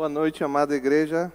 Boa 0.00 0.08
noite, 0.08 0.42
amada 0.42 0.74
igreja. 0.74 1.30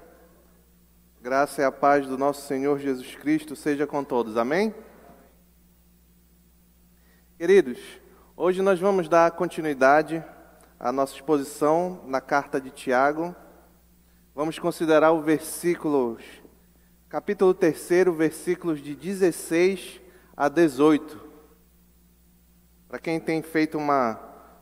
Graça 1.21 1.61
e 1.61 1.63
a 1.63 1.71
paz 1.71 2.07
do 2.07 2.17
nosso 2.17 2.47
Senhor 2.47 2.79
Jesus 2.79 3.13
Cristo 3.13 3.55
seja 3.55 3.85
com 3.85 4.03
todos. 4.03 4.37
Amém? 4.37 4.73
Queridos, 7.37 7.77
hoje 8.35 8.63
nós 8.63 8.79
vamos 8.79 9.07
dar 9.07 9.29
continuidade 9.33 10.23
à 10.79 10.91
nossa 10.91 11.13
exposição 11.13 12.01
na 12.07 12.19
carta 12.19 12.59
de 12.59 12.71
Tiago. 12.71 13.35
Vamos 14.33 14.57
considerar 14.57 15.11
o 15.11 15.21
versículos, 15.21 16.23
capítulo 17.07 17.53
3, 17.53 17.77
versículos 18.17 18.81
de 18.81 18.95
16 18.95 20.01
a 20.35 20.49
18. 20.49 21.23
Para 22.87 22.97
quem 22.97 23.19
tem 23.19 23.43
feito 23.43 23.77
uma, 23.77 24.19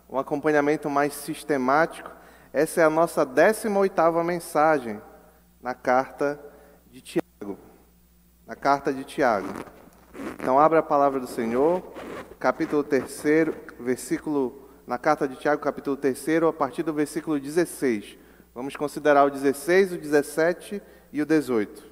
um 0.10 0.20
acompanhamento 0.20 0.90
mais 0.90 1.14
sistemático, 1.14 2.12
essa 2.54 2.82
é 2.82 2.84
a 2.84 2.90
nossa 2.90 3.26
18ª 3.26 4.24
mensagem 4.24 5.02
na 5.60 5.74
carta 5.74 6.40
de 6.92 7.02
Tiago. 7.02 7.58
Na 8.46 8.56
carta 8.56 8.94
de 8.94 9.04
Tiago. 9.04 9.48
Então 10.40 10.60
abra 10.60 10.80
a 10.80 10.84
palavra 10.84 11.20
do 11.20 11.26
Senhor, 11.26 11.82
capítulo 12.40 12.84
3, 12.84 13.24
versículo 13.80 14.70
na 14.86 15.00
carta 15.00 15.28
de 15.28 15.36
Tiago, 15.36 15.64
capítulo 15.64 15.98
3, 15.98 16.44
a 16.48 16.54
partir 16.54 16.84
do 16.84 16.94
versículo 16.94 17.40
16. 17.40 18.20
Vamos 18.54 18.76
considerar 18.76 19.24
o 19.24 19.32
16, 19.32 19.94
o 19.94 19.98
17 19.98 20.80
e 21.12 21.22
o 21.24 21.26
18. 21.26 21.92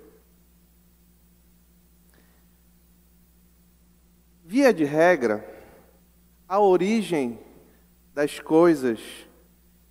Via 4.43 4.71
de 4.71 4.83
regra, 4.83 5.43
a 6.47 6.59
origem 6.59 7.39
das 8.13 8.39
coisas 8.39 8.99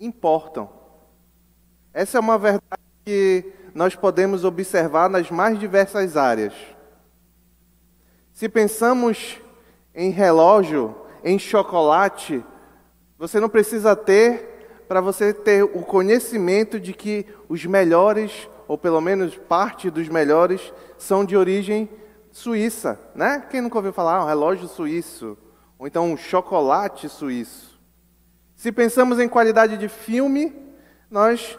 importam. 0.01 0.69
Essa 1.93 2.19
é 2.19 2.21
uma 2.21 2.39
verdade 2.39 2.83
que 3.05 3.53
nós 3.75 3.95
podemos 3.95 4.45
observar 4.45 5.09
nas 5.09 5.31
mais 5.31 5.59
diversas 5.59 6.17
áreas. 6.17 6.55
Se 8.33 8.49
pensamos 8.49 9.39
em 9.95 10.11
relógio, 10.11 10.97
em 11.23 11.39
chocolate, 11.39 12.43
você 13.19 13.39
não 13.39 13.49
precisa 13.49 13.95
ter 13.95 14.85
para 14.89 15.01
você 15.01 15.33
ter 15.33 15.63
o 15.63 15.83
conhecimento 15.83 16.81
de 16.81 16.93
que 16.93 17.27
os 17.49 17.65
melhores, 17.65 18.49
ou 18.67 18.79
pelo 18.79 19.01
menos 19.01 19.37
parte 19.37 19.91
dos 19.91 20.09
melhores, 20.09 20.73
são 20.99 21.25
de 21.25 21.37
origem 21.37 21.89
suíça, 22.33 22.99
né? 23.15 23.47
Quem 23.51 23.61
nunca 23.61 23.79
ouviu 23.79 23.93
falar 23.93 24.25
um 24.25 24.27
relógio 24.27 24.67
suíço, 24.67 25.37
ou 25.79 25.87
então 25.87 26.11
um 26.11 26.17
chocolate 26.17 27.09
suíço? 27.09 27.70
Se 28.61 28.71
pensamos 28.71 29.19
em 29.19 29.27
qualidade 29.27 29.79
de 29.79 29.89
filme, 29.89 30.55
nós 31.11 31.59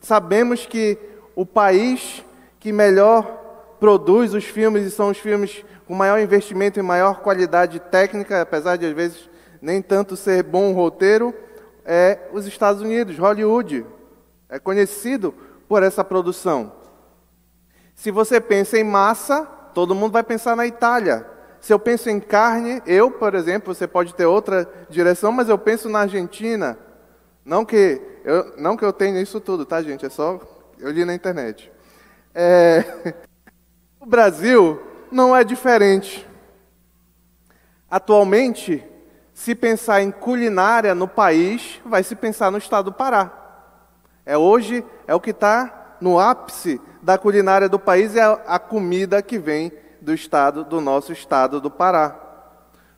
sabemos 0.00 0.66
que 0.66 0.96
o 1.34 1.44
país 1.44 2.24
que 2.60 2.70
melhor 2.70 3.24
produz 3.80 4.34
os 4.34 4.44
filmes 4.44 4.86
e 4.86 4.90
são 4.92 5.10
os 5.10 5.18
filmes 5.18 5.64
com 5.84 5.96
maior 5.96 6.20
investimento 6.20 6.78
e 6.78 6.82
maior 6.82 7.22
qualidade 7.22 7.80
técnica, 7.80 8.40
apesar 8.40 8.76
de 8.76 8.86
às 8.86 8.92
vezes 8.92 9.28
nem 9.60 9.82
tanto 9.82 10.14
ser 10.16 10.44
bom 10.44 10.72
roteiro, 10.74 11.34
é 11.84 12.28
os 12.32 12.46
Estados 12.46 12.82
Unidos, 12.82 13.18
Hollywood. 13.18 13.84
É 14.48 14.60
conhecido 14.60 15.34
por 15.68 15.82
essa 15.82 16.04
produção. 16.04 16.72
Se 17.96 18.12
você 18.12 18.40
pensa 18.40 18.78
em 18.78 18.84
massa, 18.84 19.44
todo 19.74 19.92
mundo 19.92 20.12
vai 20.12 20.22
pensar 20.22 20.54
na 20.54 20.68
Itália. 20.68 21.26
Se 21.60 21.72
eu 21.72 21.78
penso 21.78 22.08
em 22.08 22.20
carne, 22.20 22.82
eu, 22.86 23.10
por 23.10 23.34
exemplo, 23.34 23.74
você 23.74 23.86
pode 23.86 24.14
ter 24.14 24.26
outra 24.26 24.68
direção, 24.88 25.32
mas 25.32 25.48
eu 25.48 25.58
penso 25.58 25.88
na 25.88 26.00
Argentina. 26.00 26.78
Não 27.44 27.64
que 27.64 28.00
eu, 28.24 28.54
não 28.56 28.76
que 28.76 28.84
eu 28.84 28.92
tenha 28.92 29.20
isso 29.20 29.40
tudo, 29.40 29.64
tá, 29.64 29.82
gente? 29.82 30.06
É 30.06 30.08
só 30.08 30.40
eu 30.78 30.90
li 30.90 31.04
na 31.04 31.14
internet. 31.14 31.70
É, 32.34 33.14
o 34.00 34.06
Brasil 34.06 34.80
não 35.10 35.34
é 35.34 35.42
diferente. 35.42 36.26
Atualmente, 37.90 38.84
se 39.32 39.54
pensar 39.54 40.02
em 40.02 40.10
culinária 40.10 40.94
no 40.94 41.08
país, 41.08 41.80
vai 41.84 42.02
se 42.02 42.14
pensar 42.14 42.50
no 42.50 42.58
estado 42.58 42.86
do 42.86 42.92
Pará. 42.92 43.32
É 44.26 44.36
hoje 44.36 44.84
é 45.06 45.14
o 45.14 45.20
que 45.20 45.30
está 45.30 45.96
no 46.00 46.18
ápice 46.18 46.80
da 47.02 47.16
culinária 47.16 47.68
do 47.68 47.78
país 47.78 48.14
é 48.14 48.22
a 48.22 48.58
comida 48.58 49.22
que 49.22 49.38
vem 49.38 49.72
do 50.08 50.14
estado, 50.14 50.64
do 50.64 50.80
nosso 50.80 51.12
estado 51.12 51.60
do 51.60 51.70
Pará. 51.70 52.16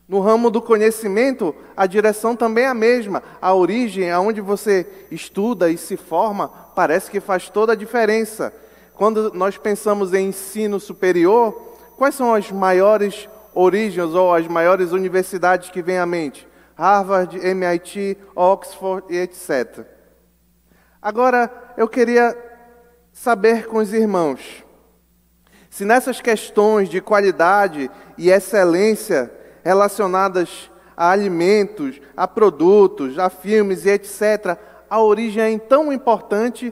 No 0.07 0.21
ramo 0.21 0.49
do 0.49 0.61
conhecimento, 0.61 1.53
a 1.75 1.85
direção 1.85 2.37
também 2.37 2.63
é 2.63 2.67
a 2.67 2.73
mesma. 2.73 3.21
A 3.41 3.53
origem, 3.53 4.09
aonde 4.09 4.39
você 4.39 4.87
estuda 5.11 5.69
e 5.69 5.77
se 5.77 5.97
forma, 5.97 6.47
parece 6.73 7.11
que 7.11 7.19
faz 7.19 7.49
toda 7.49 7.73
a 7.73 7.75
diferença. 7.75 8.53
Quando 8.93 9.33
nós 9.33 9.57
pensamos 9.57 10.13
em 10.13 10.29
ensino 10.29 10.79
superior, 10.79 11.51
quais 11.97 12.15
são 12.15 12.33
as 12.33 12.49
maiores 12.49 13.27
origens 13.53 14.15
ou 14.15 14.33
as 14.33 14.47
maiores 14.47 14.93
universidades 14.93 15.69
que 15.69 15.81
vêm 15.81 15.97
à 15.97 16.05
mente? 16.05 16.47
Harvard, 16.75 17.37
MIT, 17.37 18.17
Oxford 18.33 19.05
e 19.09 19.17
etc. 19.17 19.85
Agora, 21.01 21.51
eu 21.75 21.89
queria 21.89 22.37
saber 23.11 23.67
com 23.67 23.79
os 23.79 23.91
irmãos, 23.91 24.60
se 25.81 25.85
nessas 25.85 26.21
questões 26.21 26.89
de 26.89 27.01
qualidade 27.01 27.89
e 28.15 28.29
excelência 28.29 29.31
relacionadas 29.63 30.69
a 30.95 31.09
alimentos, 31.09 31.99
a 32.15 32.27
produtos, 32.27 33.17
a 33.17 33.31
filmes 33.31 33.87
e 33.87 33.89
etc., 33.89 34.59
a 34.87 35.01
origem 35.01 35.55
é 35.55 35.57
tão 35.57 35.91
importante, 35.91 36.71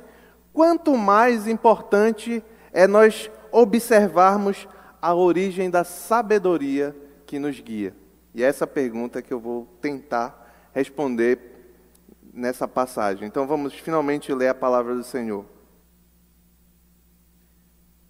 quanto 0.54 0.96
mais 0.96 1.48
importante 1.48 2.44
é 2.72 2.86
nós 2.86 3.32
observarmos 3.52 4.68
a 5.02 5.16
origem 5.16 5.72
da 5.72 5.84
sabedoria 5.84 6.96
que 7.26 7.40
nos 7.40 7.60
guia. 7.60 7.96
E 8.36 8.44
é 8.44 8.48
essa 8.48 8.68
pergunta 8.68 9.24
que 9.24 9.34
eu 9.34 9.40
vou 9.40 9.68
tentar 9.82 10.70
responder 10.72 11.40
nessa 12.32 12.68
passagem. 12.68 13.28
Então 13.28 13.48
vamos 13.48 13.74
finalmente 13.74 14.32
ler 14.32 14.50
a 14.50 14.54
palavra 14.54 14.94
do 14.94 15.04
Senhor. 15.04 15.46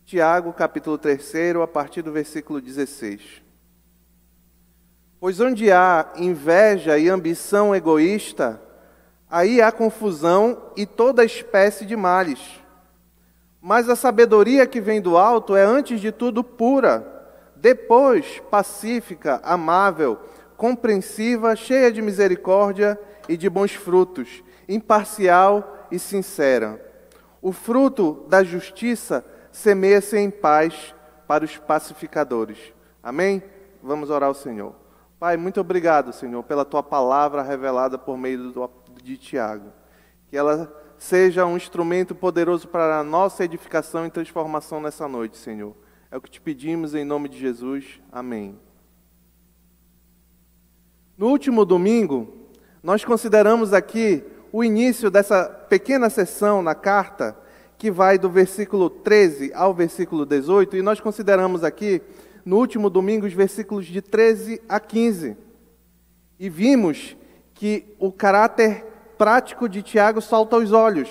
Tiago, 0.10 0.52
capítulo 0.52 0.98
3, 0.98 1.56
a 1.62 1.68
partir 1.68 2.02
do 2.02 2.12
versículo 2.12 2.60
16. 2.60 3.44
Pois 5.20 5.40
onde 5.40 5.72
há 5.72 6.14
inveja 6.16 6.98
e 6.98 7.08
ambição 7.08 7.76
egoísta, 7.76 8.60
aí 9.30 9.62
há 9.62 9.72
confusão 9.72 10.72
e 10.76 10.84
toda 10.88 11.24
espécie 11.24 11.86
de 11.86 11.96
males. 11.96 12.40
Mas 13.62 13.88
a 13.88 13.96
sabedoria 13.96 14.66
que 14.66 14.82
vem 14.82 15.00
do 15.00 15.16
alto 15.16 15.56
é 15.56 15.64
antes 15.64 16.02
de 16.02 16.12
tudo 16.12 16.44
pura, 16.44 17.06
depois 17.56 18.42
pacífica, 18.50 19.40
amável, 19.44 20.18
compreensiva, 20.58 21.56
cheia 21.56 21.92
de 21.92 22.02
misericórdia 22.02 23.00
e 23.28 23.38
de 23.38 23.48
bons 23.48 23.76
frutos, 23.76 24.44
imparcial 24.68 25.88
e 25.92 26.00
sincera. 26.00 26.84
O 27.44 27.52
fruto 27.52 28.26
da 28.28 28.44
justiça 28.44 29.24
semeia-se 29.60 30.18
em 30.18 30.32
paz 30.32 30.96
para 31.28 31.46
os 31.46 31.58
pacificadores. 31.58 32.58
Amém? 33.04 33.44
Vamos 33.84 34.10
orar 34.10 34.30
ao 34.30 34.34
Senhor. 34.34 34.74
Pai, 35.20 35.36
muito 35.36 35.60
obrigado, 35.60 36.14
Senhor, 36.14 36.42
pela 36.44 36.64
tua 36.64 36.82
palavra 36.82 37.44
revelada 37.44 37.98
por 37.98 38.18
meio 38.18 38.52
do, 38.52 38.70
de 39.04 39.18
Tiago. 39.18 39.72
Que 40.30 40.38
ela 40.38 40.74
seja 40.98 41.46
um 41.46 41.58
instrumento 41.58 42.16
poderoso 42.16 42.68
para 42.68 43.00
a 43.00 43.04
nossa 43.04 43.44
edificação 43.44 44.06
e 44.06 44.10
transformação 44.10 44.82
nessa 44.82 45.08
noite, 45.08 45.38
Senhor. 45.38 45.76
É 46.10 46.18
o 46.18 46.22
que 46.22 46.32
te 46.32 46.42
pedimos 46.42 46.96
em 46.96 47.04
nome 47.04 47.28
de 47.28 47.38
Jesus. 47.38 48.00
Amém. 48.12 48.58
No 51.18 51.28
último 51.28 51.66
domingo, 51.66 52.34
nós 52.82 53.04
consideramos 53.04 53.74
aqui 53.74 54.24
o 54.54 54.64
início 54.64 55.12
dessa 55.12 55.46
pequena 55.46 56.10
sessão 56.10 56.62
na 56.62 56.74
carta 56.74 57.38
que 57.80 57.90
vai 57.90 58.20
do 58.20 58.30
versículo 58.30 58.90
13 58.90 59.54
ao 59.56 59.74
versículo 59.74 60.26
18, 60.26 60.76
e 60.76 60.82
nós 60.82 61.00
consideramos 61.00 61.64
aqui, 61.64 62.02
no 62.44 62.58
último 62.58 62.90
domingo, 62.90 63.26
os 63.26 63.32
versículos 63.32 63.86
de 63.86 64.02
13 64.02 64.62
a 64.68 64.82
15. 64.82 65.38
E 66.38 66.50
vimos 66.50 67.16
que 67.54 67.96
o 67.98 68.12
caráter 68.12 68.86
prático 69.18 69.70
de 69.70 69.82
Tiago 69.82 70.22
salta 70.22 70.58
aos 70.58 70.74
olhos. 70.74 71.10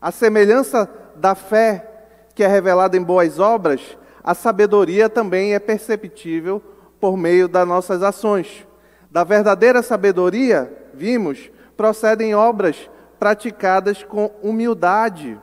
A 0.00 0.12
semelhança 0.12 0.88
da 1.16 1.34
fé 1.34 1.92
que 2.36 2.44
é 2.44 2.46
revelada 2.46 2.96
em 2.96 3.02
boas 3.02 3.40
obras, 3.40 3.98
a 4.22 4.32
sabedoria 4.32 5.08
também 5.08 5.54
é 5.54 5.58
perceptível 5.58 6.62
por 7.00 7.16
meio 7.16 7.48
das 7.48 7.66
nossas 7.66 8.04
ações. 8.04 8.64
Da 9.10 9.24
verdadeira 9.24 9.82
sabedoria, 9.82 10.72
vimos, 10.94 11.50
procedem 11.76 12.32
obras 12.32 12.88
praticadas 13.18 14.04
com 14.04 14.30
humildade 14.40 15.40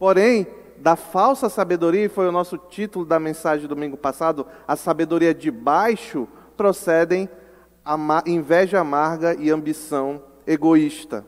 Porém, 0.00 0.46
da 0.78 0.96
falsa 0.96 1.50
sabedoria, 1.50 2.06
e 2.06 2.08
foi 2.08 2.26
o 2.26 2.32
nosso 2.32 2.56
título 2.56 3.04
da 3.04 3.20
mensagem 3.20 3.68
do 3.68 3.74
domingo 3.74 3.98
passado, 3.98 4.46
a 4.66 4.74
sabedoria 4.74 5.34
de 5.34 5.50
baixo, 5.50 6.26
procedem 6.56 7.28
a 7.84 8.22
inveja 8.24 8.80
amarga 8.80 9.34
e 9.34 9.50
ambição 9.50 10.22
egoísta. 10.46 11.22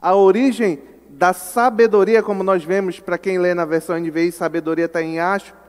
A 0.00 0.16
origem 0.16 0.80
da 1.10 1.34
sabedoria, 1.34 2.22
como 2.22 2.42
nós 2.42 2.64
vemos, 2.64 3.00
para 3.00 3.18
quem 3.18 3.38
lê 3.38 3.52
na 3.52 3.66
versão 3.66 3.98
NVI, 3.98 4.32
sabedoria 4.32 4.86
está 4.86 5.00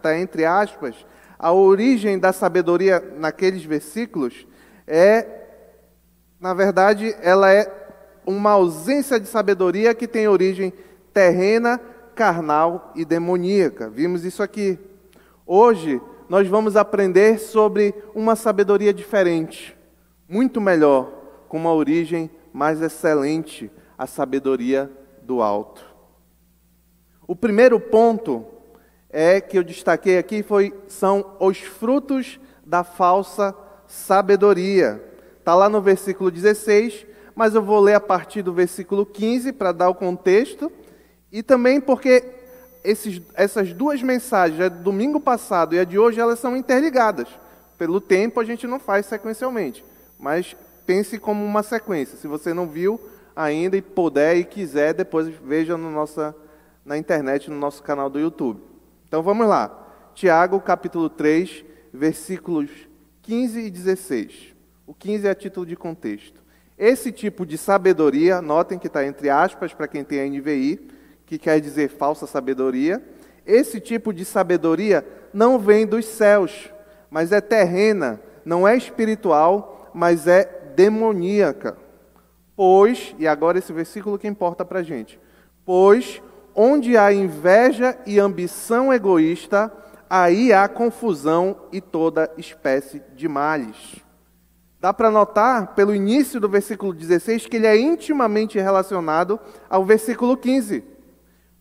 tá 0.02 0.18
entre 0.18 0.46
aspas, 0.46 1.06
a 1.38 1.52
origem 1.52 2.18
da 2.18 2.32
sabedoria 2.32 3.04
naqueles 3.18 3.66
versículos 3.66 4.48
é, 4.88 5.28
na 6.40 6.54
verdade, 6.54 7.14
ela 7.22 7.52
é 7.52 7.70
uma 8.26 8.52
ausência 8.52 9.20
de 9.20 9.28
sabedoria 9.28 9.94
que 9.94 10.08
tem 10.08 10.30
origem 10.30 10.72
terrena, 11.14 11.80
carnal 12.16 12.92
e 12.96 13.04
demoníaca. 13.04 13.90
Vimos 13.90 14.24
isso 14.24 14.42
aqui. 14.42 14.80
Hoje 15.46 16.02
nós 16.30 16.48
vamos 16.48 16.76
aprender 16.76 17.38
sobre 17.38 17.94
uma 18.16 18.36
sabedoria 18.36 18.94
diferente, 18.94 19.78
muito 20.28 20.60
melhor, 20.60 21.12
com 21.48 21.58
uma 21.58 21.74
origem 21.74 22.32
mais 22.52 22.82
excelente, 22.82 23.70
a 23.98 24.08
sabedoria 24.08 24.90
do 25.22 25.42
alto. 25.42 25.86
O 27.28 27.36
primeiro 27.36 27.80
ponto 27.80 28.46
é 29.10 29.40
que 29.40 29.58
eu 29.58 29.64
destaquei 29.64 30.18
aqui 30.18 30.42
foi 30.42 30.74
são 30.88 31.36
os 31.40 31.60
frutos 31.60 32.40
da 32.66 32.84
falsa 32.84 33.56
sabedoria. 33.88 35.04
Está 35.38 35.54
lá 35.54 35.70
no 35.70 35.82
versículo 35.82 36.32
16, 36.32 37.06
mas 37.36 37.54
eu 37.54 37.62
vou 37.62 37.80
ler 37.80 37.94
a 37.94 38.00
partir 38.00 38.42
do 38.42 38.54
versículo 38.54 39.06
15 39.06 39.52
para 39.54 39.72
dar 39.72 39.90
o 39.90 39.96
contexto 39.96 40.72
e 41.36 41.44
também 41.44 41.82
porque 41.82 42.24
esses, 42.82 43.22
essas 43.34 43.74
duas 43.74 44.02
mensagens, 44.02 44.62
a 44.62 44.70
do 44.70 44.82
domingo 44.82 45.20
passado 45.20 45.76
e 45.76 45.80
a 45.80 45.84
de 45.84 46.00
hoje, 46.00 46.18
elas 46.18 46.40
são 46.40 46.56
interligadas. 46.56 47.28
Pelo 47.78 48.00
tempo, 48.00 48.40
a 48.40 48.46
gente 48.46 48.66
não 48.66 48.80
faz 48.80 49.06
sequencialmente, 49.06 49.84
mas 50.18 50.56
pense 50.86 51.20
como 51.20 51.44
uma 51.44 51.62
sequência. 51.62 52.18
Se 52.18 52.26
você 52.26 52.54
não 52.54 52.66
viu 52.66 52.98
ainda 53.36 53.76
e 53.76 53.82
puder 53.82 54.38
e 54.38 54.46
quiser, 54.46 54.94
depois 54.94 55.28
veja 55.28 55.76
no 55.76 55.92
nossa, 55.92 56.34
na 56.86 56.98
internet, 56.98 57.52
no 57.52 57.58
nosso 57.58 57.84
canal 57.84 58.10
do 58.10 58.18
YouTube. 58.18 58.62
Então 59.06 59.22
vamos 59.22 59.46
lá. 59.46 59.78
Tiago, 60.14 60.62
capítulo 60.62 61.10
3, 61.10 61.66
versículos 61.94 62.70
15 63.24 63.60
e 63.60 63.70
16. 63.70 64.56
O 64.88 64.94
15 64.94 65.28
é 65.28 65.32
a 65.32 65.36
título 65.36 65.66
de 65.66 65.76
contexto. 65.76 66.42
Esse 66.78 67.12
tipo 67.12 67.46
de 67.46 67.58
sabedoria, 67.58 68.42
notem 68.42 68.80
que 68.80 68.88
está 68.88 69.06
entre 69.06 69.30
aspas 69.30 69.74
para 69.74 69.90
quem 69.90 70.02
tem 70.02 70.22
a 70.22 70.26
NVI, 70.26 70.95
que 71.26 71.38
quer 71.38 71.60
dizer 71.60 71.90
falsa 71.90 72.28
sabedoria. 72.28 73.04
Esse 73.46 73.80
tipo 73.80 74.14
de 74.14 74.26
sabedoria 74.26 75.06
não 75.34 75.60
vem 75.60 75.86
dos 75.86 76.06
céus, 76.06 76.72
mas 77.10 77.32
é 77.32 77.42
terrena, 77.42 78.20
não 78.44 78.68
é 78.68 78.76
espiritual, 78.76 79.90
mas 79.94 80.28
é 80.28 80.72
demoníaca. 80.76 81.78
Pois, 82.56 83.16
e 83.20 83.28
agora 83.28 83.58
esse 83.60 83.74
versículo 83.74 84.18
que 84.18 84.28
importa 84.28 84.64
para 84.64 84.80
a 84.80 84.84
gente: 84.84 85.20
Pois 85.66 86.22
onde 86.56 86.96
há 86.96 87.12
inveja 87.12 87.98
e 88.06 88.18
ambição 88.18 88.94
egoísta, 88.94 89.72
aí 90.10 90.54
há 90.54 90.68
confusão 90.70 91.58
e 91.72 91.82
toda 91.82 92.32
espécie 92.38 93.04
de 93.14 93.28
males. 93.28 93.98
Dá 94.80 94.94
para 94.94 95.12
notar, 95.12 95.74
pelo 95.76 95.94
início 95.94 96.40
do 96.40 96.48
versículo 96.48 96.94
16, 96.94 97.48
que 97.48 97.58
ele 97.58 97.68
é 97.68 97.78
intimamente 97.78 98.58
relacionado 98.58 99.40
ao 99.70 99.84
versículo 99.84 100.38
15. 100.38 100.95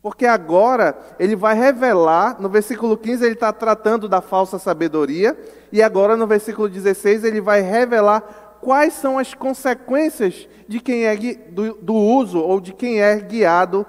Porque 0.04 0.26
agora 0.26 0.98
ele 1.18 1.34
vai 1.34 1.54
revelar, 1.54 2.38
no 2.38 2.46
versículo 2.46 2.94
15 2.94 3.24
ele 3.24 3.32
está 3.32 3.50
tratando 3.54 4.06
da 4.06 4.20
falsa 4.20 4.58
sabedoria, 4.58 5.34
e 5.72 5.82
agora 5.82 6.14
no 6.14 6.26
versículo 6.26 6.68
16 6.68 7.24
ele 7.24 7.40
vai 7.40 7.62
revelar 7.62 8.58
quais 8.60 8.92
são 8.92 9.18
as 9.18 9.32
consequências 9.32 10.46
de 10.68 10.78
quem 10.78 11.06
é 11.06 11.16
do, 11.16 11.72
do 11.80 11.94
uso 11.94 12.38
ou 12.38 12.60
de 12.60 12.74
quem 12.74 13.00
é 13.00 13.18
guiado 13.18 13.86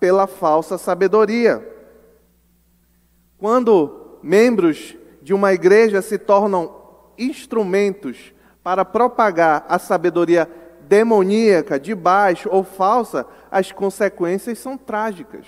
pela 0.00 0.26
falsa 0.26 0.78
sabedoria. 0.78 1.62
Quando 3.36 4.16
membros 4.22 4.96
de 5.20 5.34
uma 5.34 5.52
igreja 5.52 6.00
se 6.00 6.16
tornam 6.16 6.74
instrumentos 7.18 8.32
para 8.62 8.86
propagar 8.86 9.66
a 9.68 9.78
sabedoria 9.78 10.50
demoníaca, 10.88 11.78
de 11.78 11.94
baixo 11.94 12.48
ou 12.50 12.64
falsa, 12.64 13.26
as 13.50 13.70
consequências 13.70 14.58
são 14.58 14.76
trágicas. 14.76 15.46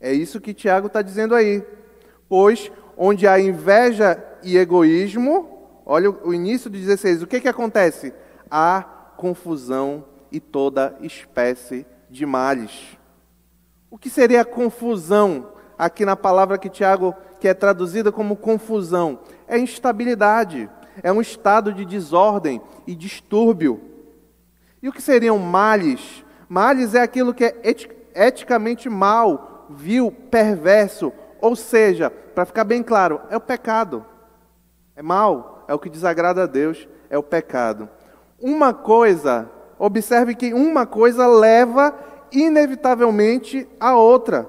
É 0.00 0.12
isso 0.12 0.40
que 0.40 0.52
Tiago 0.52 0.88
está 0.88 1.00
dizendo 1.00 1.34
aí. 1.34 1.62
Pois 2.28 2.70
onde 2.96 3.26
há 3.26 3.38
inveja 3.40 4.22
e 4.42 4.56
egoísmo, 4.56 5.80
olha 5.86 6.10
o 6.10 6.34
início 6.34 6.68
do 6.68 6.76
16, 6.76 7.22
o 7.22 7.26
que, 7.26 7.40
que 7.40 7.48
acontece? 7.48 8.12
Há 8.50 8.82
confusão 9.16 10.04
e 10.30 10.40
toda 10.40 10.96
espécie 11.00 11.86
de 12.10 12.26
males. 12.26 12.98
O 13.90 13.96
que 13.96 14.10
seria 14.10 14.44
confusão 14.44 15.52
aqui 15.78 16.04
na 16.04 16.16
palavra 16.16 16.58
que 16.58 16.68
Tiago, 16.68 17.14
que 17.40 17.48
é 17.48 17.54
traduzida 17.54 18.10
como 18.10 18.36
confusão? 18.36 19.20
É 19.46 19.58
instabilidade, 19.58 20.68
é 21.02 21.12
um 21.12 21.20
estado 21.20 21.72
de 21.72 21.84
desordem 21.84 22.60
e 22.86 22.94
distúrbio. 22.94 23.93
E 24.84 24.88
o 24.90 24.92
que 24.92 25.00
seriam 25.00 25.38
males? 25.38 26.22
Males 26.46 26.94
é 26.94 27.00
aquilo 27.00 27.32
que 27.32 27.42
é 27.42 27.54
eticamente 28.14 28.86
mal, 28.90 29.66
vil, 29.70 30.12
perverso, 30.12 31.10
ou 31.40 31.56
seja, 31.56 32.10
para 32.10 32.44
ficar 32.44 32.64
bem 32.64 32.82
claro, 32.82 33.18
é 33.30 33.36
o 33.38 33.40
pecado. 33.40 34.04
É 34.94 35.00
mal, 35.00 35.64
é 35.66 35.72
o 35.72 35.78
que 35.78 35.88
desagrada 35.88 36.42
a 36.42 36.46
Deus, 36.46 36.86
é 37.08 37.16
o 37.16 37.22
pecado. 37.22 37.88
Uma 38.38 38.74
coisa, 38.74 39.50
observe 39.78 40.34
que 40.34 40.52
uma 40.52 40.84
coisa 40.84 41.26
leva 41.26 41.98
inevitavelmente 42.30 43.66
a 43.80 43.96
outra. 43.96 44.46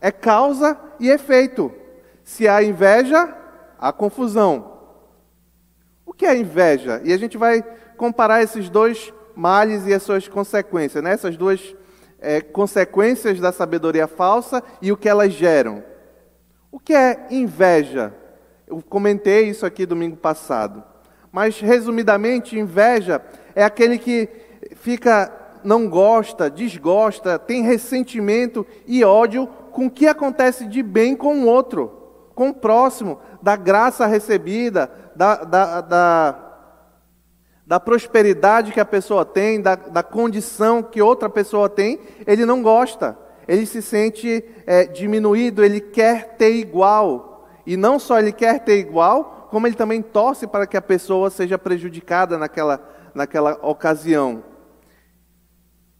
É 0.00 0.12
causa 0.12 0.78
e 1.00 1.10
efeito. 1.10 1.72
Se 2.22 2.46
há 2.46 2.62
inveja, 2.62 3.36
há 3.80 3.92
confusão. 3.92 4.78
O 6.06 6.12
que 6.12 6.24
é 6.24 6.36
inveja? 6.36 7.00
E 7.02 7.12
a 7.12 7.16
gente 7.16 7.36
vai 7.36 7.64
comparar 7.96 8.44
esses 8.44 8.70
dois 8.70 9.12
males 9.34 9.86
e 9.86 9.94
as 9.94 10.02
suas 10.02 10.28
consequências, 10.28 11.02
né? 11.02 11.12
essas 11.12 11.36
duas 11.36 11.74
é, 12.20 12.40
consequências 12.40 13.40
da 13.40 13.50
sabedoria 13.52 14.06
falsa 14.06 14.62
e 14.80 14.92
o 14.92 14.96
que 14.96 15.08
elas 15.08 15.32
geram. 15.32 15.82
O 16.70 16.78
que 16.78 16.94
é 16.94 17.26
inveja? 17.30 18.14
Eu 18.66 18.82
comentei 18.88 19.48
isso 19.48 19.66
aqui 19.66 19.84
domingo 19.84 20.16
passado. 20.16 20.82
Mas, 21.30 21.60
resumidamente, 21.60 22.58
inveja 22.58 23.20
é 23.54 23.64
aquele 23.64 23.98
que 23.98 24.28
fica, 24.76 25.32
não 25.64 25.88
gosta, 25.88 26.50
desgosta, 26.50 27.38
tem 27.38 27.62
ressentimento 27.62 28.66
e 28.86 29.04
ódio 29.04 29.46
com 29.72 29.86
o 29.86 29.90
que 29.90 30.06
acontece 30.06 30.66
de 30.66 30.82
bem 30.82 31.16
com 31.16 31.40
o 31.40 31.46
outro, 31.46 31.90
com 32.34 32.50
o 32.50 32.54
próximo, 32.54 33.18
da 33.42 33.56
graça 33.56 34.06
recebida, 34.06 34.90
da, 35.16 35.36
da, 35.36 35.80
da 35.80 36.32
da 37.72 37.80
prosperidade 37.80 38.70
que 38.70 38.80
a 38.80 38.84
pessoa 38.84 39.24
tem, 39.24 39.58
da, 39.58 39.74
da 39.74 40.02
condição 40.02 40.82
que 40.82 41.00
outra 41.00 41.30
pessoa 41.30 41.70
tem, 41.70 41.98
ele 42.26 42.44
não 42.44 42.62
gosta. 42.62 43.16
Ele 43.48 43.64
se 43.64 43.80
sente 43.80 44.44
é, 44.66 44.84
diminuído, 44.84 45.64
ele 45.64 45.80
quer 45.80 46.36
ter 46.36 46.50
igual. 46.50 47.48
E 47.66 47.74
não 47.74 47.98
só 47.98 48.18
ele 48.18 48.30
quer 48.30 48.60
ter 48.60 48.76
igual, 48.78 49.48
como 49.50 49.66
ele 49.66 49.74
também 49.74 50.02
torce 50.02 50.46
para 50.46 50.66
que 50.66 50.76
a 50.76 50.82
pessoa 50.82 51.30
seja 51.30 51.58
prejudicada 51.58 52.36
naquela, 52.36 52.78
naquela 53.14 53.58
ocasião. 53.62 54.44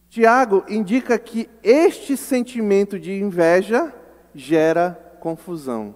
Tiago 0.09 0.63
indica 0.69 1.17
que 1.17 1.49
este 1.63 2.15
sentimento 2.15 2.99
de 2.99 3.19
inveja 3.19 3.91
gera 4.35 5.15
confusão. 5.19 5.95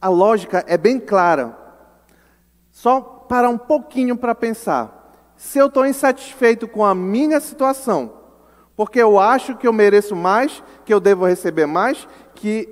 A 0.00 0.08
lógica 0.08 0.64
é 0.66 0.76
bem 0.76 0.98
clara. 0.98 1.56
Só 2.72 3.17
parar 3.28 3.50
um 3.50 3.58
pouquinho 3.58 4.16
para 4.16 4.34
pensar. 4.34 5.34
Se 5.36 5.58
eu 5.58 5.66
estou 5.66 5.86
insatisfeito 5.86 6.66
com 6.66 6.84
a 6.84 6.94
minha 6.94 7.38
situação, 7.38 8.12
porque 8.76 9.00
eu 9.00 9.18
acho 9.18 9.56
que 9.56 9.66
eu 9.66 9.72
mereço 9.72 10.16
mais, 10.16 10.62
que 10.84 10.92
eu 10.92 10.98
devo 10.98 11.26
receber 11.26 11.66
mais, 11.66 12.08
que 12.34 12.68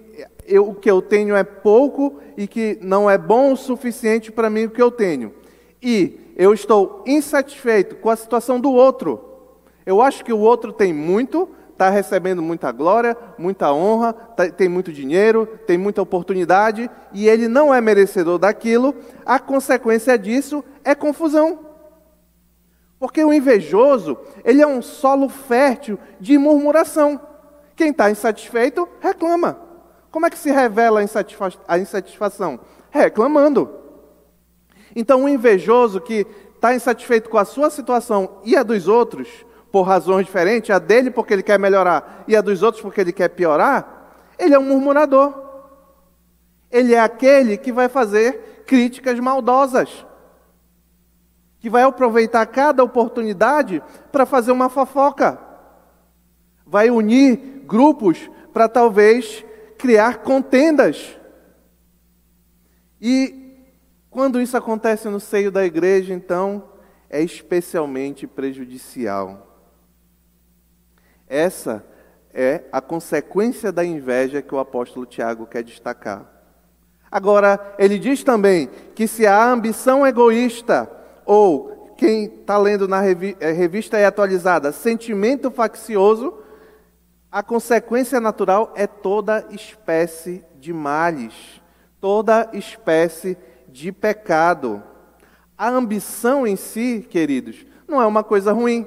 eu, 0.47 0.69
o 0.69 0.75
que 0.75 0.91
eu 0.91 1.03
tenho 1.03 1.37
é 1.37 1.45
pouco 1.45 2.21
e 2.37 2.47
que 2.47 2.79
não 2.81 3.11
é 3.11 3.19
bom 3.19 3.53
o 3.53 3.57
suficiente 3.57 4.33
para 4.33 4.49
mim 4.49 4.65
o 4.65 4.71
que 4.71 4.81
eu 4.81 4.91
tenho. 4.91 5.35
E 5.83 6.33
eu 6.37 6.53
estou 6.55 7.03
insatisfeito 7.07 7.97
com 7.97 8.11
a 8.11 8.17
situação 8.17 8.61
do 8.61 8.73
outro. 8.73 9.21
Eu 9.85 10.01
acho 10.03 10.25
que 10.25 10.33
o 10.33 10.39
outro 10.39 10.73
tem 10.73 10.93
muito, 10.93 11.49
está 11.77 11.91
recebendo 11.91 12.41
muita 12.41 12.73
glória, 12.73 13.15
muita 13.37 13.71
honra, 13.71 14.15
tá, 14.15 14.49
tem 14.49 14.67
muito 14.67 14.91
dinheiro, 14.91 15.47
tem 15.67 15.77
muita 15.77 16.01
oportunidade, 16.01 16.91
e 17.13 17.29
ele 17.29 17.49
não 17.49 17.73
é 17.73 17.83
merecedor 17.83 18.39
daquilo, 18.39 18.95
a 19.27 19.39
consequência 19.39 20.19
disso 20.19 20.65
é 20.83 20.95
confusão. 20.95 21.67
Porque 22.99 23.23
o 23.23 23.31
invejoso, 23.31 24.17
ele 24.43 24.63
é 24.63 24.67
um 24.67 24.81
solo 24.81 25.29
fértil 25.29 25.99
de 26.19 26.39
murmuração. 26.39 27.21
Quem 27.77 27.91
está 27.91 28.11
insatisfeito, 28.11 28.89
reclama. 28.99 29.61
Como 30.11 30.25
é 30.25 30.31
que 30.31 30.39
se 30.39 30.51
revela 30.51 31.01
a, 31.01 31.03
insatisfa 31.03 31.53
a 31.69 31.79
insatisfação? 31.79 32.59
Reclamando. 32.91 33.69
Então, 34.95 35.25
o 35.25 35.29
invejoso 35.29 36.01
que 36.01 36.27
está 36.55 36.75
insatisfeito 36.75 37.29
com 37.29 37.37
a 37.37 37.45
sua 37.45 37.69
situação 37.69 38.41
e 38.47 38.57
a 38.57 38.63
dos 38.63 38.89
outros, 38.89 39.29
por 39.77 39.83
razões 39.83 40.25
diferentes, 40.25 40.71
a 40.71 40.79
dele 40.79 41.11
porque 41.11 41.35
ele 41.35 41.43
quer 41.43 41.59
melhorar 41.59 42.25
e 42.27 42.35
a 42.35 42.41
dos 42.41 42.63
outros 42.63 42.81
porque 42.81 42.99
ele 42.99 43.13
quer 43.13 43.29
piorar, 43.29 44.33
ele 44.39 44.55
é 44.55 44.59
um 44.59 44.63
murmurador. 44.63 45.35
Ele 46.71 46.95
é 46.95 46.99
aquele 46.99 47.59
que 47.59 47.71
vai 47.71 47.87
fazer 47.87 48.63
críticas 48.67 49.21
maldosas, 49.21 50.07
que 51.61 51.69
vai 51.69 51.83
aproveitar 51.83 52.47
cada 52.47 52.83
oportunidade 52.83 53.83
para 54.11 54.25
fazer 54.25 54.51
uma 54.51 54.71
fofoca, 54.71 55.39
vai 56.67 56.89
unir 56.89 57.63
grupos 57.67 58.31
para 58.55 58.71
talvez 58.71 59.45
criar 59.77 60.23
contendas. 60.23 61.19
E 62.99 63.61
quando 64.09 64.41
isso 64.41 64.57
acontece 64.57 65.07
no 65.07 65.21
seio 65.21 65.51
da 65.51 65.67
igreja, 65.67 66.15
então, 66.15 66.65
é 67.11 67.23
especialmente 67.23 68.27
prejudicial. 68.27 69.46
Essa 71.29 71.85
é 72.33 72.65
a 72.71 72.81
consequência 72.81 73.73
da 73.73 73.85
inveja 73.85 74.43
que 74.43 74.55
o 74.55 74.59
apóstolo 74.59 75.07
Tiago 75.07 75.47
quer 75.47 75.63
destacar. 75.63 76.31
Agora, 77.11 77.75
ele 77.79 77.99
diz 77.99 78.23
também 78.23 78.69
que 78.95 79.09
se 79.09 79.27
a 79.27 79.51
ambição 79.51 80.07
egoísta, 80.07 80.91
ou 81.25 81.95
quem 81.97 82.25
está 82.25 82.59
lendo 82.59 82.87
na 82.87 83.03
eh, 83.07 83.53
revista 83.53 83.97
é 83.97 84.05
atualizada, 84.05 84.71
sentimento 84.71 85.51
faccioso, 85.51 86.35
a 87.31 87.43
consequência 87.43 88.21
natural 88.21 88.73
é 88.77 88.87
toda 88.87 89.47
espécie 89.51 90.45
de 90.59 90.73
males, 90.73 91.61
toda 92.01 92.49
espécie 92.53 93.37
de 93.69 93.93
pecado. 93.93 94.83
A 95.57 95.69
ambição 95.69 96.47
em 96.47 96.57
si, 96.57 97.07
queridos, 97.09 97.67
não 97.89 98.01
é 98.01 98.07
uma 98.07 98.23
coisa 98.23 98.53
ruim. 98.53 98.87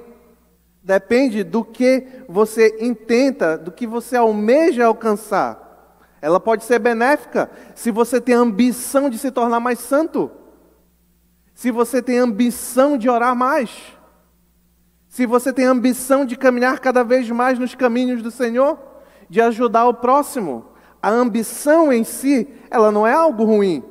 Depende 0.90 1.44
do 1.44 1.62
que 1.62 2.04
você 2.28 2.78
intenta, 2.80 3.56
do 3.56 3.70
que 3.70 3.86
você 3.86 4.16
almeja 4.16 4.86
alcançar. 4.86 5.94
Ela 6.20 6.40
pode 6.40 6.64
ser 6.64 6.80
benéfica 6.80 7.48
se 7.76 7.92
você 7.92 8.20
tem 8.20 8.34
ambição 8.34 9.08
de 9.08 9.16
se 9.16 9.30
tornar 9.30 9.60
mais 9.60 9.78
santo. 9.78 10.32
Se 11.54 11.70
você 11.70 12.02
tem 12.02 12.18
ambição 12.18 12.98
de 12.98 13.08
orar 13.08 13.36
mais. 13.36 13.70
Se 15.08 15.26
você 15.26 15.52
tem 15.52 15.64
ambição 15.64 16.24
de 16.24 16.34
caminhar 16.34 16.80
cada 16.80 17.04
vez 17.04 17.30
mais 17.30 17.56
nos 17.56 17.72
caminhos 17.76 18.20
do 18.20 18.32
Senhor, 18.32 18.76
de 19.28 19.40
ajudar 19.40 19.86
o 19.86 19.94
próximo. 19.94 20.64
A 21.00 21.08
ambição 21.08 21.92
em 21.92 22.02
si, 22.02 22.48
ela 22.68 22.90
não 22.90 23.06
é 23.06 23.12
algo 23.12 23.44
ruim. 23.44 23.84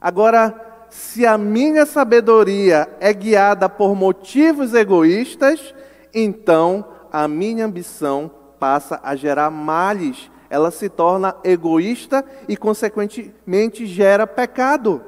Agora, 0.00 0.69
se 0.90 1.24
a 1.24 1.38
minha 1.38 1.86
sabedoria 1.86 2.88
é 3.00 3.12
guiada 3.12 3.68
por 3.68 3.94
motivos 3.94 4.74
egoístas, 4.74 5.74
então 6.12 6.84
a 7.12 7.26
minha 7.26 7.64
ambição 7.64 8.30
passa 8.58 9.00
a 9.02 9.16
gerar 9.16 9.50
males 9.50 10.30
ela 10.50 10.72
se 10.72 10.88
torna 10.88 11.36
egoísta 11.44 12.24
e, 12.48 12.56
consequentemente, 12.56 13.86
gera 13.86 14.26
pecado. 14.26 15.00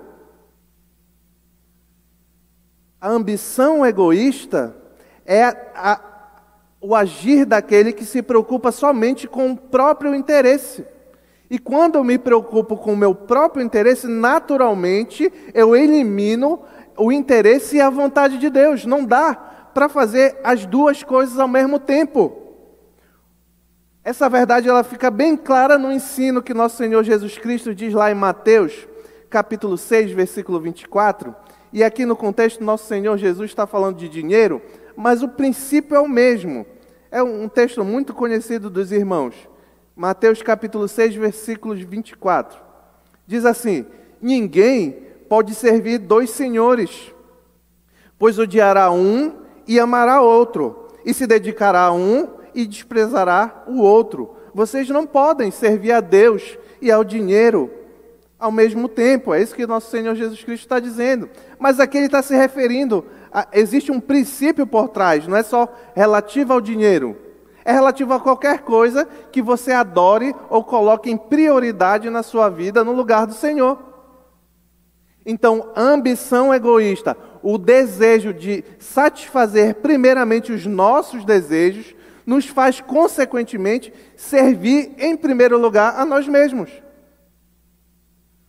A 3.00 3.08
ambição 3.08 3.84
egoísta 3.84 4.76
é 5.26 5.42
a, 5.74 6.00
o 6.80 6.94
agir 6.94 7.44
daquele 7.44 7.92
que 7.92 8.04
se 8.04 8.22
preocupa 8.22 8.70
somente 8.70 9.26
com 9.26 9.50
o 9.50 9.56
próprio 9.56 10.14
interesse. 10.14 10.86
E 11.52 11.58
quando 11.58 11.96
eu 11.96 12.02
me 12.02 12.16
preocupo 12.16 12.78
com 12.78 12.94
o 12.94 12.96
meu 12.96 13.14
próprio 13.14 13.62
interesse, 13.62 14.06
naturalmente 14.06 15.30
eu 15.52 15.76
elimino 15.76 16.62
o 16.96 17.12
interesse 17.12 17.76
e 17.76 17.80
a 17.82 17.90
vontade 17.90 18.38
de 18.38 18.48
Deus. 18.48 18.86
Não 18.86 19.04
dá 19.04 19.34
para 19.34 19.86
fazer 19.86 20.34
as 20.42 20.64
duas 20.64 21.02
coisas 21.02 21.38
ao 21.38 21.46
mesmo 21.46 21.78
tempo. 21.78 22.34
Essa 24.02 24.30
verdade 24.30 24.66
ela 24.66 24.82
fica 24.82 25.10
bem 25.10 25.36
clara 25.36 25.76
no 25.76 25.92
ensino 25.92 26.42
que 26.42 26.54
nosso 26.54 26.78
Senhor 26.78 27.04
Jesus 27.04 27.36
Cristo 27.36 27.74
diz 27.74 27.92
lá 27.92 28.10
em 28.10 28.14
Mateus, 28.14 28.88
capítulo 29.28 29.76
6, 29.76 30.10
versículo 30.12 30.58
24. 30.58 31.36
E 31.70 31.84
aqui 31.84 32.06
no 32.06 32.16
contexto, 32.16 32.64
nosso 32.64 32.86
Senhor 32.86 33.18
Jesus 33.18 33.50
está 33.50 33.66
falando 33.66 33.98
de 33.98 34.08
dinheiro, 34.08 34.62
mas 34.96 35.22
o 35.22 35.28
princípio 35.28 35.96
é 35.96 36.00
o 36.00 36.08
mesmo. 36.08 36.64
É 37.10 37.22
um 37.22 37.46
texto 37.46 37.84
muito 37.84 38.14
conhecido 38.14 38.70
dos 38.70 38.90
irmãos. 38.90 39.51
Mateus 39.94 40.42
capítulo 40.42 40.88
6, 40.88 41.14
versículos 41.16 41.80
24. 41.80 42.58
Diz 43.26 43.44
assim: 43.44 43.84
Ninguém 44.20 44.92
pode 45.28 45.54
servir 45.54 45.98
dois 45.98 46.30
senhores, 46.30 47.12
pois 48.18 48.38
odiará 48.38 48.90
um 48.90 49.34
e 49.66 49.78
amará 49.78 50.22
outro, 50.22 50.88
e 51.04 51.12
se 51.12 51.26
dedicará 51.26 51.82
a 51.82 51.92
um 51.92 52.28
e 52.54 52.66
desprezará 52.66 53.64
o 53.66 53.80
outro. 53.80 54.34
Vocês 54.54 54.88
não 54.88 55.06
podem 55.06 55.50
servir 55.50 55.92
a 55.92 56.00
Deus 56.00 56.58
e 56.80 56.90
ao 56.90 57.04
dinheiro 57.04 57.70
ao 58.38 58.50
mesmo 58.50 58.88
tempo. 58.88 59.32
É 59.32 59.40
isso 59.40 59.54
que 59.54 59.66
nosso 59.66 59.90
Senhor 59.90 60.14
Jesus 60.14 60.42
Cristo 60.42 60.64
está 60.64 60.80
dizendo. 60.80 61.30
Mas 61.58 61.78
aqui 61.78 61.96
ele 61.96 62.06
está 62.06 62.20
se 62.22 62.34
referindo, 62.34 63.06
a, 63.32 63.46
existe 63.52 63.92
um 63.92 64.00
princípio 64.00 64.66
por 64.66 64.88
trás, 64.88 65.26
não 65.26 65.36
é 65.36 65.42
só 65.42 65.72
relativo 65.94 66.52
ao 66.52 66.60
dinheiro. 66.60 67.16
É 67.64 67.72
relativo 67.72 68.12
a 68.12 68.20
qualquer 68.20 68.60
coisa 68.60 69.06
que 69.30 69.40
você 69.40 69.72
adore 69.72 70.34
ou 70.50 70.64
coloque 70.64 71.10
em 71.10 71.16
prioridade 71.16 72.10
na 72.10 72.22
sua 72.22 72.48
vida 72.48 72.82
no 72.82 72.92
lugar 72.92 73.26
do 73.26 73.34
Senhor. 73.34 73.78
Então, 75.24 75.70
ambição 75.76 76.52
egoísta, 76.52 77.16
o 77.42 77.56
desejo 77.56 78.34
de 78.34 78.64
satisfazer 78.78 79.76
primeiramente 79.76 80.52
os 80.52 80.66
nossos 80.66 81.24
desejos, 81.24 81.94
nos 82.26 82.46
faz, 82.46 82.80
consequentemente, 82.80 83.92
servir 84.16 84.94
em 84.98 85.16
primeiro 85.16 85.58
lugar 85.58 85.98
a 85.98 86.04
nós 86.04 86.26
mesmos. 86.28 86.70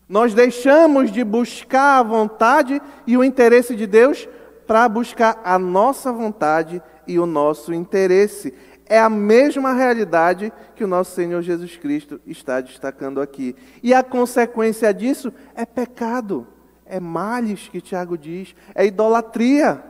Nós 0.07 0.33
deixamos 0.33 1.11
de 1.11 1.23
buscar 1.23 1.99
a 1.99 2.03
vontade 2.03 2.81
e 3.07 3.17
o 3.17 3.23
interesse 3.23 3.75
de 3.75 3.87
Deus 3.87 4.27
para 4.67 4.87
buscar 4.87 5.41
a 5.43 5.57
nossa 5.57 6.11
vontade 6.11 6.81
e 7.07 7.17
o 7.17 7.25
nosso 7.25 7.73
interesse. 7.73 8.53
É 8.85 8.99
a 8.99 9.09
mesma 9.09 9.73
realidade 9.73 10.51
que 10.75 10.83
o 10.83 10.87
nosso 10.87 11.15
Senhor 11.15 11.41
Jesus 11.41 11.77
Cristo 11.77 12.19
está 12.25 12.61
destacando 12.61 13.21
aqui. 13.21 13.55
E 13.81 13.93
a 13.93 14.03
consequência 14.03 14.93
disso 14.93 15.33
é 15.55 15.65
pecado, 15.65 16.47
é 16.85 16.99
males 16.99 17.69
que 17.69 17.81
Tiago 17.81 18.17
diz, 18.17 18.55
é 18.75 18.85
idolatria 18.85 19.83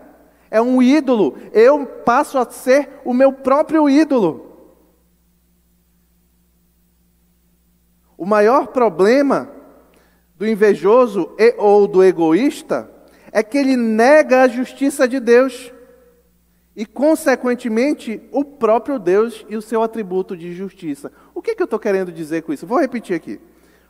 é 0.54 0.62
um 0.62 0.84
ídolo. 0.84 1.36
Eu 1.52 1.84
passo 1.84 2.38
a 2.38 2.48
ser 2.48 2.88
o 3.04 3.12
meu 3.12 3.34
próprio 3.34 3.90
ídolo. 3.90 4.52
O 8.16 8.24
maior 8.24 8.68
problema 8.68 9.50
do 10.38 10.48
invejoso 10.48 11.34
e, 11.40 11.56
ou 11.58 11.88
do 11.88 12.04
egoísta 12.04 12.88
é 13.32 13.42
que 13.42 13.58
ele 13.58 13.76
nega 13.76 14.44
a 14.44 14.48
justiça 14.48 15.08
de 15.08 15.20
Deus 15.20 15.74
e, 16.76 16.86
consequentemente, 16.86 18.22
o 18.32 18.44
próprio 18.44 18.98
Deus 18.98 19.46
e 19.48 19.56
o 19.56 19.62
seu 19.62 19.84
atributo 19.84 20.36
de 20.36 20.54
justiça. 20.54 21.12
O 21.34 21.42
que, 21.42 21.56
que 21.56 21.62
eu 21.62 21.66
estou 21.66 21.80
querendo 21.80 22.12
dizer 22.12 22.42
com 22.42 22.52
isso? 22.52 22.66
Vou 22.66 22.80
repetir 22.80 23.16
aqui. 23.16 23.40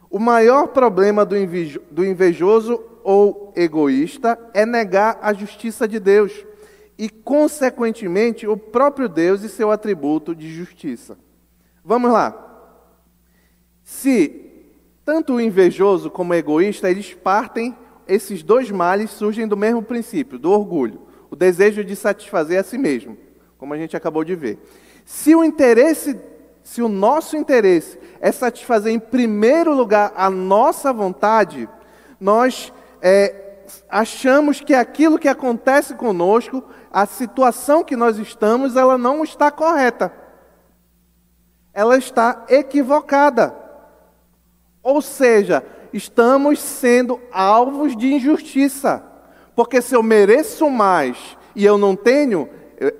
O 0.09 0.19
maior 0.19 0.67
problema 0.67 1.25
do 1.25 2.05
invejoso 2.05 2.83
ou 3.03 3.53
egoísta 3.55 4.37
é 4.53 4.65
negar 4.65 5.17
a 5.21 5.33
justiça 5.33 5.87
de 5.87 5.99
Deus 5.99 6.45
e, 6.97 7.09
consequentemente, 7.09 8.45
o 8.45 8.55
próprio 8.55 9.09
Deus 9.09 9.43
e 9.43 9.49
seu 9.49 9.71
atributo 9.71 10.35
de 10.35 10.53
justiça. 10.53 11.17
Vamos 11.83 12.11
lá. 12.11 12.39
Se 13.83 14.51
tanto 15.03 15.33
o 15.33 15.41
invejoso 15.41 16.09
como 16.11 16.31
o 16.31 16.35
egoísta, 16.35 16.89
eles 16.89 17.13
partem, 17.13 17.75
esses 18.07 18.43
dois 18.43 18.69
males 18.69 19.09
surgem 19.11 19.47
do 19.47 19.57
mesmo 19.57 19.81
princípio, 19.81 20.37
do 20.37 20.51
orgulho, 20.51 21.01
o 21.33 21.35
desejo 21.35 21.83
de 21.83 21.95
satisfazer 21.95 22.59
a 22.59 22.63
si 22.63 22.77
mesmo, 22.77 23.17
como 23.57 23.73
a 23.73 23.77
gente 23.77 23.97
acabou 23.97 24.23
de 24.23 24.35
ver. 24.35 24.59
Se 25.03 25.33
o 25.33 25.43
interesse, 25.43 26.15
se 26.61 26.79
o 26.79 26.87
nosso 26.87 27.35
interesse 27.35 27.97
é 28.21 28.31
satisfazer 28.31 28.93
em 28.93 28.99
primeiro 28.99 29.73
lugar 29.73 30.13
a 30.15 30.29
nossa 30.29 30.93
vontade, 30.93 31.67
nós 32.19 32.71
é, 33.01 33.63
achamos 33.89 34.61
que 34.61 34.75
aquilo 34.75 35.17
que 35.17 35.27
acontece 35.27 35.95
conosco 35.95 36.63
a 36.91 37.07
situação 37.07 37.83
que 37.83 37.95
nós 37.95 38.19
estamos, 38.19 38.75
ela 38.75 38.95
não 38.95 39.23
está 39.23 39.49
correta. 39.49 40.13
Ela 41.73 41.97
está 41.97 42.45
equivocada. 42.47 43.55
Ou 44.83 45.01
seja, 45.01 45.65
estamos 45.91 46.59
sendo 46.59 47.19
alvos 47.31 47.97
de 47.97 48.13
injustiça. 48.13 49.12
Porque 49.55 49.81
se 49.81 49.95
eu 49.95 50.01
mereço 50.01 50.69
mais 50.69 51.37
e 51.55 51.63
eu 51.63 51.77
não 51.77 51.95
tenho, 51.95 52.49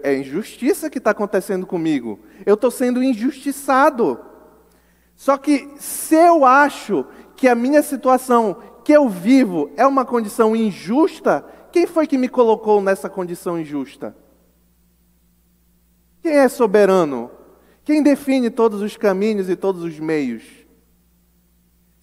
é 0.01 0.15
injustiça 0.15 0.89
que 0.89 0.98
está 0.98 1.12
acontecendo 1.12 1.65
comigo. 1.65 2.19
Eu 2.45 2.53
estou 2.53 2.72
sendo 2.72 3.03
injustiçado. 3.03 4.19
Só 5.15 5.38
que 5.38 5.69
se 5.77 6.15
eu 6.15 6.45
acho 6.45 7.05
que 7.36 7.48
a 7.48 7.55
minha 7.55 7.81
situação 7.81 8.57
que 8.83 8.91
eu 8.91 9.07
vivo 9.07 9.72
é 9.75 9.86
uma 9.86 10.05
condição 10.05 10.55
injusta, 10.55 11.45
quem 11.72 11.88
foi 11.88 12.05
que 12.05 12.17
me 12.17 12.29
colocou 12.29 12.81
nessa 12.81 13.10
condição 13.10 13.60
injusta? 13.60 14.15
Quem 16.22 16.33
é 16.33 16.48
soberano? 16.48 17.31
Quem 17.83 18.01
define 18.01 18.50
todos 18.50 18.81
os 18.81 18.95
caminhos 18.95 19.50
e 19.50 19.55
todos 19.55 19.83
os 19.83 20.00
meios? 20.00 20.43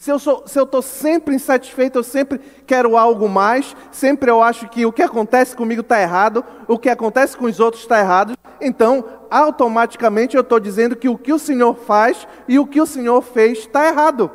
Se 0.00 0.10
eu 0.10 0.16
estou 0.64 0.80
sempre 0.80 1.34
insatisfeito, 1.34 1.98
eu 1.98 2.02
sempre 2.02 2.38
quero 2.66 2.96
algo 2.96 3.28
mais, 3.28 3.76
sempre 3.92 4.30
eu 4.30 4.42
acho 4.42 4.66
que 4.66 4.86
o 4.86 4.92
que 4.92 5.02
acontece 5.02 5.54
comigo 5.54 5.82
está 5.82 6.00
errado, 6.00 6.42
o 6.66 6.78
que 6.78 6.88
acontece 6.88 7.36
com 7.36 7.44
os 7.44 7.60
outros 7.60 7.82
está 7.82 8.00
errado, 8.00 8.32
então 8.62 9.04
automaticamente 9.28 10.34
eu 10.34 10.40
estou 10.40 10.58
dizendo 10.58 10.96
que 10.96 11.06
o 11.06 11.18
que 11.18 11.34
o 11.34 11.38
Senhor 11.38 11.74
faz 11.74 12.26
e 12.48 12.58
o 12.58 12.66
que 12.66 12.80
o 12.80 12.86
Senhor 12.86 13.20
fez 13.20 13.58
está 13.58 13.88
errado. 13.88 14.30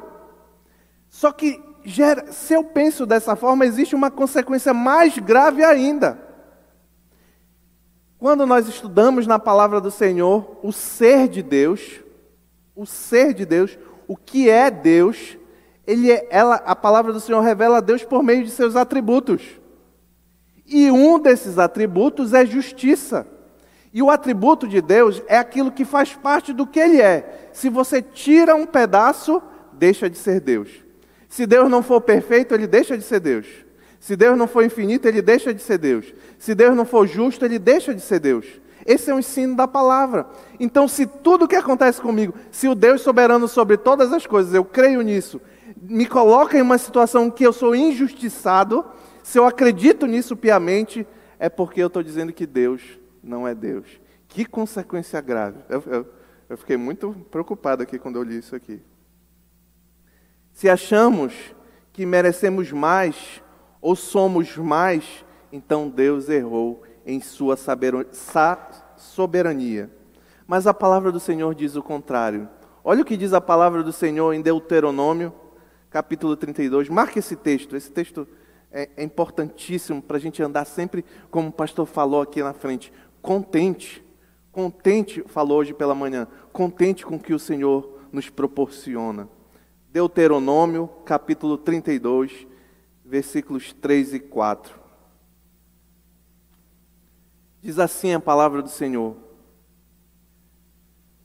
Só 1.09 1.31
que 1.31 1.59
gera, 1.83 2.31
se 2.31 2.53
eu 2.53 2.63
penso 2.63 3.03
dessa 3.03 3.35
forma, 3.35 3.65
existe 3.65 3.95
uma 3.95 4.11
consequência 4.11 4.71
mais 4.71 5.17
grave 5.17 5.63
ainda. 5.63 6.19
Quando 8.19 8.45
nós 8.45 8.67
estudamos 8.67 9.25
na 9.25 9.39
palavra 9.39 9.81
do 9.81 9.89
Senhor 9.89 10.59
o 10.61 10.71
ser 10.71 11.27
de 11.27 11.41
Deus, 11.41 12.01
o 12.75 12.85
ser 12.85 13.33
de 13.33 13.47
Deus, 13.47 13.79
o 14.07 14.15
que 14.15 14.47
é 14.47 14.69
Deus, 14.69 15.39
ele 15.87 16.11
é, 16.11 16.27
ela, 16.29 16.55
a 16.55 16.75
palavra 16.75 17.13
do 17.13 17.19
Senhor 17.19 17.41
revela 17.41 17.77
a 17.77 17.81
Deus 17.81 18.03
por 18.03 18.23
meio 18.23 18.43
de 18.43 18.49
seus 18.51 18.75
atributos. 18.75 19.41
E 20.65 20.89
um 20.89 21.19
desses 21.19 21.59
atributos 21.59 22.33
é 22.33 22.45
justiça. 22.45 23.27
E 23.93 24.01
o 24.01 24.09
atributo 24.09 24.67
de 24.67 24.81
Deus 24.81 25.21
é 25.27 25.37
aquilo 25.37 25.71
que 25.71 25.85
faz 25.85 26.13
parte 26.13 26.51
do 26.51 26.65
que 26.65 26.79
ele 26.79 26.99
é. 26.99 27.49
Se 27.53 27.69
você 27.69 28.01
tira 28.01 28.55
um 28.55 28.65
pedaço, 28.65 29.41
deixa 29.73 30.09
de 30.09 30.17
ser 30.17 30.41
Deus. 30.41 30.69
Se 31.29 31.45
Deus 31.45 31.69
não 31.69 31.83
for 31.83 32.01
perfeito, 32.01 32.53
ele 32.53 32.67
deixa 32.67 32.97
de 32.97 33.03
ser 33.03 33.19
Deus. 33.19 33.47
Se 33.99 34.15
Deus 34.15 34.37
não 34.37 34.47
for 34.47 34.63
infinito, 34.65 35.07
ele 35.07 35.21
deixa 35.21 35.53
de 35.53 35.61
ser 35.61 35.77
Deus. 35.77 36.13
Se 36.37 36.53
Deus 36.53 36.75
não 36.75 36.85
for 36.85 37.07
justo, 37.07 37.45
ele 37.45 37.57
deixa 37.57 37.93
de 37.93 38.01
ser 38.01 38.19
Deus. 38.19 38.45
Esse 38.85 39.09
é 39.09 39.15
o 39.15 39.19
ensino 39.19 39.55
da 39.55 39.67
palavra. 39.67 40.27
Então, 40.59 40.87
se 40.87 41.07
tudo 41.07 41.47
que 41.47 41.55
acontece 41.55 41.99
comigo, 41.99 42.35
se 42.51 42.67
o 42.67 42.75
Deus 42.75 43.01
soberano 43.01 43.47
sobre 43.47 43.77
todas 43.77 44.13
as 44.13 44.27
coisas, 44.27 44.53
eu 44.53 44.63
creio 44.63 45.01
nisso, 45.01 45.41
me 45.75 46.05
coloca 46.05 46.55
em 46.55 46.61
uma 46.61 46.77
situação 46.77 47.31
que 47.31 47.43
eu 47.43 47.51
sou 47.51 47.75
injustiçado, 47.75 48.85
se 49.23 49.39
eu 49.39 49.45
acredito 49.45 50.05
nisso 50.05 50.37
piamente, 50.37 51.07
é 51.39 51.49
porque 51.49 51.81
eu 51.81 51.87
estou 51.87 52.03
dizendo 52.03 52.31
que 52.31 52.45
Deus 52.45 52.99
não 53.23 53.47
é 53.47 53.55
Deus. 53.55 53.99
Que 54.27 54.45
consequência 54.45 55.19
grave. 55.19 55.57
Eu, 55.67 55.83
eu, 55.87 56.07
eu 56.49 56.57
fiquei 56.57 56.77
muito 56.77 57.11
preocupado 57.31 57.81
aqui 57.81 57.97
quando 57.97 58.17
eu 58.17 58.23
li 58.23 58.37
isso 58.37 58.55
aqui. 58.55 58.79
Se 60.53 60.69
achamos 60.69 61.33
que 61.91 62.05
merecemos 62.05 62.71
mais 62.71 63.41
ou 63.81 63.95
somos 63.95 64.55
mais, 64.57 65.25
então 65.51 65.89
Deus 65.89 66.29
errou 66.29 66.84
em 67.05 67.21
sua 67.21 67.55
soberania. 68.97 69.89
Mas 70.47 70.67
a 70.67 70.73
palavra 70.73 71.11
do 71.11 71.19
Senhor 71.19 71.53
diz 71.53 71.75
o 71.75 71.83
contrário. 71.83 72.49
Olha 72.83 73.01
o 73.01 73.05
que 73.05 73.17
diz 73.17 73.33
a 73.33 73.41
palavra 73.41 73.83
do 73.83 73.91
Senhor 73.91 74.33
em 74.33 74.41
Deuteronômio, 74.41 75.33
capítulo 75.89 76.35
32. 76.35 76.89
Marque 76.89 77.19
esse 77.19 77.35
texto. 77.35 77.75
Esse 77.75 77.91
texto 77.91 78.27
é, 78.71 78.89
é 78.97 79.03
importantíssimo 79.03 80.01
para 80.01 80.17
a 80.17 80.19
gente 80.19 80.41
andar 80.43 80.65
sempre, 80.65 81.05
como 81.31 81.49
o 81.49 81.53
pastor 81.53 81.85
falou 81.85 82.21
aqui 82.21 82.43
na 82.43 82.53
frente, 82.53 82.91
contente. 83.21 84.03
Contente, 84.51 85.23
falou 85.27 85.59
hoje 85.59 85.73
pela 85.73 85.93
manhã, 85.93 86.27
contente 86.53 87.05
com 87.05 87.15
o 87.15 87.19
que 87.19 87.33
o 87.33 87.39
Senhor 87.39 87.99
nos 88.11 88.29
proporciona. 88.29 89.27
Deuteronômio, 89.91 90.89
capítulo 91.05 91.57
32, 91.57 92.47
versículos 93.03 93.73
3 93.73 94.13
e 94.13 94.19
4. 94.19 94.84
Diz 97.65 97.79
assim 97.79 98.13
a 98.13 98.19
palavra 98.19 98.61
do 98.61 98.69
Senhor: 98.69 99.15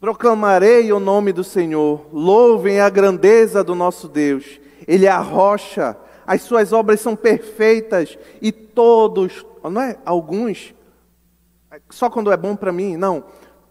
Proclamarei 0.01 0.91
o 0.91 0.99
nome 0.99 1.35
do 1.35 1.45
Senhor, 1.45 2.07
louvem 2.11 2.81
a 2.81 2.89
grandeza 2.89 3.63
do 3.63 3.75
nosso 3.75 4.09
Deus, 4.09 4.59
Ele 4.89 5.05
é 5.05 5.11
a 5.11 5.21
rocha, 5.21 5.95
as 6.27 6.41
suas 6.41 6.73
obras 6.73 6.99
são 7.01 7.15
perfeitas 7.15 8.19
e 8.41 8.51
todos, 8.51 9.45
não 9.63 9.83
é? 9.83 9.99
Alguns, 10.03 10.75
só 11.91 12.09
quando 12.09 12.33
é 12.33 12.39
bom 12.39 12.57
para 12.57 12.73
mim, 12.73 12.97
não. 12.97 13.23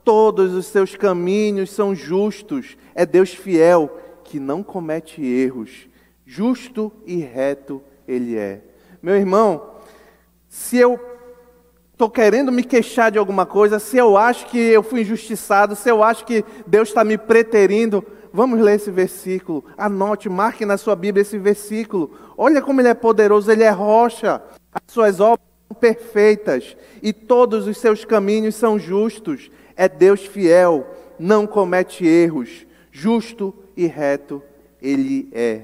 Todos 0.04 0.54
os 0.54 0.68
seus 0.68 0.96
caminhos 0.96 1.72
são 1.72 1.96
justos, 1.96 2.78
é 2.94 3.04
Deus 3.04 3.34
fiel, 3.34 4.00
que 4.24 4.40
não 4.40 4.62
comete 4.62 5.26
erros, 5.26 5.90
justo 6.24 6.92
e 7.04 7.16
reto 7.18 7.82
Ele 8.08 8.38
é. 8.38 8.62
Meu 9.02 9.16
irmão, 9.16 9.72
se 10.48 10.78
eu 10.78 11.09
estou 12.00 12.10
querendo 12.10 12.50
me 12.50 12.64
queixar 12.64 13.12
de 13.12 13.18
alguma 13.18 13.46
coisa, 13.46 13.78
se 13.78 13.98
eu 13.98 14.16
acho 14.16 14.46
que 14.46 14.58
eu 14.58 14.82
fui 14.82 15.02
injustiçado, 15.02 15.76
se 15.76 15.92
eu 15.92 16.02
acho 16.02 16.24
que 16.24 16.46
Deus 16.66 16.88
está 16.88 17.04
me 17.04 17.18
preterindo, 17.18 18.02
vamos 18.32 18.62
ler 18.62 18.76
esse 18.76 18.90
versículo. 18.90 19.66
Anote, 19.78 20.30
marque 20.30 20.66
na 20.66 20.78
sua 20.78 20.96
Bíblia 20.96 21.24
esse 21.24 21.38
versículo. 21.38 22.10
Olha 22.38 22.62
como 22.62 22.80
ele 22.80 22.88
é 22.88 22.94
poderoso, 22.94 23.52
ele 23.52 23.64
é 23.64 23.70
rocha. 23.70 24.42
As 24.72 24.82
suas 24.88 25.20
obras 25.20 25.46
são 25.68 25.78
perfeitas 25.78 26.78
e 27.04 27.12
todos 27.12 27.68
os 27.68 27.78
seus 27.78 28.06
caminhos 28.06 28.56
são 28.56 28.80
justos. 28.80 29.52
É 29.76 29.90
Deus 29.90 30.26
fiel, 30.26 30.88
não 31.20 31.46
comete 31.46 32.08
erros. 32.08 32.66
Justo 32.94 33.54
e 33.76 33.86
reto 33.88 34.42
ele 34.82 35.28
é. 35.34 35.64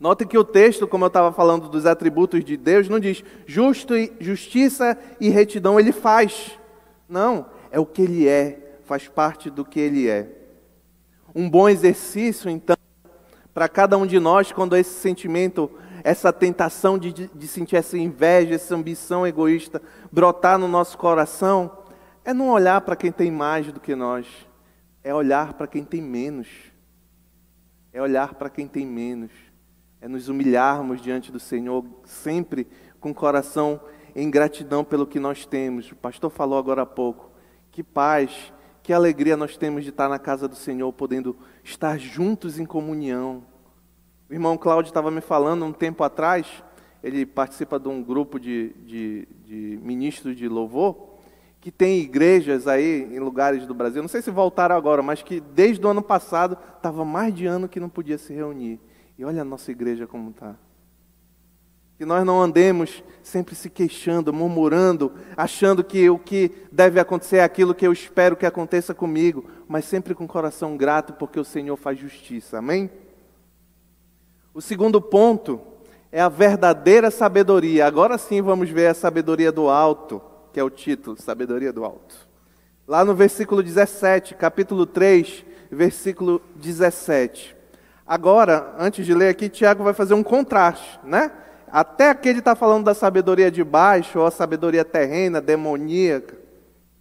Note 0.00 0.24
que 0.24 0.38
o 0.38 0.44
texto, 0.44 0.86
como 0.86 1.04
eu 1.04 1.08
estava 1.08 1.32
falando 1.32 1.68
dos 1.68 1.84
atributos 1.84 2.44
de 2.44 2.56
Deus, 2.56 2.88
não 2.88 3.00
diz 3.00 3.24
justo 3.46 3.96
e, 3.96 4.12
justiça 4.20 4.96
e 5.20 5.28
retidão 5.28 5.78
ele 5.78 5.90
faz. 5.90 6.56
Não, 7.08 7.46
é 7.70 7.80
o 7.80 7.86
que 7.86 8.02
ele 8.02 8.28
é, 8.28 8.78
faz 8.84 9.08
parte 9.08 9.50
do 9.50 9.64
que 9.64 9.80
ele 9.80 10.08
é. 10.08 10.30
Um 11.34 11.50
bom 11.50 11.68
exercício, 11.68 12.48
então, 12.48 12.76
para 13.52 13.68
cada 13.68 13.98
um 13.98 14.06
de 14.06 14.20
nós, 14.20 14.52
quando 14.52 14.76
esse 14.76 15.00
sentimento, 15.00 15.68
essa 16.04 16.32
tentação 16.32 16.96
de, 16.96 17.12
de 17.12 17.48
sentir 17.48 17.74
essa 17.74 17.98
inveja, 17.98 18.54
essa 18.54 18.76
ambição 18.76 19.26
egoísta 19.26 19.82
brotar 20.12 20.60
no 20.60 20.68
nosso 20.68 20.96
coração, 20.96 21.76
é 22.24 22.32
não 22.32 22.50
olhar 22.50 22.82
para 22.82 22.94
quem 22.94 23.10
tem 23.10 23.32
mais 23.32 23.72
do 23.72 23.80
que 23.80 23.96
nós, 23.96 24.26
é 25.02 25.12
olhar 25.12 25.54
para 25.54 25.66
quem 25.66 25.82
tem 25.82 26.00
menos. 26.00 26.46
É 27.92 28.00
olhar 28.00 28.34
para 28.34 28.50
quem 28.50 28.68
tem 28.68 28.86
menos 28.86 29.47
é 30.00 30.08
nos 30.08 30.28
humilharmos 30.28 31.00
diante 31.00 31.32
do 31.32 31.40
Senhor, 31.40 31.84
sempre 32.04 32.66
com 33.00 33.10
o 33.10 33.14
coração 33.14 33.80
em 34.14 34.30
gratidão 34.30 34.84
pelo 34.84 35.06
que 35.06 35.18
nós 35.18 35.44
temos. 35.44 35.90
O 35.90 35.96
pastor 35.96 36.30
falou 36.30 36.58
agora 36.58 36.82
há 36.82 36.86
pouco. 36.86 37.30
Que 37.70 37.82
paz, 37.82 38.52
que 38.82 38.92
alegria 38.92 39.36
nós 39.36 39.56
temos 39.56 39.84
de 39.84 39.90
estar 39.90 40.08
na 40.08 40.18
casa 40.18 40.48
do 40.48 40.56
Senhor, 40.56 40.92
podendo 40.92 41.36
estar 41.62 41.98
juntos 41.98 42.58
em 42.58 42.64
comunhão. 42.64 43.44
O 44.30 44.32
irmão 44.32 44.56
Cláudio 44.56 44.90
estava 44.90 45.10
me 45.10 45.20
falando 45.20 45.64
um 45.64 45.72
tempo 45.72 46.02
atrás, 46.04 46.46
ele 47.02 47.24
participa 47.24 47.78
de 47.78 47.88
um 47.88 48.02
grupo 48.02 48.38
de, 48.38 48.74
de, 48.84 49.28
de 49.44 49.78
ministros 49.82 50.36
de 50.36 50.48
louvor, 50.48 51.16
que 51.60 51.70
tem 51.70 51.98
igrejas 52.00 52.66
aí 52.66 53.02
em 53.12 53.18
lugares 53.18 53.66
do 53.66 53.74
Brasil, 53.74 54.00
não 54.00 54.08
sei 54.08 54.22
se 54.22 54.30
voltaram 54.30 54.76
agora, 54.76 55.02
mas 55.02 55.22
que 55.22 55.40
desde 55.40 55.84
o 55.84 55.88
ano 55.88 56.02
passado 56.02 56.56
estava 56.76 57.04
mais 57.04 57.34
de 57.34 57.46
ano 57.46 57.68
que 57.68 57.80
não 57.80 57.88
podia 57.88 58.16
se 58.16 58.32
reunir. 58.32 58.80
E 59.18 59.24
olha 59.24 59.42
a 59.42 59.44
nossa 59.44 59.72
igreja 59.72 60.06
como 60.06 60.30
está. 60.30 60.54
Que 61.96 62.04
nós 62.04 62.24
não 62.24 62.40
andemos 62.40 63.02
sempre 63.20 63.56
se 63.56 63.68
queixando, 63.68 64.32
murmurando, 64.32 65.12
achando 65.36 65.82
que 65.82 66.08
o 66.08 66.16
que 66.16 66.52
deve 66.70 67.00
acontecer 67.00 67.38
é 67.38 67.42
aquilo 67.42 67.74
que 67.74 67.84
eu 67.84 67.92
espero 67.92 68.36
que 68.36 68.46
aconteça 68.46 68.94
comigo, 68.94 69.50
mas 69.66 69.84
sempre 69.84 70.14
com 70.14 70.28
coração 70.28 70.76
grato, 70.76 71.14
porque 71.14 71.40
o 71.40 71.44
Senhor 71.44 71.76
faz 71.76 71.98
justiça. 71.98 72.58
Amém? 72.58 72.88
O 74.54 74.60
segundo 74.60 75.02
ponto 75.02 75.60
é 76.12 76.20
a 76.20 76.28
verdadeira 76.28 77.10
sabedoria. 77.10 77.86
Agora 77.86 78.16
sim 78.18 78.40
vamos 78.40 78.70
ver 78.70 78.86
a 78.86 78.94
sabedoria 78.94 79.50
do 79.50 79.68
alto, 79.68 80.22
que 80.52 80.60
é 80.60 80.62
o 80.62 80.70
título, 80.70 81.20
sabedoria 81.20 81.72
do 81.72 81.84
alto. 81.84 82.28
Lá 82.86 83.04
no 83.04 83.16
versículo 83.16 83.64
17, 83.64 84.36
capítulo 84.36 84.86
3, 84.86 85.44
versículo 85.72 86.40
17. 86.54 87.57
Agora, 88.08 88.74
antes 88.78 89.04
de 89.04 89.12
ler 89.12 89.28
aqui, 89.28 89.50
Tiago 89.50 89.84
vai 89.84 89.92
fazer 89.92 90.14
um 90.14 90.22
contraste, 90.22 90.98
né? 91.04 91.30
Até 91.70 92.08
aqui 92.08 92.30
ele 92.30 92.38
está 92.38 92.56
falando 92.56 92.86
da 92.86 92.94
sabedoria 92.94 93.50
de 93.50 93.62
baixo, 93.62 94.18
ou 94.18 94.26
a 94.26 94.30
sabedoria 94.30 94.82
terrena, 94.82 95.42
demoníaca 95.42 96.34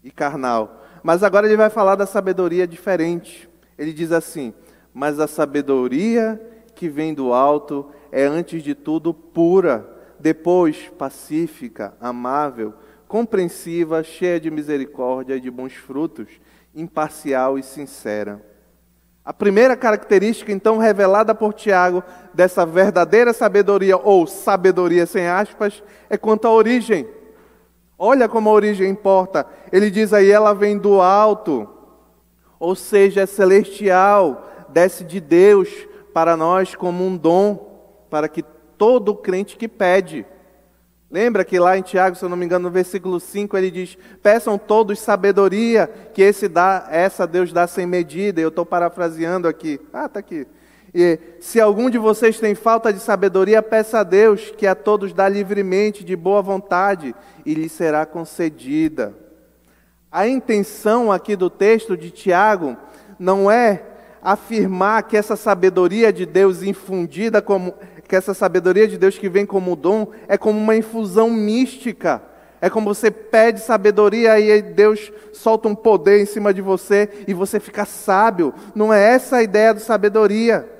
e 0.04 0.12
carnal. 0.12 0.84
Mas 1.02 1.24
agora 1.24 1.48
ele 1.48 1.56
vai 1.56 1.70
falar 1.70 1.96
da 1.96 2.06
sabedoria 2.06 2.68
diferente. 2.68 3.50
Ele 3.78 3.94
diz 3.94 4.12
assim: 4.12 4.54
Mas 4.94 5.18
a 5.18 5.28
sabedoria 5.28 6.42
que 6.76 6.90
vem 6.90 7.14
do 7.14 7.32
alto 7.32 7.90
é, 8.12 8.26
antes 8.26 8.62
de 8.62 8.76
tudo, 8.76 9.14
pura, 9.14 9.90
depois 10.20 10.90
pacífica, 10.98 11.94
amável, 12.02 12.74
compreensiva, 13.08 14.04
cheia 14.04 14.42
de 14.42 14.52
misericórdia 14.52 15.38
e 15.38 15.40
de 15.40 15.50
bons 15.50 15.74
frutos, 15.74 16.28
imparcial 16.76 17.58
e 17.58 17.64
sincera. 17.64 18.57
A 19.28 19.34
primeira 19.34 19.76
característica, 19.76 20.54
então, 20.54 20.78
revelada 20.78 21.36
por 21.36 21.54
Tiago 21.54 22.02
dessa 22.34 22.66
verdadeira 22.66 23.34
sabedoria, 23.34 23.98
ou 23.98 24.26
sabedoria 24.26 25.06
sem 25.06 25.28
aspas, 25.28 25.84
é 26.10 26.18
quanto 26.18 26.48
à 26.48 26.50
origem. 26.50 27.06
Olha 28.00 28.30
como 28.30 28.50
a 28.50 28.54
origem 28.54 28.90
importa. 28.90 29.46
Ele 29.70 29.92
diz 29.92 30.14
aí, 30.14 30.32
ela 30.32 30.54
vem 30.54 30.78
do 30.78 31.02
alto, 31.02 31.68
ou 32.58 32.74
seja, 32.74 33.20
é 33.20 33.26
celestial, 33.26 34.48
desce 34.70 35.04
de 35.04 35.20
Deus 35.20 35.68
para 36.14 36.38
nós 36.38 36.74
como 36.74 37.06
um 37.06 37.18
dom, 37.18 38.06
para 38.10 38.30
que 38.30 38.42
todo 38.78 39.14
crente 39.14 39.58
que 39.58 39.68
pede. 39.68 40.26
Lembra 41.10 41.46
que 41.46 41.58
lá 41.58 41.78
em 41.78 41.82
Tiago, 41.82 42.18
se 42.18 42.24
eu 42.24 42.28
não 42.28 42.36
me 42.36 42.46
engano, 42.46 42.68
no 42.68 42.74
versículo 42.74 43.20
5, 43.20 43.58
ele 43.58 43.72
diz: 43.72 43.98
Peçam 44.22 44.58
todos 44.58 45.00
sabedoria, 45.00 45.90
que 46.14 46.22
esse 46.22 46.50
dá, 46.50 46.86
essa 46.92 47.26
Deus 47.26 47.54
dá 47.54 47.66
sem 47.66 47.86
medida. 47.86 48.42
Eu 48.42 48.50
estou 48.50 48.66
parafraseando 48.66 49.48
aqui. 49.48 49.80
Ah, 49.94 50.08
está 50.08 50.20
aqui. 50.20 50.46
E 50.94 51.20
se 51.40 51.62
algum 51.62 51.90
de 51.90 51.98
vocês 51.98 52.40
tem 52.40 52.56
falta 52.56 52.92
de 52.92 53.00
sabedoria, 53.00 53.62
peça 53.62 54.00
a 54.00 54.04
Deus, 54.04 54.52
que 54.58 54.68
a 54.68 54.76
todos 54.76 55.14
dá 55.14 55.30
livremente, 55.30 56.04
de 56.04 56.16
boa 56.16 56.42
vontade, 56.42 57.16
e 57.46 57.54
lhe 57.54 57.70
será 57.70 58.06
concedida. 58.06 59.14
A 60.12 60.28
intenção 60.28 61.12
aqui 61.12 61.36
do 61.36 61.50
texto 61.50 61.96
de 61.96 62.12
Tiago 62.12 62.76
não 63.20 63.50
é 63.50 63.84
afirmar 64.22 65.04
que 65.04 65.16
essa 65.16 65.36
sabedoria 65.36 66.12
de 66.12 66.26
Deus 66.26 66.64
infundida 66.64 67.42
como 67.42 67.74
que 68.08 68.16
essa 68.16 68.34
sabedoria 68.34 68.88
de 68.88 68.98
Deus 68.98 69.18
que 69.18 69.28
vem 69.28 69.46
como 69.46 69.76
dom 69.76 70.08
é 70.28 70.38
como 70.38 70.60
uma 70.60 70.76
infusão 70.76 71.30
mística. 71.30 72.22
É 72.60 72.70
como 72.70 72.94
você 72.94 73.12
pede 73.12 73.60
sabedoria 73.60 74.40
e 74.40 74.62
Deus 74.62 75.12
solta 75.32 75.68
um 75.68 75.76
poder 75.76 76.22
em 76.22 76.26
cima 76.26 76.54
de 76.54 76.62
você 76.62 77.10
e 77.28 77.34
você 77.34 77.60
fica 77.60 77.86
sábio. 77.86 78.54
Não 78.74 78.92
é 78.92 79.14
essa 79.14 79.38
a 79.38 79.44
ideia 79.44 79.74
de 79.74 79.82
sabedoria. 79.82 80.77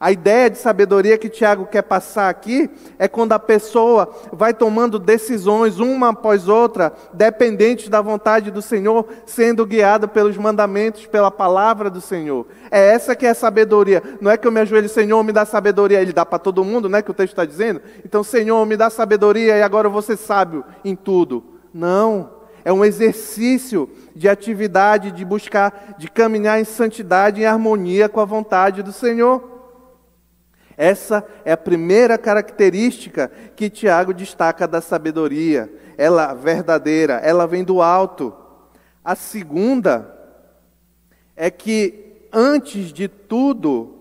A 0.00 0.12
ideia 0.12 0.48
de 0.48 0.58
sabedoria 0.58 1.18
que 1.18 1.28
Tiago 1.28 1.66
quer 1.66 1.82
passar 1.82 2.28
aqui 2.28 2.70
é 3.00 3.08
quando 3.08 3.32
a 3.32 3.38
pessoa 3.38 4.08
vai 4.32 4.54
tomando 4.54 4.96
decisões 4.96 5.80
uma 5.80 6.10
após 6.10 6.46
outra, 6.46 6.92
dependentes 7.12 7.88
da 7.88 8.00
vontade 8.00 8.52
do 8.52 8.62
Senhor, 8.62 9.08
sendo 9.26 9.66
guiada 9.66 10.06
pelos 10.06 10.36
mandamentos, 10.36 11.06
pela 11.06 11.32
palavra 11.32 11.90
do 11.90 12.00
Senhor. 12.00 12.46
É 12.70 12.92
essa 12.92 13.16
que 13.16 13.26
é 13.26 13.30
a 13.30 13.34
sabedoria. 13.34 14.00
Não 14.20 14.30
é 14.30 14.36
que 14.36 14.46
eu 14.46 14.52
me 14.52 14.60
ajoelho, 14.60 14.88
Senhor, 14.88 15.20
me 15.24 15.32
dá 15.32 15.44
sabedoria. 15.44 16.00
Ele 16.00 16.12
dá 16.12 16.24
para 16.24 16.38
todo 16.38 16.64
mundo, 16.64 16.88
né? 16.88 17.02
Que 17.02 17.10
o 17.10 17.14
texto 17.14 17.32
está 17.32 17.44
dizendo. 17.44 17.82
Então, 18.04 18.22
Senhor, 18.22 18.64
me 18.66 18.76
dá 18.76 18.90
sabedoria 18.90 19.56
e 19.56 19.62
agora 19.62 19.88
ser 20.00 20.16
sábio 20.16 20.64
em 20.84 20.94
tudo. 20.94 21.42
Não. 21.74 22.38
É 22.64 22.72
um 22.72 22.84
exercício 22.84 23.90
de 24.14 24.28
atividade, 24.28 25.10
de 25.10 25.24
buscar, 25.24 25.96
de 25.98 26.08
caminhar 26.08 26.60
em 26.60 26.64
santidade, 26.64 27.40
em 27.40 27.46
harmonia 27.46 28.08
com 28.08 28.20
a 28.20 28.24
vontade 28.24 28.82
do 28.82 28.92
Senhor. 28.92 29.57
Essa 30.78 31.26
é 31.44 31.50
a 31.50 31.56
primeira 31.56 32.16
característica 32.16 33.28
que 33.56 33.68
Tiago 33.68 34.14
destaca 34.14 34.68
da 34.68 34.80
sabedoria. 34.80 35.68
Ela 35.98 36.32
verdadeira, 36.34 37.14
ela 37.14 37.48
vem 37.48 37.64
do 37.64 37.82
alto. 37.82 38.32
A 39.04 39.16
segunda 39.16 40.16
é 41.34 41.50
que, 41.50 42.28
antes 42.32 42.92
de 42.92 43.08
tudo, 43.08 43.92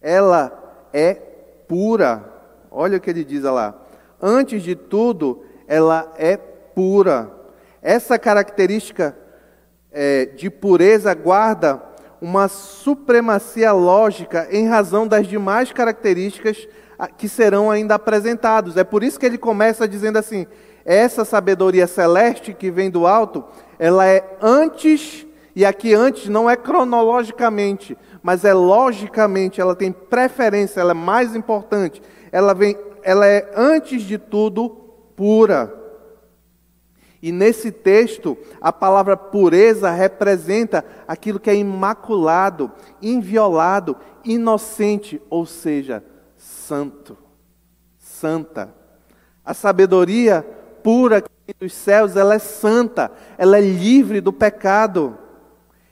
ela 0.00 0.88
é 0.92 1.14
pura. 1.14 2.24
Olha 2.72 2.98
o 2.98 3.00
que 3.00 3.10
ele 3.10 3.22
diz 3.22 3.44
lá. 3.44 3.80
Antes 4.20 4.64
de 4.64 4.74
tudo, 4.74 5.44
ela 5.68 6.12
é 6.18 6.36
pura. 6.36 7.30
Essa 7.80 8.18
característica 8.18 9.16
é, 9.92 10.26
de 10.26 10.50
pureza 10.50 11.14
guarda 11.14 11.80
uma 12.20 12.48
supremacia 12.48 13.72
lógica 13.72 14.46
em 14.50 14.68
razão 14.68 15.06
das 15.06 15.26
demais 15.26 15.72
características 15.72 16.68
que 17.16 17.28
serão 17.28 17.70
ainda 17.70 17.94
apresentados. 17.94 18.76
É 18.76 18.84
por 18.84 19.02
isso 19.02 19.18
que 19.18 19.24
ele 19.24 19.38
começa 19.38 19.88
dizendo 19.88 20.18
assim: 20.18 20.46
essa 20.84 21.24
sabedoria 21.24 21.86
celeste 21.86 22.52
que 22.52 22.70
vem 22.70 22.90
do 22.90 23.06
alto, 23.06 23.44
ela 23.78 24.06
é 24.06 24.36
antes, 24.40 25.26
e 25.56 25.64
aqui 25.64 25.94
antes 25.94 26.28
não 26.28 26.48
é 26.48 26.56
cronologicamente, 26.56 27.96
mas 28.22 28.44
é 28.44 28.52
logicamente, 28.52 29.60
ela 29.60 29.74
tem 29.74 29.90
preferência, 29.90 30.80
ela 30.80 30.90
é 30.90 30.94
mais 30.94 31.34
importante. 31.34 32.02
Ela 32.30 32.54
vem, 32.54 32.76
ela 33.02 33.26
é 33.26 33.50
antes 33.56 34.02
de 34.02 34.18
tudo 34.18 34.68
pura. 35.16 35.79
E 37.22 37.30
nesse 37.30 37.70
texto, 37.70 38.36
a 38.60 38.72
palavra 38.72 39.16
pureza 39.16 39.90
representa 39.90 40.84
aquilo 41.06 41.38
que 41.38 41.50
é 41.50 41.54
imaculado, 41.54 42.72
inviolado, 43.02 43.96
inocente, 44.24 45.20
ou 45.28 45.44
seja, 45.44 46.02
santo, 46.36 47.16
santa. 47.98 48.74
A 49.44 49.52
sabedoria 49.52 50.46
pura 50.82 51.22
dos 51.58 51.74
céus, 51.74 52.16
ela 52.16 52.36
é 52.36 52.38
santa, 52.38 53.10
ela 53.36 53.58
é 53.58 53.60
livre 53.60 54.20
do 54.20 54.32
pecado. 54.32 55.18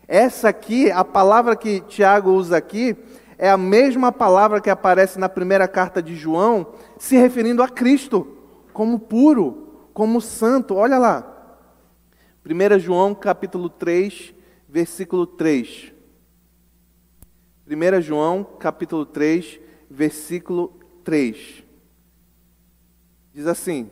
Essa 0.07 0.49
aqui, 0.49 0.91
a 0.91 1.05
palavra 1.05 1.55
que 1.55 1.81
Tiago 1.81 2.31
usa 2.31 2.57
aqui, 2.57 2.97
é 3.37 3.51
a 3.51 3.59
mesma 3.59 4.11
palavra 4.11 4.61
que 4.61 4.71
aparece 4.71 5.19
na 5.19 5.29
primeira 5.29 5.69
carta 5.69 6.03
de 6.03 6.17
João, 6.17 6.69
se 6.99 7.17
referindo 7.17 7.63
a 7.63 7.69
Cristo 7.69 8.27
como 8.73 8.99
puro 8.99 9.68
como 9.99 10.21
santo. 10.21 10.77
Olha 10.77 10.97
lá. 10.97 11.35
1 12.47 12.79
João 12.79 13.17
capítulo 13.17 13.69
3, 13.69 14.33
versículo 14.69 15.27
3. 15.27 15.93
1 17.67 18.01
João 18.01 18.45
capítulo 18.45 19.05
3, 19.05 19.59
versículo 19.91 20.79
3. 21.03 21.65
Diz 23.35 23.49
assim: 23.49 23.91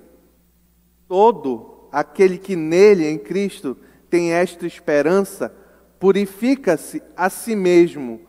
Todo 1.08 1.88
aquele 1.90 2.38
que 2.38 2.54
nele, 2.54 3.04
em 3.08 3.18
Cristo, 3.18 3.76
tem 4.08 4.32
esta 4.32 4.64
esperança, 4.64 5.52
purifica-se 5.98 7.02
a 7.16 7.28
si 7.28 7.56
mesmo, 7.56 8.20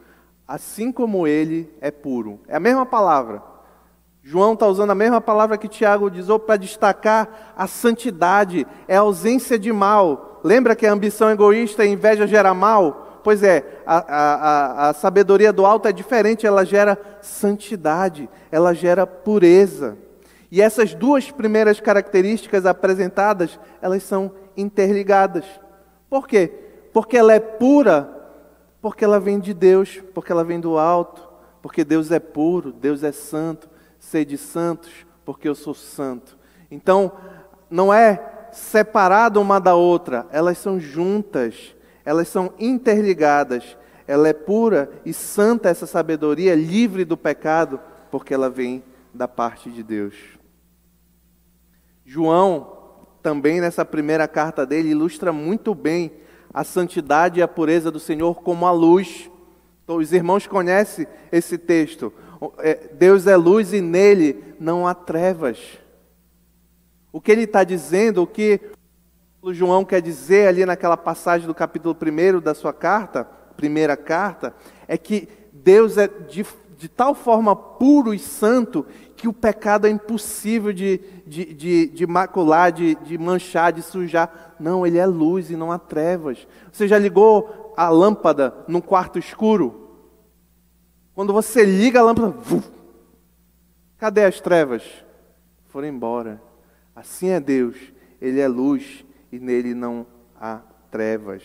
assim 0.47 0.91
como 0.91 1.27
ele 1.27 1.71
é 1.79 1.91
puro. 1.91 2.39
É 2.47 2.55
a 2.55 2.59
mesma 2.59 2.87
palavra. 2.87 3.43
João 4.29 4.55
está 4.55 4.67
usando 4.67 4.89
a 4.89 4.95
mesma 4.95 5.21
palavra 5.21 5.57
que 5.57 5.69
Tiago 5.69 6.11
usou 6.11 6.37
para 6.37 6.57
destacar 6.57 7.53
a 7.55 7.65
santidade, 7.65 8.67
é 8.85 8.97
a 8.97 8.99
ausência 8.99 9.57
de 9.57 9.71
mal. 9.71 10.41
Lembra 10.43 10.75
que 10.75 10.85
a 10.85 10.91
ambição 10.91 11.31
egoísta 11.31 11.85
e 11.85 11.93
inveja 11.93 12.27
gera 12.27 12.53
mal? 12.53 13.21
Pois 13.23 13.41
é, 13.41 13.63
a, 13.85 13.99
a, 13.99 14.89
a, 14.89 14.93
sabedoria 14.93 15.53
do 15.53 15.65
alto 15.65 15.87
é 15.87 15.93
diferente, 15.93 16.45
ela 16.45 16.65
gera 16.65 16.99
santidade, 17.21 18.27
ela 18.51 18.73
gera 18.73 19.07
pureza. 19.07 19.97
E 20.51 20.61
essas 20.61 20.93
duas 20.93 21.31
primeiras 21.31 21.79
características 21.79 22.65
apresentadas, 22.65 23.57
elas 23.81 24.03
são 24.03 24.33
interligadas. 24.57 25.45
Por 26.09 26.27
quê? 26.27 26.51
Porque 26.91 27.15
ela 27.15 27.31
é 27.31 27.39
pura, 27.39 28.09
porque 28.81 29.05
ela 29.05 29.21
vem 29.21 29.39
de 29.39 29.53
Deus, 29.53 30.03
porque 30.13 30.33
ela 30.33 30.43
vem 30.43 30.59
do 30.59 30.77
alto, 30.77 31.25
porque 31.61 31.85
Deus 31.85 32.11
é 32.11 32.19
puro, 32.19 32.73
Deus 32.73 33.03
é 33.03 33.13
santo 33.13 33.76
sede 34.09 34.37
santos, 34.37 35.05
porque 35.25 35.47
eu 35.47 35.55
sou 35.55 35.73
santo. 35.73 36.37
Então, 36.71 37.11
não 37.69 37.93
é 37.93 38.49
separada 38.51 39.39
uma 39.39 39.59
da 39.59 39.75
outra, 39.75 40.25
elas 40.31 40.57
são 40.57 40.79
juntas, 40.79 41.75
elas 42.05 42.27
são 42.27 42.53
interligadas. 42.57 43.77
Ela 44.07 44.29
é 44.29 44.33
pura 44.33 44.89
e 45.05 45.11
santa 45.11 45.67
essa 45.67 45.85
sabedoria, 45.85 46.55
livre 46.55 47.03
do 47.03 47.17
pecado, 47.17 47.77
porque 48.09 48.33
ela 48.33 48.49
vem 48.49 48.81
da 49.13 49.27
parte 49.27 49.69
de 49.69 49.83
Deus. 49.83 50.15
João, 52.05 52.77
também 53.21 53.59
nessa 53.59 53.83
primeira 53.83 54.25
carta 54.25 54.65
dele, 54.65 54.91
ilustra 54.91 55.33
muito 55.33 55.75
bem 55.75 56.13
a 56.53 56.63
santidade 56.63 57.41
e 57.41 57.43
a 57.43 57.47
pureza 57.49 57.91
do 57.91 57.99
Senhor 57.99 58.41
como 58.41 58.65
a 58.65 58.71
luz. 58.71 59.29
Então, 59.83 59.97
os 59.97 60.13
irmãos 60.13 60.47
conhecem 60.47 61.05
esse 61.29 61.57
texto. 61.57 62.13
É, 62.59 62.89
Deus 62.93 63.27
é 63.27 63.35
luz 63.35 63.73
e 63.73 63.81
nele 63.81 64.55
não 64.59 64.87
há 64.87 64.93
trevas. 64.93 65.59
O 67.11 67.19
que 67.19 67.31
ele 67.31 67.43
está 67.43 67.63
dizendo, 67.63 68.21
o 68.21 68.27
que 68.27 68.59
o 69.41 69.53
João 69.53 69.85
quer 69.85 70.01
dizer 70.01 70.47
ali 70.47 70.65
naquela 70.65 70.97
passagem 70.97 71.47
do 71.47 71.55
capítulo 71.55 71.95
1 71.95 72.39
da 72.39 72.53
sua 72.53 72.73
carta, 72.73 73.23
primeira 73.55 73.97
carta, 73.97 74.53
é 74.87 74.97
que 74.97 75.27
Deus 75.51 75.97
é 75.97 76.07
de, 76.07 76.45
de 76.77 76.87
tal 76.87 77.15
forma 77.15 77.55
puro 77.55 78.13
e 78.13 78.19
santo 78.19 78.85
que 79.15 79.27
o 79.27 79.33
pecado 79.33 79.87
é 79.87 79.89
impossível 79.89 80.71
de, 80.71 81.01
de, 81.25 81.53
de, 81.53 81.87
de 81.87 82.05
macular, 82.05 82.71
de, 82.71 82.93
de 82.95 83.17
manchar, 83.17 83.73
de 83.73 83.81
sujar. 83.81 84.55
Não, 84.59 84.85
ele 84.85 84.99
é 84.99 85.05
luz 85.05 85.49
e 85.49 85.55
não 85.55 85.71
há 85.71 85.79
trevas. 85.79 86.47
Você 86.71 86.87
já 86.87 86.99
ligou 86.99 87.73
a 87.75 87.89
lâmpada 87.89 88.53
num 88.67 88.81
quarto 88.81 89.17
escuro? 89.17 89.86
Quando 91.17 91.33
você 91.33 91.65
liga 91.65 91.99
a 91.99 92.03
lâmpada, 92.03 92.35
cadê 93.97 94.23
as 94.23 94.39
trevas? 94.39 94.83
Foram 95.65 95.87
embora. 95.87 96.39
Assim 96.95 97.29
é 97.29 97.39
Deus, 97.39 97.75
Ele 98.21 98.39
é 98.39 98.47
luz 98.47 99.03
e 99.31 99.39
nele 99.39 99.73
não 99.73 100.05
há 100.39 100.61
trevas. 100.91 101.41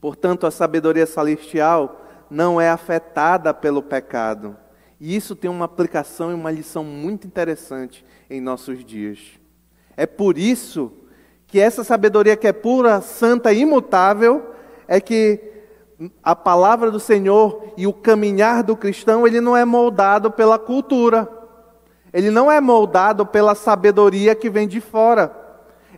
Portanto, 0.00 0.44
a 0.44 0.50
sabedoria 0.50 1.06
celestial 1.06 2.04
não 2.28 2.60
é 2.60 2.68
afetada 2.68 3.54
pelo 3.54 3.80
pecado. 3.80 4.56
E 4.98 5.14
isso 5.14 5.36
tem 5.36 5.48
uma 5.48 5.66
aplicação 5.66 6.32
e 6.32 6.34
uma 6.34 6.50
lição 6.50 6.82
muito 6.82 7.28
interessante 7.28 8.04
em 8.28 8.40
nossos 8.40 8.84
dias. 8.84 9.20
É 9.96 10.04
por 10.04 10.36
isso 10.36 10.92
que 11.46 11.60
essa 11.60 11.84
sabedoria 11.84 12.36
que 12.36 12.48
é 12.48 12.52
pura, 12.52 13.00
santa 13.02 13.52
e 13.52 13.60
imutável 13.60 14.52
é 14.88 15.00
que 15.00 15.51
a 16.22 16.34
palavra 16.34 16.90
do 16.90 16.98
Senhor 16.98 17.72
e 17.76 17.86
o 17.86 17.92
caminhar 17.92 18.62
do 18.62 18.76
cristão, 18.76 19.26
ele 19.26 19.40
não 19.40 19.56
é 19.56 19.64
moldado 19.64 20.30
pela 20.30 20.58
cultura. 20.58 21.28
Ele 22.12 22.30
não 22.30 22.50
é 22.50 22.60
moldado 22.60 23.24
pela 23.24 23.54
sabedoria 23.54 24.34
que 24.34 24.50
vem 24.50 24.68
de 24.68 24.80
fora. 24.80 25.34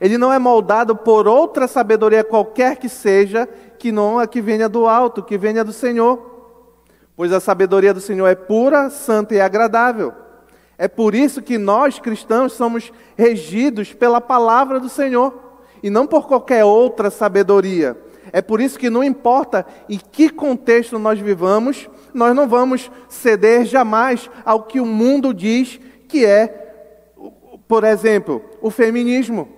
Ele 0.00 0.18
não 0.18 0.32
é 0.32 0.38
moldado 0.38 0.96
por 0.96 1.26
outra 1.26 1.66
sabedoria 1.66 2.24
qualquer 2.24 2.76
que 2.76 2.88
seja, 2.88 3.48
que 3.78 3.92
não 3.92 4.18
a 4.18 4.26
que 4.26 4.40
venha 4.40 4.68
do 4.68 4.86
alto, 4.86 5.22
que 5.22 5.38
venha 5.38 5.64
do 5.64 5.72
Senhor. 5.72 6.34
Pois 7.16 7.32
a 7.32 7.40
sabedoria 7.40 7.94
do 7.94 8.00
Senhor 8.00 8.26
é 8.26 8.34
pura, 8.34 8.90
santa 8.90 9.34
e 9.34 9.40
agradável. 9.40 10.12
É 10.76 10.88
por 10.88 11.14
isso 11.14 11.40
que 11.40 11.56
nós 11.56 11.98
cristãos 11.98 12.52
somos 12.52 12.92
regidos 13.16 13.92
pela 13.92 14.20
palavra 14.20 14.80
do 14.80 14.88
Senhor 14.88 15.32
e 15.82 15.88
não 15.88 16.06
por 16.06 16.26
qualquer 16.26 16.64
outra 16.64 17.10
sabedoria. 17.10 18.03
É 18.34 18.42
por 18.42 18.60
isso 18.60 18.76
que 18.76 18.90
não 18.90 19.04
importa 19.04 19.64
em 19.88 19.96
que 19.96 20.28
contexto 20.28 20.98
nós 20.98 21.20
vivamos, 21.20 21.88
nós 22.12 22.34
não 22.34 22.48
vamos 22.48 22.90
ceder 23.08 23.64
jamais 23.64 24.28
ao 24.44 24.64
que 24.64 24.80
o 24.80 24.84
mundo 24.84 25.32
diz 25.32 25.78
que 26.08 26.26
é, 26.26 26.48
por 27.68 27.84
exemplo, 27.84 28.42
o 28.60 28.70
feminismo. 28.70 29.48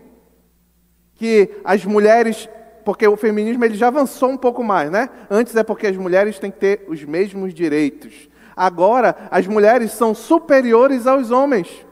Que 1.14 1.56
as 1.64 1.86
mulheres, 1.86 2.50
porque 2.84 3.08
o 3.08 3.16
feminismo 3.16 3.64
ele 3.64 3.76
já 3.76 3.88
avançou 3.88 4.28
um 4.28 4.36
pouco 4.36 4.62
mais, 4.62 4.90
né? 4.90 5.08
Antes 5.30 5.56
é 5.56 5.62
porque 5.62 5.86
as 5.86 5.96
mulheres 5.96 6.38
têm 6.38 6.50
que 6.50 6.58
ter 6.58 6.84
os 6.86 7.02
mesmos 7.02 7.54
direitos. 7.54 8.28
Agora, 8.54 9.16
as 9.30 9.46
mulheres 9.46 9.92
são 9.92 10.14
superiores 10.14 11.06
aos 11.06 11.30
homens. 11.30 11.86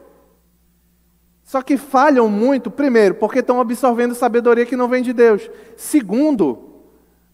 Só 1.42 1.62
que 1.62 1.78
falham 1.78 2.28
muito, 2.28 2.70
primeiro, 2.70 3.14
porque 3.14 3.38
estão 3.38 3.58
absorvendo 3.58 4.14
sabedoria 4.14 4.66
que 4.66 4.76
não 4.76 4.86
vem 4.86 5.02
de 5.02 5.14
Deus. 5.14 5.50
Segundo, 5.78 6.73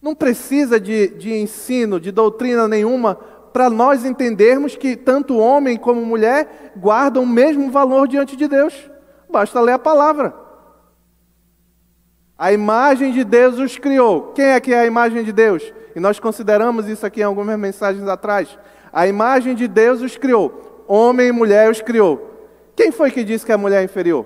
não 0.01 0.15
precisa 0.15 0.79
de, 0.79 1.09
de 1.09 1.33
ensino, 1.33 1.99
de 1.99 2.11
doutrina 2.11 2.67
nenhuma, 2.67 3.15
para 3.53 3.69
nós 3.69 4.03
entendermos 4.03 4.75
que 4.75 4.95
tanto 4.95 5.37
homem 5.37 5.77
como 5.77 6.03
mulher 6.05 6.73
guardam 6.75 7.23
o 7.23 7.27
mesmo 7.27 7.69
valor 7.69 8.07
diante 8.07 8.35
de 8.35 8.47
Deus. 8.47 8.89
Basta 9.29 9.59
ler 9.61 9.73
a 9.73 9.79
palavra. 9.79 10.33
A 12.37 12.51
imagem 12.51 13.11
de 13.11 13.23
Deus 13.23 13.59
os 13.59 13.77
criou. 13.77 14.31
Quem 14.33 14.45
é 14.45 14.59
que 14.59 14.73
é 14.73 14.79
a 14.79 14.85
imagem 14.85 15.23
de 15.23 15.31
Deus? 15.31 15.71
E 15.95 15.99
nós 15.99 16.19
consideramos 16.19 16.87
isso 16.87 17.05
aqui 17.05 17.21
em 17.21 17.25
algumas 17.25 17.59
mensagens 17.59 18.07
atrás. 18.07 18.57
A 18.91 19.05
imagem 19.07 19.53
de 19.53 19.67
Deus 19.67 20.01
os 20.01 20.17
criou. 20.17 20.83
Homem 20.87 21.27
e 21.27 21.31
mulher 21.31 21.69
os 21.69 21.81
criou. 21.81 22.29
Quem 22.75 22.91
foi 22.91 23.11
que 23.11 23.23
disse 23.23 23.45
que 23.45 23.51
a 23.51 23.57
mulher 23.57 23.81
é 23.81 23.83
inferior? 23.83 24.25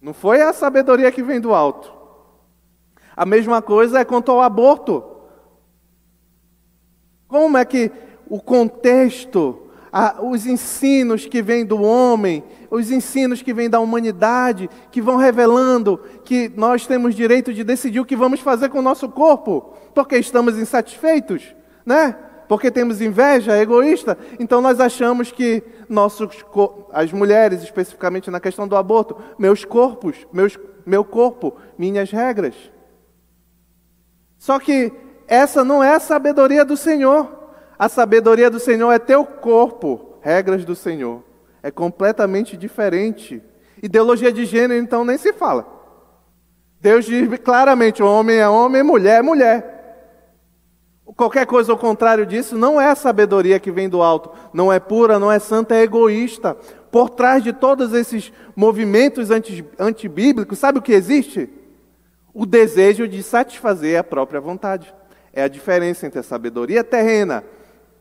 Não 0.00 0.14
foi 0.14 0.40
a 0.40 0.52
sabedoria 0.52 1.10
que 1.10 1.22
vem 1.22 1.40
do 1.40 1.52
alto. 1.52 2.03
A 3.16 3.24
mesma 3.24 3.62
coisa 3.62 4.00
é 4.00 4.04
quanto 4.04 4.30
ao 4.30 4.40
aborto. 4.40 5.04
Como 7.28 7.56
é 7.56 7.64
que 7.64 7.90
o 8.28 8.40
contexto, 8.40 9.62
os 10.22 10.46
ensinos 10.46 11.26
que 11.26 11.42
vêm 11.42 11.64
do 11.64 11.82
homem, 11.82 12.42
os 12.70 12.90
ensinos 12.90 13.42
que 13.42 13.54
vêm 13.54 13.70
da 13.70 13.80
humanidade, 13.80 14.68
que 14.90 15.00
vão 15.00 15.16
revelando 15.16 16.00
que 16.24 16.50
nós 16.56 16.86
temos 16.86 17.14
direito 17.14 17.52
de 17.52 17.62
decidir 17.62 18.00
o 18.00 18.04
que 18.04 18.16
vamos 18.16 18.40
fazer 18.40 18.68
com 18.68 18.78
o 18.78 18.82
nosso 18.82 19.08
corpo, 19.08 19.74
porque 19.94 20.16
estamos 20.16 20.58
insatisfeitos, 20.58 21.54
né? 21.86 22.16
porque 22.48 22.70
temos 22.70 23.00
inveja, 23.00 23.56
egoísta, 23.56 24.18
então 24.38 24.60
nós 24.60 24.80
achamos 24.80 25.32
que 25.32 25.62
nossos, 25.88 26.44
as 26.92 27.12
mulheres, 27.12 27.62
especificamente 27.62 28.30
na 28.30 28.40
questão 28.40 28.68
do 28.68 28.76
aborto, 28.76 29.16
meus 29.38 29.64
corpos, 29.64 30.26
meus, 30.32 30.58
meu 30.84 31.04
corpo, 31.04 31.56
minhas 31.78 32.10
regras. 32.10 32.54
Só 34.44 34.58
que 34.58 34.92
essa 35.26 35.64
não 35.64 35.82
é 35.82 35.94
a 35.94 35.98
sabedoria 35.98 36.66
do 36.66 36.76
Senhor. 36.76 37.32
A 37.78 37.88
sabedoria 37.88 38.50
do 38.50 38.60
Senhor 38.60 38.92
é 38.92 38.98
teu 38.98 39.24
corpo, 39.24 40.18
regras 40.20 40.66
do 40.66 40.74
Senhor. 40.74 41.24
É 41.62 41.70
completamente 41.70 42.54
diferente. 42.54 43.42
Ideologia 43.82 44.30
de 44.30 44.44
gênero, 44.44 44.78
então, 44.78 45.02
nem 45.02 45.16
se 45.16 45.32
fala. 45.32 45.66
Deus 46.78 47.06
diz 47.06 47.26
claramente: 47.38 48.02
homem 48.02 48.36
é 48.36 48.46
homem, 48.46 48.82
mulher 48.82 49.20
é 49.20 49.22
mulher. 49.22 51.00
Qualquer 51.16 51.46
coisa 51.46 51.72
ao 51.72 51.78
contrário 51.78 52.26
disso 52.26 52.54
não 52.54 52.78
é 52.78 52.90
a 52.90 52.94
sabedoria 52.94 53.58
que 53.58 53.72
vem 53.72 53.88
do 53.88 54.02
alto, 54.02 54.30
não 54.52 54.70
é 54.70 54.78
pura, 54.78 55.18
não 55.18 55.32
é 55.32 55.38
santa, 55.38 55.74
é 55.74 55.84
egoísta. 55.84 56.54
Por 56.92 57.08
trás 57.08 57.42
de 57.42 57.54
todos 57.54 57.94
esses 57.94 58.30
movimentos 58.54 59.30
anti, 59.30 59.66
antibíblicos, 59.78 60.58
sabe 60.58 60.80
o 60.80 60.82
que 60.82 60.92
existe? 60.92 61.63
O 62.34 62.44
desejo 62.44 63.06
de 63.06 63.22
satisfazer 63.22 63.96
a 63.96 64.02
própria 64.02 64.40
vontade. 64.40 64.92
É 65.32 65.44
a 65.44 65.48
diferença 65.48 66.04
entre 66.04 66.18
a 66.18 66.22
sabedoria 66.22 66.82
terrena, 66.82 67.44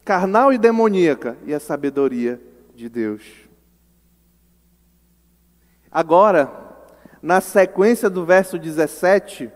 carnal 0.03 0.51
e 0.51 0.57
demoníaca, 0.57 1.37
e 1.45 1.53
a 1.53 1.59
sabedoria 1.59 2.41
de 2.75 2.89
Deus. 2.89 3.21
Agora, 5.91 6.51
na 7.21 7.39
sequência 7.39 8.09
do 8.09 8.25
verso 8.25 8.57
17, 8.57 9.51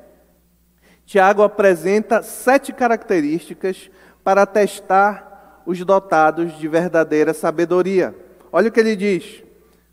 Tiago 1.05 1.41
apresenta 1.41 2.21
sete 2.21 2.71
características 2.71 3.89
para 4.23 4.45
testar 4.45 5.63
os 5.65 5.83
dotados 5.83 6.57
de 6.57 6.67
verdadeira 6.67 7.33
sabedoria. 7.33 8.15
Olha 8.51 8.69
o 8.69 8.71
que 8.71 8.79
ele 8.79 8.95
diz. 8.95 9.43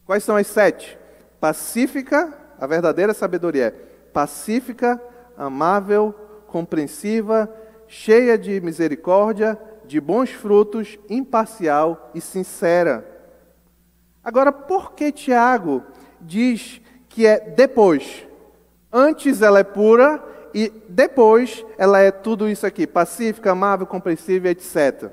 Quais 0.05 0.23
são 0.23 0.37
as 0.37 0.47
sete? 0.47 0.99
Pacífica, 1.40 2.33
a 2.59 2.66
verdadeira 2.66 3.14
sabedoria 3.14 3.66
é 3.66 3.94
pacífica, 4.14 5.03
amável, 5.37 6.14
compreensiva, 6.46 7.53
cheia 7.88 8.38
de 8.38 8.61
misericórdia, 8.61 9.59
de 9.85 10.00
bons 10.00 10.31
frutos, 10.31 10.98
imparcial 11.11 12.11
e 12.14 12.20
sincera. 12.20 13.05
Agora, 14.22 14.53
por 14.53 14.92
que 14.92 15.12
Tiago 15.12 15.83
diz 16.20 16.81
que 17.09 17.27
é 17.27 17.40
depois? 17.40 18.27
Antes 18.90 19.42
ela 19.42 19.59
é 19.59 19.64
pura 19.64 20.22
e 20.55 20.72
depois 20.88 21.66
ela 21.77 21.98
é 21.98 22.11
tudo 22.11 22.48
isso 22.48 22.64
aqui: 22.64 22.87
pacífica, 22.87 23.50
amável, 23.50 23.87
compreensível, 23.87 24.50
etc. 24.50 25.11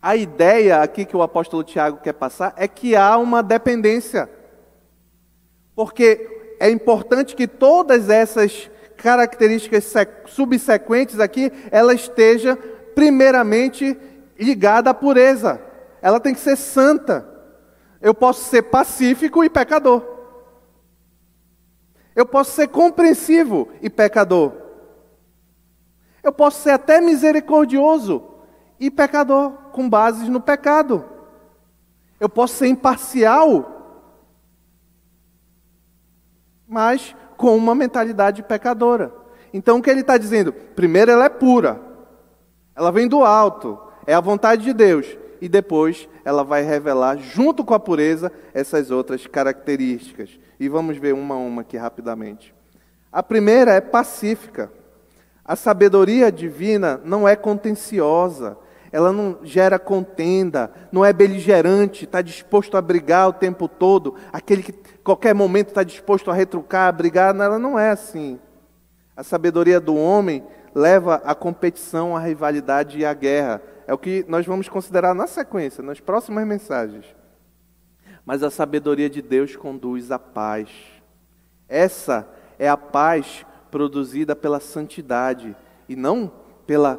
A 0.00 0.14
ideia 0.14 0.80
aqui 0.80 1.04
que 1.04 1.16
o 1.16 1.22
apóstolo 1.22 1.64
Tiago 1.64 1.98
quer 1.98 2.12
passar 2.12 2.54
é 2.56 2.68
que 2.68 2.94
há 2.94 3.18
uma 3.18 3.42
dependência. 3.42 4.30
Porque 5.74 6.37
é 6.58 6.70
importante 6.70 7.36
que 7.36 7.46
todas 7.46 8.08
essas 8.08 8.70
características 8.96 9.94
subsequentes 10.26 11.20
aqui, 11.20 11.52
ela 11.70 11.94
esteja 11.94 12.56
primeiramente 12.94 13.96
ligada 14.38 14.90
à 14.90 14.94
pureza. 14.94 15.60
Ela 16.02 16.18
tem 16.20 16.34
que 16.34 16.40
ser 16.40 16.56
santa. 16.56 17.26
Eu 18.00 18.12
posso 18.12 18.44
ser 18.44 18.62
pacífico 18.62 19.44
e 19.44 19.48
pecador. 19.48 20.04
Eu 22.14 22.26
posso 22.26 22.52
ser 22.52 22.68
compreensivo 22.68 23.68
e 23.80 23.88
pecador. 23.88 24.52
Eu 26.22 26.32
posso 26.32 26.60
ser 26.62 26.70
até 26.70 27.00
misericordioso 27.00 28.24
e 28.80 28.90
pecador, 28.90 29.52
com 29.72 29.88
bases 29.88 30.28
no 30.28 30.40
pecado. 30.40 31.04
Eu 32.18 32.28
posso 32.28 32.54
ser 32.54 32.66
imparcial, 32.66 33.77
mas 36.68 37.16
com 37.36 37.56
uma 37.56 37.74
mentalidade 37.74 38.42
pecadora. 38.42 39.12
Então 39.52 39.78
o 39.78 39.82
que 39.82 39.88
ele 39.88 40.00
está 40.00 40.18
dizendo? 40.18 40.52
Primeiro, 40.52 41.10
ela 41.10 41.24
é 41.24 41.28
pura, 41.30 41.80
ela 42.76 42.92
vem 42.92 43.08
do 43.08 43.24
alto, 43.24 43.78
é 44.06 44.14
a 44.14 44.20
vontade 44.20 44.62
de 44.62 44.72
Deus, 44.72 45.16
e 45.40 45.48
depois 45.48 46.08
ela 46.24 46.44
vai 46.44 46.62
revelar, 46.62 47.16
junto 47.16 47.64
com 47.64 47.74
a 47.74 47.80
pureza, 47.80 48.30
essas 48.52 48.90
outras 48.90 49.26
características. 49.26 50.38
E 50.60 50.68
vamos 50.68 50.98
ver 50.98 51.14
uma 51.14 51.36
a 51.36 51.38
uma 51.38 51.62
aqui 51.62 51.76
rapidamente. 51.76 52.54
A 53.10 53.22
primeira 53.22 53.72
é 53.72 53.80
pacífica. 53.80 54.70
A 55.44 55.56
sabedoria 55.56 56.30
divina 56.30 57.00
não 57.04 57.26
é 57.26 57.34
contenciosa, 57.34 58.58
ela 58.90 59.12
não 59.12 59.38
gera 59.42 59.78
contenda, 59.78 60.70
não 60.90 61.04
é 61.04 61.12
beligerante, 61.12 62.04
está 62.04 62.22
disposto 62.22 62.76
a 62.76 62.82
brigar 62.82 63.28
o 63.28 63.32
tempo 63.32 63.68
todo, 63.68 64.14
aquele 64.32 64.62
que 64.62 64.72
qualquer 65.02 65.34
momento 65.34 65.68
está 65.68 65.82
disposto 65.82 66.30
a 66.30 66.34
retrucar, 66.34 66.88
a 66.88 66.92
brigar, 66.92 67.34
ela 67.34 67.58
não 67.58 67.78
é 67.78 67.90
assim. 67.90 68.38
A 69.16 69.22
sabedoria 69.22 69.80
do 69.80 69.96
homem 69.96 70.44
leva 70.74 71.16
à 71.24 71.34
competição, 71.34 72.16
à 72.16 72.20
rivalidade 72.20 72.98
e 72.98 73.04
à 73.04 73.12
guerra. 73.12 73.60
É 73.86 73.92
o 73.92 73.98
que 73.98 74.24
nós 74.28 74.46
vamos 74.46 74.68
considerar 74.68 75.14
na 75.14 75.26
sequência, 75.26 75.82
nas 75.82 75.98
próximas 75.98 76.46
mensagens. 76.46 77.04
Mas 78.24 78.42
a 78.42 78.50
sabedoria 78.50 79.08
de 79.08 79.22
Deus 79.22 79.56
conduz 79.56 80.12
à 80.12 80.18
paz. 80.18 80.68
Essa 81.68 82.28
é 82.58 82.68
a 82.68 82.76
paz 82.76 83.44
produzida 83.70 84.36
pela 84.36 84.60
santidade 84.60 85.56
e 85.88 85.96
não 85.96 86.30
pela, 86.66 86.96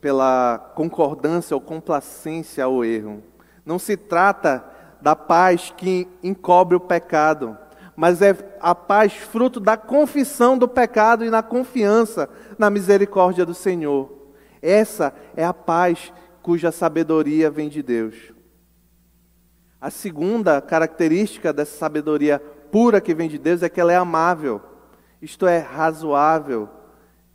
pela 0.00 0.72
concordância 0.74 1.54
ou 1.54 1.60
complacência 1.60 2.64
ao 2.64 2.84
erro. 2.84 3.22
Não 3.64 3.78
se 3.78 3.96
trata 3.96 4.64
da 5.00 5.16
paz 5.16 5.72
que 5.76 6.08
encobre 6.22 6.76
o 6.76 6.80
pecado, 6.80 7.56
mas 7.94 8.20
é 8.20 8.36
a 8.60 8.74
paz 8.74 9.14
fruto 9.14 9.58
da 9.58 9.76
confissão 9.76 10.58
do 10.58 10.68
pecado 10.68 11.24
e 11.24 11.30
na 11.30 11.42
confiança 11.42 12.28
na 12.58 12.68
misericórdia 12.68 13.44
do 13.44 13.54
Senhor. 13.54 14.12
Essa 14.60 15.14
é 15.36 15.44
a 15.44 15.54
paz 15.54 16.12
cuja 16.42 16.70
sabedoria 16.70 17.50
vem 17.50 17.68
de 17.68 17.82
Deus. 17.82 18.14
A 19.80 19.90
segunda 19.90 20.60
característica 20.60 21.52
dessa 21.52 21.76
sabedoria 21.76 22.38
pura 22.70 23.00
que 23.00 23.14
vem 23.14 23.28
de 23.28 23.38
Deus 23.38 23.62
é 23.62 23.68
que 23.68 23.80
ela 23.80 23.92
é 23.92 23.96
amável, 23.96 24.60
isto 25.20 25.46
é, 25.46 25.58
razoável, 25.58 26.68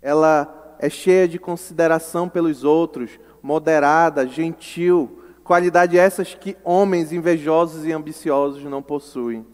ela 0.01 0.60
é 0.81 0.89
cheia 0.89 1.27
de 1.27 1.37
consideração 1.37 2.27
pelos 2.27 2.63
outros, 2.63 3.19
moderada, 3.41 4.25
gentil, 4.25 5.21
qualidade 5.43 5.95
essas 5.95 6.33
que 6.33 6.57
homens 6.63 7.13
invejosos 7.13 7.85
e 7.85 7.91
ambiciosos 7.91 8.63
não 8.63 8.81
possuem. 8.81 9.45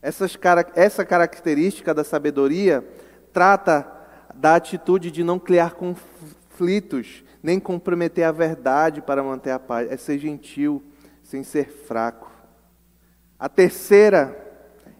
Essas, 0.00 0.38
essa 0.74 1.04
característica 1.04 1.92
da 1.92 2.02
sabedoria 2.02 2.82
trata 3.30 3.86
da 4.34 4.54
atitude 4.54 5.10
de 5.10 5.22
não 5.22 5.38
criar 5.38 5.74
conflitos, 5.74 7.22
nem 7.42 7.60
comprometer 7.60 8.24
a 8.24 8.32
verdade 8.32 9.02
para 9.02 9.22
manter 9.22 9.50
a 9.50 9.58
paz, 9.58 9.90
é 9.92 9.98
ser 9.98 10.18
gentil, 10.18 10.82
sem 11.22 11.42
ser 11.42 11.68
fraco. 11.68 12.30
A 13.38 13.50
terceira 13.50 14.34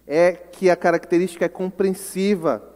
é 0.07 0.33
que 0.33 0.69
a 0.69 0.77
característica 0.77 1.47
é 1.47 1.49
compreensiva, 1.49 2.70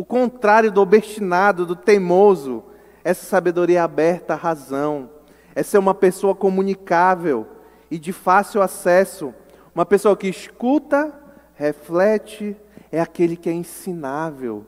o 0.00 0.04
contrário 0.04 0.72
do 0.72 0.80
obstinado, 0.80 1.66
do 1.66 1.76
teimoso. 1.76 2.62
Essa 3.04 3.26
sabedoria 3.26 3.80
é 3.80 3.82
aberta 3.82 4.32
à 4.32 4.36
razão, 4.36 5.10
é 5.54 5.62
ser 5.62 5.76
uma 5.76 5.94
pessoa 5.94 6.34
comunicável 6.34 7.46
e 7.90 7.98
de 7.98 8.10
fácil 8.10 8.62
acesso, 8.62 9.34
uma 9.74 9.84
pessoa 9.84 10.16
que 10.16 10.26
escuta, 10.26 11.12
reflete, 11.54 12.56
é 12.90 12.98
aquele 12.98 13.36
que 13.36 13.50
é 13.50 13.52
ensinável. 13.52 14.64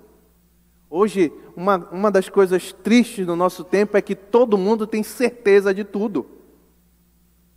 Hoje, 0.90 1.32
uma, 1.56 1.76
uma 1.90 2.10
das 2.10 2.28
coisas 2.28 2.70
tristes 2.70 3.24
do 3.24 3.34
nosso 3.34 3.64
tempo 3.64 3.96
é 3.96 4.02
que 4.02 4.14
todo 4.14 4.58
mundo 4.58 4.86
tem 4.86 5.02
certeza 5.02 5.72
de 5.72 5.82
tudo. 5.82 6.26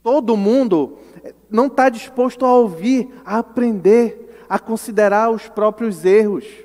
Todo 0.02 0.38
mundo 0.38 0.98
eh, 1.26 1.34
não 1.50 1.68
está 1.68 1.90
disposto 1.90 2.46
a 2.46 2.54
ouvir, 2.54 3.10
a 3.26 3.40
aprender, 3.40 4.46
a 4.48 4.58
considerar 4.58 5.30
os 5.30 5.50
próprios 5.50 6.06
erros. 6.06 6.65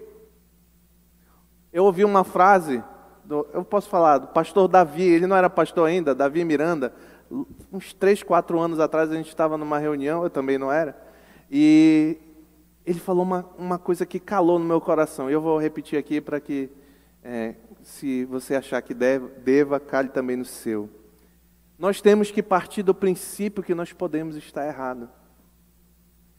Eu 1.73 1.85
ouvi 1.85 2.05
uma 2.05 2.25
frase, 2.25 2.83
do, 3.25 3.47
eu 3.53 3.65
posso 3.65 3.89
falar, 3.89 4.19
do 4.19 4.27
pastor 4.29 4.67
Davi, 4.67 5.05
ele 5.05 5.27
não 5.27 5.37
era 5.37 5.49
pastor 5.49 5.89
ainda, 5.89 6.15
Davi 6.15 6.45
Miranda, 6.45 6.93
uns 7.73 7.93
três, 7.93 8.23
quatro 8.23 8.59
anos 8.59 8.81
atrás 8.81 9.11
a 9.11 9.15
gente 9.15 9.29
estava 9.29 9.57
numa 9.57 9.79
reunião, 9.79 10.25
eu 10.25 10.31
também 10.31 10.59
não 10.59 10.73
era, 10.73 11.01
e 11.51 12.19
ele 12.85 12.99
falou 12.99 13.23
uma, 13.23 13.49
uma 13.57 13.79
coisa 13.79 14.05
que 14.05 14.19
calou 14.19 14.59
no 14.59 14.65
meu 14.65 14.81
coração, 14.81 15.31
eu 15.31 15.41
vou 15.41 15.59
repetir 15.59 15.97
aqui 15.97 16.21
para 16.21 16.41
que, 16.41 16.69
é, 17.23 17.55
se 17.83 18.25
você 18.25 18.57
achar 18.57 18.83
que 18.83 18.93
deve, 18.93 19.29
deva, 19.41 19.79
cale 19.79 20.09
também 20.09 20.37
no 20.37 20.45
seu. 20.45 20.91
Nós 21.79 22.01
temos 22.01 22.31
que 22.31 22.43
partir 22.43 22.83
do 22.83 22.95
princípio 22.95 23.63
que 23.63 23.75
nós 23.75 23.93
podemos 23.93 24.37
estar 24.37 24.67
errado. 24.67 25.09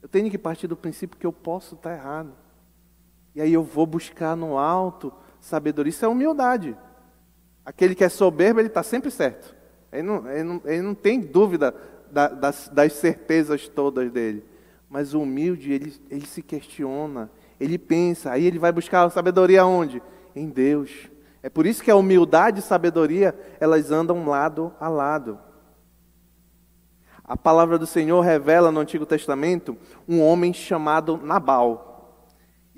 Eu 0.02 0.10
tenho 0.10 0.30
que 0.30 0.38
partir 0.38 0.68
do 0.68 0.76
princípio 0.76 1.18
que 1.18 1.26
eu 1.26 1.34
posso 1.34 1.76
estar 1.76 1.94
errado. 1.94 2.34
E 3.36 3.42
aí 3.42 3.54
eu 3.54 3.64
vou 3.64 3.86
buscar 3.86 4.36
no 4.36 4.58
alto 4.58 5.12
sabedoria. 5.40 5.90
Isso 5.90 6.06
é 6.06 6.08
humildade. 6.08 6.78
Aquele 7.66 7.96
que 7.96 8.04
é 8.04 8.10
soberbo, 8.10 8.60
ele 8.60 8.68
está 8.68 8.84
sempre 8.84 9.10
certo. 9.10 9.56
Ele 9.92 10.04
não, 10.04 10.30
ele 10.30 10.44
não, 10.44 10.62
ele 10.66 10.82
não 10.82 10.96
tem 10.96 11.20
dúvida 11.20 11.74
da, 12.12 12.28
das, 12.28 12.70
das, 12.70 12.94
certezas 12.94 13.68
todas 13.68 14.12
dele. 14.12 14.44
Mas 14.90 15.14
o 15.14 15.22
humilde, 15.22 15.72
ele, 15.72 15.94
ele 16.10 16.26
se 16.26 16.42
questiona, 16.42 17.32
ele 17.60 17.78
pensa, 17.78 18.32
aí 18.32 18.46
ele 18.46 18.60
vai 18.60 18.72
buscar 18.72 19.04
a 19.04 19.10
sabedoria 19.10 19.66
onde? 19.66 20.02
Em 20.36 20.50
Deus. 20.50 21.10
É 21.44 21.50
por 21.50 21.66
isso 21.66 21.84
que 21.84 21.92
a 21.92 21.96
humildade 21.96 22.60
e 22.60 22.64
sabedoria, 22.64 23.36
elas 23.60 23.92
andam 23.92 24.26
lado 24.28 24.74
a 24.80 24.88
lado. 24.88 25.40
A 27.24 27.38
palavra 27.38 27.78
do 27.78 27.88
Senhor 27.88 28.20
revela 28.22 28.72
no 28.72 28.80
Antigo 28.80 29.06
Testamento 29.06 29.78
um 30.08 30.22
homem 30.22 30.54
chamado 30.54 31.18
Nabal. 31.24 31.91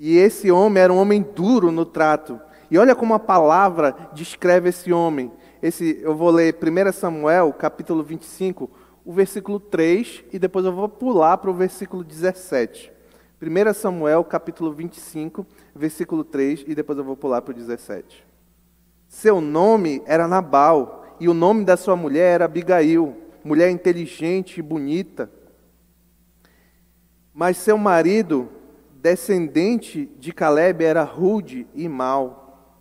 E 0.06 0.18
esse 0.18 0.50
homem 0.50 0.82
era 0.82 0.92
um 0.92 0.98
homem 0.98 1.22
duro 1.22 1.72
no 1.72 1.86
trato. 1.86 2.38
E 2.70 2.76
olha 2.76 2.94
como 2.94 3.14
a 3.14 3.18
palavra 3.18 3.96
descreve 4.12 4.68
esse 4.68 4.92
homem. 4.92 5.32
Esse, 5.62 5.98
eu 6.02 6.14
vou 6.14 6.30
ler 6.30 6.54
1 6.54 6.92
Samuel, 6.92 7.50
capítulo 7.54 8.02
25, 8.02 8.70
o 9.02 9.14
versículo 9.14 9.58
3, 9.58 10.24
e 10.30 10.38
depois 10.38 10.66
eu 10.66 10.74
vou 10.74 10.90
pular 10.90 11.38
para 11.38 11.50
o 11.50 11.54
versículo 11.54 12.04
17. 12.04 12.92
1 13.40 13.72
Samuel, 13.72 14.22
capítulo 14.24 14.74
25, 14.74 15.46
versículo 15.74 16.22
3, 16.22 16.66
e 16.66 16.74
depois 16.74 16.98
eu 16.98 17.04
vou 17.04 17.16
pular 17.16 17.40
para 17.40 17.52
o 17.52 17.56
17. 17.56 18.26
Seu 19.08 19.40
nome 19.40 20.02
era 20.04 20.28
Nabal, 20.28 21.16
e 21.18 21.30
o 21.30 21.32
nome 21.32 21.64
da 21.64 21.78
sua 21.78 21.96
mulher 21.96 22.34
era 22.34 22.44
Abigail, 22.44 23.16
mulher 23.42 23.70
inteligente 23.70 24.58
e 24.58 24.62
bonita. 24.62 25.30
Mas 27.32 27.56
seu 27.56 27.78
marido 27.78 28.50
descendente 29.04 30.10
de 30.18 30.32
Caleb 30.32 30.82
era 30.82 31.02
rude 31.02 31.66
e 31.74 31.86
mau. 31.90 32.72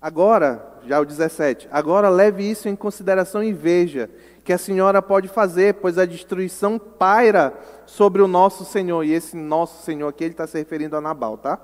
Agora, 0.00 0.80
já 0.84 0.98
o 0.98 1.04
17, 1.04 1.68
agora 1.70 2.08
leve 2.08 2.42
isso 2.42 2.68
em 2.68 2.74
consideração 2.74 3.44
e 3.44 3.52
veja 3.52 4.10
que 4.42 4.52
a 4.52 4.58
senhora 4.58 5.00
pode 5.00 5.28
fazer, 5.28 5.74
pois 5.74 5.98
a 5.98 6.04
destruição 6.04 6.80
paira 6.80 7.54
sobre 7.86 8.22
o 8.22 8.26
nosso 8.26 8.64
Senhor. 8.64 9.04
E 9.04 9.12
esse 9.12 9.36
nosso 9.36 9.84
Senhor 9.84 10.08
aqui, 10.08 10.24
ele 10.24 10.32
está 10.32 10.48
se 10.48 10.58
referindo 10.58 10.96
a 10.96 11.00
Nabal, 11.00 11.38
tá? 11.38 11.60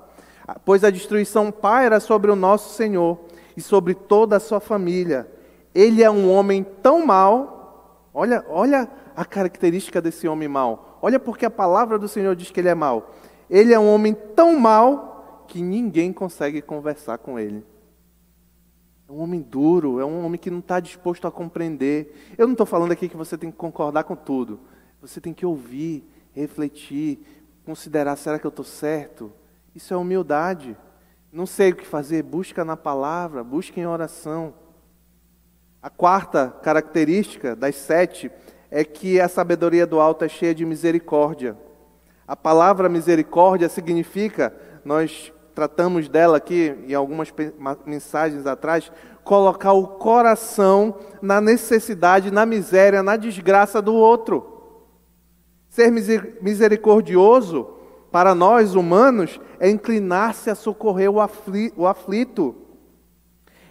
Pois 0.63 0.85
a 0.85 0.89
destruição 0.89 1.51
paira 1.51 1.99
sobre 1.99 2.31
o 2.31 2.37
nosso 2.37 2.73
Senhor 2.75 3.19
e 3.57 3.61
sobre 3.61 3.93
toda 3.93 4.37
a 4.37 4.39
sua 4.39 4.61
família. 4.61 5.27
Ele 5.75 6.01
é 6.01 6.09
um 6.09 6.31
homem 6.31 6.65
tão 6.81 7.05
mau, 7.05 8.07
olha, 8.13 8.45
olha 8.47 8.87
a 9.13 9.25
característica 9.25 10.01
desse 10.01 10.25
homem 10.25 10.47
mau. 10.47 10.99
Olha 11.01 11.19
porque 11.19 11.45
a 11.45 11.51
palavra 11.51 11.99
do 11.99 12.07
Senhor 12.07 12.33
diz 12.33 12.49
que 12.49 12.61
ele 12.61 12.69
é 12.69 12.75
mau 12.75 13.11
ele 13.49 13.73
é 13.73 13.79
um 13.79 13.93
homem 13.93 14.13
tão 14.13 14.59
mau 14.59 15.45
que 15.47 15.61
ninguém 15.61 16.11
consegue 16.11 16.61
conversar 16.61 17.17
com 17.17 17.39
ele. 17.39 17.65
É 19.07 19.11
um 19.11 19.19
homem 19.19 19.41
duro, 19.41 19.99
é 19.99 20.05
um 20.05 20.25
homem 20.25 20.39
que 20.39 20.49
não 20.49 20.59
está 20.59 20.79
disposto 20.79 21.27
a 21.27 21.31
compreender. 21.31 22.33
Eu 22.37 22.47
não 22.47 22.53
estou 22.53 22.65
falando 22.65 22.91
aqui 22.91 23.09
que 23.09 23.17
você 23.17 23.37
tem 23.37 23.51
que 23.51 23.57
concordar 23.57 24.03
com 24.05 24.15
tudo. 24.15 24.59
Você 25.01 25.19
tem 25.19 25.33
que 25.33 25.45
ouvir, 25.45 26.07
refletir, 26.31 27.19
considerar: 27.65 28.15
será 28.15 28.39
que 28.39 28.45
eu 28.45 28.49
estou 28.49 28.65
certo? 28.65 29.31
Isso 29.75 29.93
é 29.93 29.97
humildade. 29.97 30.77
Não 31.31 31.45
sei 31.45 31.71
o 31.71 31.75
que 31.75 31.85
fazer, 31.85 32.23
busca 32.23 32.63
na 32.63 32.77
palavra, 32.77 33.43
busca 33.43 33.79
em 33.79 33.85
oração. 33.85 34.53
A 35.81 35.89
quarta 35.89 36.49
característica 36.61 37.55
das 37.55 37.75
sete 37.75 38.31
é 38.71 38.83
que 38.83 39.19
a 39.19 39.27
sabedoria 39.27 39.85
do 39.85 39.99
alto 39.99 40.23
é 40.23 40.29
cheia 40.29 40.55
de 40.55 40.65
misericórdia. 40.65 41.57
A 42.27 42.35
palavra 42.35 42.87
misericórdia 42.87 43.67
significa, 43.67 44.55
nós 44.85 45.31
tratamos 45.53 46.07
dela 46.07 46.37
aqui 46.37 46.75
em 46.87 46.93
algumas 46.93 47.33
mensagens 47.85 48.45
atrás, 48.45 48.91
colocar 49.23 49.73
o 49.73 49.87
coração 49.87 50.95
na 51.21 51.39
necessidade, 51.39 52.31
na 52.31 52.45
miséria, 52.45 53.03
na 53.03 53.15
desgraça 53.15 53.81
do 53.81 53.93
outro. 53.93 54.49
Ser 55.69 55.91
misericordioso 56.41 57.67
para 58.11 58.33
nós 58.35 58.75
humanos 58.75 59.39
é 59.59 59.69
inclinar-se 59.69 60.49
a 60.49 60.55
socorrer 60.55 61.09
o 61.11 61.87
aflito, 61.87 62.55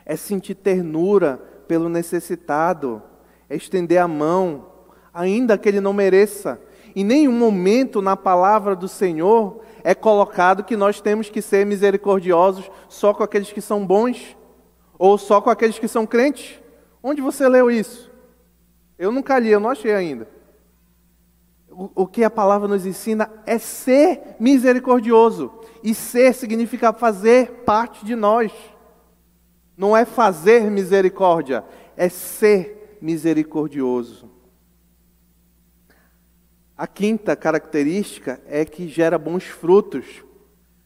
é 0.05 0.17
sentir 0.17 0.57
ternura 0.57 1.41
pelo 1.67 1.88
necessitado, 1.88 3.03
é 3.49 3.57
estender 3.57 3.99
a 3.99 4.09
mão, 4.09 4.67
ainda 5.15 5.57
que 5.57 5.69
ele 5.69 5.81
não 5.81 5.93
mereça 5.93 6.61
em 6.94 7.05
nenhum 7.05 7.33
momento 7.33 8.02
na 8.02 8.16
palavra 8.16 8.76
do 8.76 8.86
Senhor 8.88 9.61
é 9.82 9.95
colocado 9.95 10.64
que 10.64 10.76
nós 10.76 11.01
temos 11.01 11.30
que 11.30 11.40
ser 11.40 11.64
misericordiosos 11.66 12.70
só 12.88 13.14
com 13.14 13.22
aqueles 13.22 13.51
que 13.51 13.61
são 13.61 13.86
bons 13.86 14.36
ou 14.99 15.16
só 15.18 15.40
com 15.40 15.51
aqueles 15.51 15.78
que 15.78 15.88
são 15.88 16.07
crentes. 16.07 16.61
Onde 17.03 17.20
você 17.20 17.49
leu 17.49 17.70
isso? 17.70 18.11
Eu 18.99 19.11
nunca 19.11 19.38
li, 19.38 19.51
eu 19.51 19.59
não 19.59 19.70
achei 19.70 19.93
ainda. 19.93 20.28
O, 21.68 22.03
o 22.03 22.07
que 22.07 22.22
a 22.22 22.30
palavra 22.30 22.68
nos 22.68 22.86
ensina 22.86 23.28
é 23.47 23.59
ser 23.59 24.36
misericordioso. 24.38 25.51
E 25.82 25.95
ser 25.95 26.34
significa 26.34 26.93
fazer 26.93 27.62
parte 27.64 28.05
de 28.05 28.14
nós. 28.14 28.53
Não 29.76 29.97
é 29.97 30.05
fazer 30.05 30.70
misericórdia, 30.70 31.64
é 31.97 32.09
ser 32.09 32.99
misericordioso. 33.01 34.32
A 36.77 36.87
quinta 36.87 37.37
característica 37.37 38.41
é 38.47 38.64
que 38.64 38.89
gera 38.89 39.18
bons 39.18 39.45
frutos. 39.45 40.25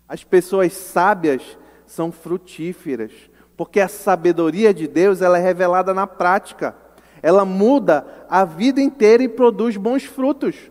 As 0.09 0.24
pessoas 0.24 0.72
sábias 0.72 1.57
são 1.87 2.11
frutíferas, 2.11 3.12
porque 3.57 3.80
a 3.80 3.89
sabedoria 3.89 4.74
de 4.74 4.87
Deus 4.87 5.22
ela 5.22 5.39
é 5.39 5.43
revelada 5.43 5.95
na 5.95 6.07
prática. 6.07 6.76
Ela 7.22 7.45
muda 7.45 8.07
a 8.28 8.45
vida 8.45 8.80
inteira 8.80 9.22
e 9.22 9.28
produz 9.28 9.76
bons 9.76 10.05
frutos. 10.05 10.70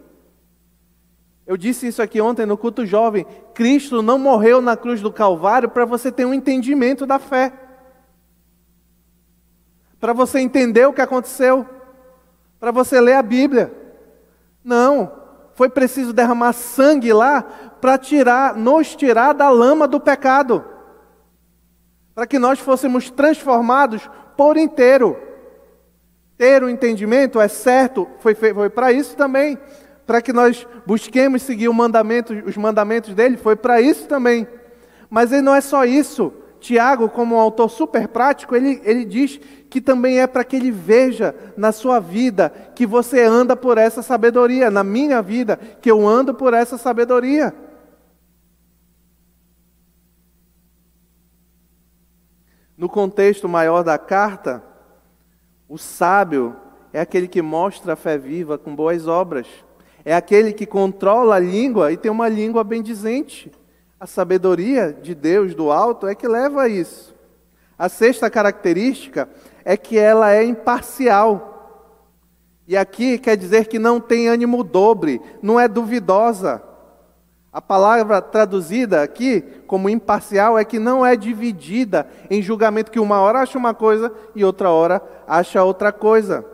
Eu 1.45 1.57
disse 1.57 1.87
isso 1.87 2.01
aqui 2.01 2.19
ontem 2.19 2.45
no 2.45 2.57
culto 2.57 2.85
jovem. 2.85 3.25
Cristo 3.53 4.01
não 4.01 4.17
morreu 4.17 4.61
na 4.61 4.75
cruz 4.75 5.01
do 5.01 5.11
Calvário 5.11 5.69
para 5.69 5.85
você 5.85 6.11
ter 6.11 6.25
um 6.25 6.33
entendimento 6.33 7.05
da 7.05 7.19
fé. 7.19 7.53
Para 9.99 10.11
você 10.11 10.39
entender 10.39 10.85
o 10.87 10.93
que 10.93 11.01
aconteceu. 11.01 11.65
Para 12.59 12.71
você 12.71 12.99
ler 12.99 13.13
a 13.13 13.21
Bíblia. 13.21 13.84
Não. 14.65 15.23
Foi 15.53 15.69
preciso 15.69 16.11
derramar 16.11 16.51
sangue 16.51 17.13
lá 17.13 17.43
para 17.79 17.97
tirar, 17.97 18.55
nos 18.55 18.93
tirar 18.95 19.33
da 19.33 19.49
lama 19.49 19.87
do 19.87 20.01
pecado. 20.01 20.65
Para 22.13 22.27
que 22.27 22.37
nós 22.37 22.59
fôssemos 22.59 23.09
transformados 23.09 24.09
por 24.35 24.57
inteiro. 24.57 25.17
Ter 26.37 26.61
o 26.63 26.69
entendimento 26.69 27.39
é 27.39 27.47
certo, 27.47 28.09
foi, 28.19 28.35
foi 28.35 28.69
para 28.69 28.91
isso 28.91 29.15
também 29.15 29.57
para 30.05 30.21
que 30.21 30.31
nós 30.31 30.67
busquemos 30.85 31.41
seguir 31.41 31.69
mandamento, 31.69 32.33
os 32.45 32.55
mandamentos 32.55 33.13
dele, 33.15 33.37
foi 33.37 33.55
para 33.55 33.81
isso 33.81 34.07
também. 34.07 34.47
Mas 35.09 35.31
ele 35.31 35.41
não 35.41 35.55
é 35.55 35.61
só 35.61 35.83
isso. 35.83 36.31
Tiago, 36.65 37.07
como 37.09 37.35
um 37.35 37.39
autor 37.39 37.69
super 37.69 38.07
prático, 38.07 38.55
ele, 38.55 38.81
ele 38.83 39.05
diz 39.05 39.39
que 39.69 39.79
também 39.79 40.19
é 40.19 40.25
para 40.25 40.43
que 40.43 40.55
ele 40.55 40.71
veja 40.71 41.35
na 41.55 41.71
sua 41.71 41.99
vida 41.99 42.49
que 42.73 42.87
você 42.87 43.23
anda 43.23 43.55
por 43.55 43.77
essa 43.77 44.01
sabedoria, 44.01 44.71
na 44.71 44.83
minha 44.83 45.21
vida, 45.21 45.57
que 45.79 45.91
eu 45.91 46.07
ando 46.07 46.33
por 46.33 46.55
essa 46.55 46.75
sabedoria. 46.75 47.53
No 52.75 52.89
contexto 52.89 53.47
maior 53.47 53.83
da 53.83 53.99
carta, 53.99 54.63
o 55.69 55.77
sábio 55.77 56.55
é 56.91 56.99
aquele 56.99 57.27
que 57.27 57.43
mostra 57.43 57.93
a 57.93 57.95
fé 57.95 58.17
viva 58.17 58.57
com 58.57 58.75
boas 58.75 59.07
obras. 59.07 59.45
É 60.03 60.15
aquele 60.15 60.51
que 60.51 60.65
controla 60.65 61.35
a 61.35 61.39
língua 61.39 61.91
e 61.91 61.97
tem 61.97 62.09
uma 62.09 62.27
língua 62.27 62.63
bendizente. 62.63 63.51
A 63.99 64.05
sabedoria 64.05 64.91
de 64.91 65.15
Deus 65.15 65.55
do 65.55 65.71
alto 65.71 66.07
é 66.07 66.13
que 66.13 66.27
leva 66.27 66.63
a 66.63 66.67
isso. 66.67 67.15
A 67.77 67.89
sexta 67.89 68.29
característica 68.29 69.29
é 69.63 69.77
que 69.77 69.97
ela 69.97 70.33
é 70.33 70.43
imparcial. 70.43 71.53
E 72.67 72.75
aqui 72.75 73.17
quer 73.17 73.37
dizer 73.37 73.67
que 73.67 73.79
não 73.79 73.99
tem 73.99 74.27
ânimo 74.27 74.63
dobre, 74.63 75.21
não 75.41 75.59
é 75.59 75.67
duvidosa. 75.67 76.61
A 77.51 77.61
palavra 77.61 78.21
traduzida 78.21 79.01
aqui 79.01 79.41
como 79.65 79.89
imparcial 79.89 80.59
é 80.59 80.65
que 80.65 80.77
não 80.77 81.05
é 81.05 81.15
dividida 81.15 82.07
em 82.29 82.41
julgamento 82.41 82.91
que 82.91 82.99
uma 82.99 83.21
hora 83.21 83.39
acha 83.39 83.57
uma 83.57 83.73
coisa 83.73 84.11
e 84.35 84.43
outra 84.43 84.69
hora 84.71 85.01
acha 85.25 85.63
outra 85.63 85.91
coisa. 85.93 86.45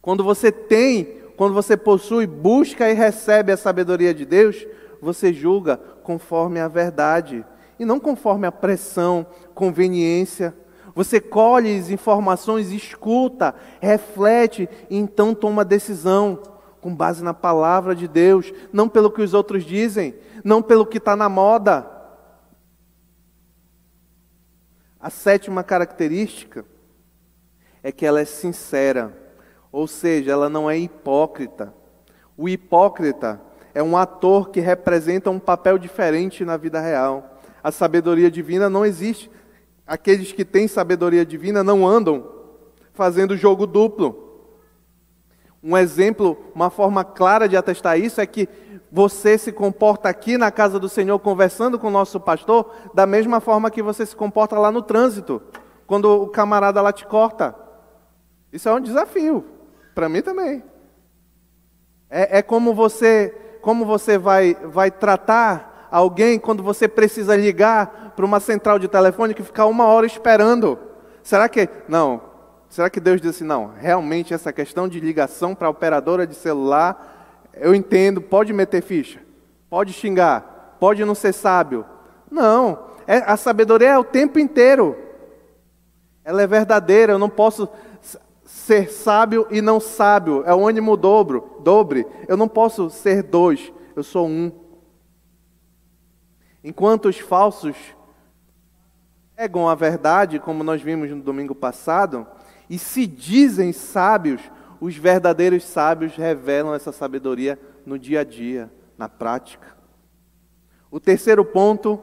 Quando 0.00 0.22
você 0.22 0.52
tem 0.52 1.24
quando 1.36 1.54
você 1.54 1.76
possui, 1.76 2.26
busca 2.26 2.88
e 2.88 2.94
recebe 2.94 3.52
a 3.52 3.56
sabedoria 3.56 4.14
de 4.14 4.24
Deus, 4.24 4.64
você 5.04 5.32
julga 5.32 5.76
conforme 5.76 6.58
a 6.58 6.66
verdade 6.66 7.44
e 7.78 7.84
não 7.84 8.00
conforme 8.00 8.46
a 8.46 8.52
pressão, 8.52 9.26
conveniência. 9.54 10.54
Você 10.94 11.20
colhe 11.20 11.76
as 11.76 11.90
informações, 11.90 12.70
escuta, 12.70 13.54
reflete 13.80 14.68
e 14.88 14.96
então 14.96 15.34
toma 15.34 15.64
decisão 15.64 16.40
com 16.80 16.94
base 16.94 17.22
na 17.22 17.34
palavra 17.34 17.94
de 17.94 18.06
Deus, 18.06 18.52
não 18.72 18.88
pelo 18.88 19.10
que 19.10 19.22
os 19.22 19.34
outros 19.34 19.64
dizem, 19.64 20.14
não 20.44 20.62
pelo 20.62 20.86
que 20.86 20.98
está 20.98 21.16
na 21.16 21.28
moda. 21.28 21.90
A 25.00 25.10
sétima 25.10 25.62
característica 25.62 26.64
é 27.82 27.92
que 27.92 28.06
ela 28.06 28.20
é 28.20 28.24
sincera. 28.24 29.14
Ou 29.70 29.86
seja, 29.86 30.30
ela 30.30 30.48
não 30.48 30.70
é 30.70 30.78
hipócrita. 30.78 31.74
O 32.36 32.48
hipócrita 32.48 33.40
é 33.74 33.82
um 33.82 33.96
ator 33.96 34.50
que 34.50 34.60
representa 34.60 35.30
um 35.30 35.38
papel 35.38 35.76
diferente 35.76 36.44
na 36.44 36.56
vida 36.56 36.80
real. 36.80 37.38
A 37.62 37.72
sabedoria 37.72 38.30
divina 38.30 38.70
não 38.70 38.86
existe. 38.86 39.30
Aqueles 39.86 40.32
que 40.32 40.44
têm 40.44 40.68
sabedoria 40.68 41.26
divina 41.26 41.64
não 41.64 41.86
andam 41.86 42.30
fazendo 42.92 43.36
jogo 43.36 43.66
duplo. 43.66 44.22
Um 45.62 45.76
exemplo, 45.76 46.38
uma 46.54 46.70
forma 46.70 47.04
clara 47.04 47.48
de 47.48 47.56
atestar 47.56 47.98
isso 47.98 48.20
é 48.20 48.26
que 48.26 48.48
você 48.92 49.36
se 49.36 49.50
comporta 49.50 50.08
aqui 50.08 50.38
na 50.38 50.50
casa 50.52 50.78
do 50.78 50.88
Senhor 50.88 51.18
conversando 51.18 51.78
com 51.78 51.88
o 51.88 51.90
nosso 51.90 52.20
pastor 52.20 52.72
da 52.94 53.06
mesma 53.06 53.40
forma 53.40 53.70
que 53.70 53.82
você 53.82 54.06
se 54.06 54.14
comporta 54.14 54.56
lá 54.56 54.70
no 54.70 54.82
trânsito, 54.82 55.42
quando 55.86 56.04
o 56.04 56.28
camarada 56.28 56.80
lá 56.80 56.92
te 56.92 57.04
corta. 57.04 57.56
Isso 58.52 58.68
é 58.68 58.72
um 58.72 58.80
desafio. 58.80 59.44
Para 59.94 60.08
mim 60.08 60.22
também. 60.22 60.62
É, 62.08 62.38
é, 62.38 62.42
como 62.42 62.72
você, 62.72 63.34
como 63.64 63.86
você 63.86 64.18
vai, 64.18 64.54
vai 64.62 64.90
tratar 64.90 65.88
alguém 65.90 66.38
quando 66.38 66.62
você 66.62 66.86
precisa 66.86 67.34
ligar 67.34 68.12
para 68.14 68.24
uma 68.26 68.38
central 68.38 68.78
de 68.78 68.86
telefone 68.86 69.32
que 69.32 69.42
ficar 69.42 69.64
uma 69.64 69.86
hora 69.86 70.04
esperando. 70.04 70.78
Será 71.22 71.48
que 71.48 71.66
não? 71.88 72.20
Será 72.68 72.90
que 72.90 73.00
Deus 73.00 73.22
disse 73.22 73.36
assim, 73.36 73.44
não? 73.44 73.72
Realmente 73.78 74.34
essa 74.34 74.52
questão 74.52 74.86
de 74.86 75.00
ligação 75.00 75.54
para 75.54 75.66
a 75.66 75.70
operadora 75.70 76.26
de 76.26 76.34
celular, 76.34 77.48
eu 77.54 77.74
entendo. 77.74 78.20
Pode 78.20 78.52
meter 78.52 78.82
ficha, 78.82 79.18
pode 79.70 79.94
xingar, 79.94 80.76
pode 80.78 81.02
não 81.02 81.14
ser 81.14 81.32
sábio. 81.32 81.86
Não. 82.30 82.90
É, 83.06 83.18
a 83.18 83.38
sabedoria 83.38 83.88
é 83.88 83.98
o 83.98 84.04
tempo 84.04 84.38
inteiro. 84.38 84.94
Ela 86.22 86.42
é 86.42 86.46
verdadeira. 86.46 87.14
Eu 87.14 87.18
não 87.18 87.30
posso 87.30 87.66
ser 88.54 88.88
sábio 88.88 89.48
e 89.50 89.60
não 89.60 89.80
sábio, 89.80 90.44
é 90.46 90.54
o 90.54 90.66
ânimo 90.66 90.96
dobro, 90.96 91.58
dobre. 91.64 92.06
Eu 92.28 92.36
não 92.36 92.46
posso 92.46 92.88
ser 92.88 93.20
dois, 93.20 93.72
eu 93.96 94.04
sou 94.04 94.28
um. 94.28 94.52
Enquanto 96.62 97.08
os 97.08 97.18
falsos 97.18 97.76
pegam 99.34 99.68
a 99.68 99.74
verdade, 99.74 100.38
como 100.38 100.62
nós 100.62 100.80
vimos 100.80 101.10
no 101.10 101.20
domingo 101.20 101.52
passado, 101.52 102.24
e 102.70 102.78
se 102.78 103.08
dizem 103.08 103.72
sábios, 103.72 104.40
os 104.80 104.96
verdadeiros 104.96 105.64
sábios 105.64 106.14
revelam 106.14 106.72
essa 106.72 106.92
sabedoria 106.92 107.58
no 107.84 107.98
dia 107.98 108.20
a 108.20 108.24
dia, 108.24 108.70
na 108.96 109.08
prática. 109.08 109.76
O 110.92 111.00
terceiro 111.00 111.44
ponto 111.44 112.00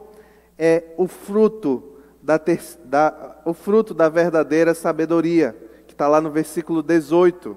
é 0.58 0.92
o 0.98 1.08
fruto 1.08 1.96
da, 2.22 2.38
ter, 2.38 2.60
da, 2.84 3.40
o 3.46 3.54
fruto 3.54 3.94
da 3.94 4.10
verdadeira 4.10 4.74
sabedoria 4.74 5.61
está 6.02 6.08
lá 6.08 6.20
no 6.20 6.32
versículo 6.32 6.82
18. 6.82 7.56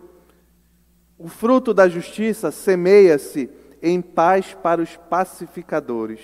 O 1.18 1.28
fruto 1.28 1.74
da 1.74 1.90
justiça 1.90 2.52
semeia-se 2.52 3.50
em 3.82 4.00
paz 4.00 4.54
para 4.54 4.84
os 4.84 4.96
pacificadores. 4.96 6.20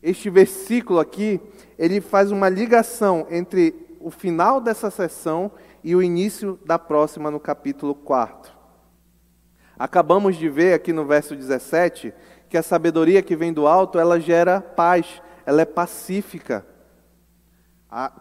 Este 0.00 0.30
versículo 0.30 1.00
aqui, 1.00 1.40
ele 1.76 2.00
faz 2.00 2.30
uma 2.30 2.48
ligação 2.48 3.26
entre 3.30 3.74
o 3.98 4.12
final 4.12 4.60
dessa 4.60 4.92
sessão 4.92 5.50
e 5.82 5.96
o 5.96 6.00
início 6.00 6.56
da 6.64 6.78
próxima 6.78 7.32
no 7.32 7.40
capítulo 7.40 7.96
4. 7.96 8.52
Acabamos 9.76 10.36
de 10.36 10.48
ver 10.48 10.74
aqui 10.74 10.92
no 10.92 11.04
verso 11.04 11.34
17 11.34 12.14
que 12.48 12.56
a 12.56 12.62
sabedoria 12.62 13.22
que 13.22 13.34
vem 13.34 13.52
do 13.52 13.66
alto, 13.66 13.98
ela 13.98 14.20
gera 14.20 14.60
paz, 14.60 15.20
ela 15.44 15.62
é 15.62 15.64
pacífica 15.64 16.64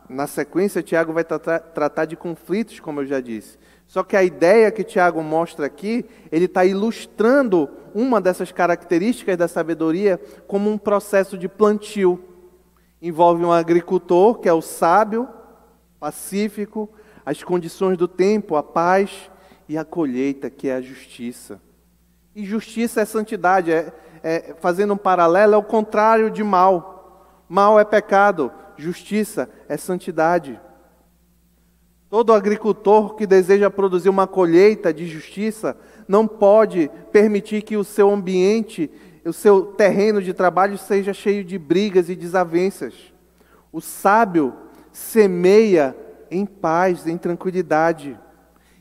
na 0.10 0.28
sequência, 0.28 0.82
Tiago 0.82 1.12
vai 1.12 1.24
tra 1.24 1.60
tratar 1.60 2.06
de 2.06 2.16
conflitos, 2.16 2.80
como 2.80 3.02
eu 3.02 3.06
já 3.06 3.20
disse. 3.20 3.58
Só 3.86 4.04
que 4.04 4.16
a 4.16 4.24
ideia 4.24 4.72
que 4.72 4.84
Tiago 4.84 5.22
mostra 5.22 5.66
aqui, 5.66 6.06
ele 6.32 6.46
está 6.46 6.66
ilustrando 6.66 7.70
uma 7.94 8.20
dessas 8.22 8.52
características 8.52 9.38
da 9.38 9.48
sabedoria 9.48 10.20
como 10.48 10.70
um 10.70 10.78
processo 10.78 11.38
de 11.38 11.48
plantio. 11.48 12.24
Envolve 13.02 13.44
um 13.44 13.52
agricultor, 13.52 14.40
que 14.40 14.50
é 14.50 14.54
o 14.54 14.62
sábio, 14.62 15.28
pacífico, 16.00 16.90
as 17.26 17.44
condições 17.44 17.98
do 17.98 18.08
tempo, 18.08 18.56
a 18.56 18.64
paz, 18.64 19.30
e 19.70 19.78
a 19.78 19.84
colheita, 19.84 20.50
que 20.50 20.70
é 20.70 20.76
a 20.76 20.82
justiça. 20.82 21.62
E 22.36 22.46
justiça 22.46 23.02
é 23.02 23.06
santidade, 23.06 23.72
é, 23.72 23.92
é, 24.24 24.56
fazendo 24.60 24.94
um 24.94 24.98
paralelo, 24.98 25.54
é 25.54 25.58
o 25.58 25.64
contrário 25.64 26.32
de 26.32 26.44
mal. 26.44 26.97
Mal 27.50 27.80
é 27.80 27.86
pecado, 27.86 28.52
justiça 28.78 29.50
é 29.70 29.78
santidade. 29.78 30.60
Todo 32.10 32.34
agricultor 32.34 33.16
que 33.16 33.28
deseja 33.28 33.70
produzir 33.70 34.10
uma 34.10 34.28
colheita 34.28 34.94
de 34.94 35.06
justiça 35.06 35.78
não 36.08 36.28
pode 36.28 36.90
permitir 37.12 37.62
que 37.62 37.76
o 37.76 37.84
seu 37.84 38.10
ambiente, 38.10 38.90
o 39.26 39.34
seu 39.34 39.66
terreno 39.66 40.22
de 40.22 40.34
trabalho 40.34 40.78
seja 40.78 41.14
cheio 41.14 41.44
de 41.44 41.58
brigas 41.58 42.10
e 42.10 42.16
desavenças. 42.16 42.94
O 43.72 43.82
sábio 43.82 44.54
semeia 44.92 45.96
em 46.32 46.46
paz, 46.46 47.08
em 47.08 47.18
tranquilidade. 47.18 48.18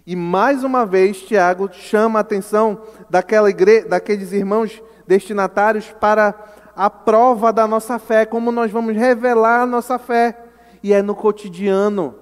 E 0.06 0.14
mais 0.14 0.62
uma 0.62 0.86
vez, 0.86 1.20
Tiago 1.20 1.68
chama 1.72 2.20
a 2.20 2.22
atenção 2.22 2.80
daquela 3.10 3.50
igreja, 3.50 3.88
daqueles 3.88 4.32
irmãos 4.32 4.80
destinatários 5.06 5.92
para 6.00 6.32
a 6.76 6.90
prova 6.90 7.54
da 7.54 7.66
nossa 7.66 7.98
fé, 7.98 8.26
como 8.26 8.52
nós 8.52 8.70
vamos 8.70 8.94
revelar 8.94 9.62
a 9.62 9.66
nossa 9.66 9.98
fé. 9.98 10.38
E 10.82 10.92
é 10.92 11.00
no 11.00 11.14
cotidiano. 11.14 12.14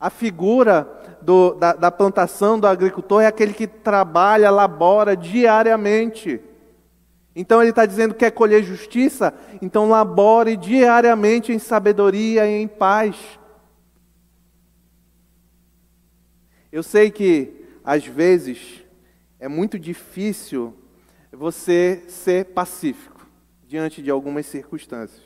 A 0.00 0.10
figura 0.10 1.16
do, 1.22 1.54
da, 1.54 1.72
da 1.74 1.90
plantação 1.90 2.58
do 2.58 2.66
agricultor 2.66 3.22
é 3.22 3.26
aquele 3.26 3.52
que 3.52 3.68
trabalha, 3.68 4.50
labora 4.50 5.16
diariamente. 5.16 6.40
Então 7.36 7.60
ele 7.60 7.70
está 7.70 7.86
dizendo 7.86 8.14
que 8.14 8.20
quer 8.20 8.32
colher 8.32 8.64
justiça, 8.64 9.32
então 9.62 9.88
labore 9.88 10.56
diariamente 10.56 11.52
em 11.52 11.58
sabedoria 11.60 12.46
e 12.48 12.60
em 12.60 12.66
paz. 12.66 13.16
Eu 16.72 16.82
sei 16.82 17.12
que 17.12 17.64
às 17.84 18.04
vezes 18.04 18.84
é 19.38 19.46
muito 19.46 19.78
difícil 19.78 20.74
você 21.32 22.02
ser 22.08 22.46
pacífico 22.46 23.17
diante 23.68 24.02
de 24.02 24.10
algumas 24.10 24.46
circunstâncias. 24.46 25.22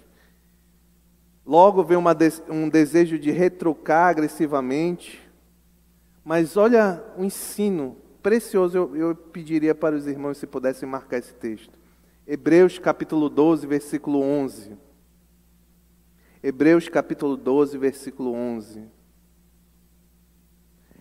Logo 1.47 1.85
vem 1.85 1.97
uma, 1.97 2.15
um 2.51 2.69
desejo 2.69 3.17
de 3.17 3.31
retrucar 3.31 4.09
agressivamente. 4.09 5.23
Mas 6.25 6.57
olha 6.57 7.03
o 7.17 7.25
ensino 7.25 7.97
precioso, 8.21 8.77
eu, 8.77 8.97
eu 8.97 9.15
pediria 9.15 9.75
para 9.75 9.95
os 9.95 10.09
irmãos 10.09 10.39
se 10.39 10.47
pudessem 10.47 10.89
marcar 10.89 11.19
esse 11.19 11.33
texto. 11.35 11.79
Hebreus 12.27 12.81
capítulo 12.81 13.29
12, 13.29 13.65
versículo 13.67 14.21
11. 14.21 14.77
Hebreus 16.43 16.89
capítulo 16.89 17.37
12, 17.37 17.79
versículo 17.79 18.33
11. 18.33 18.85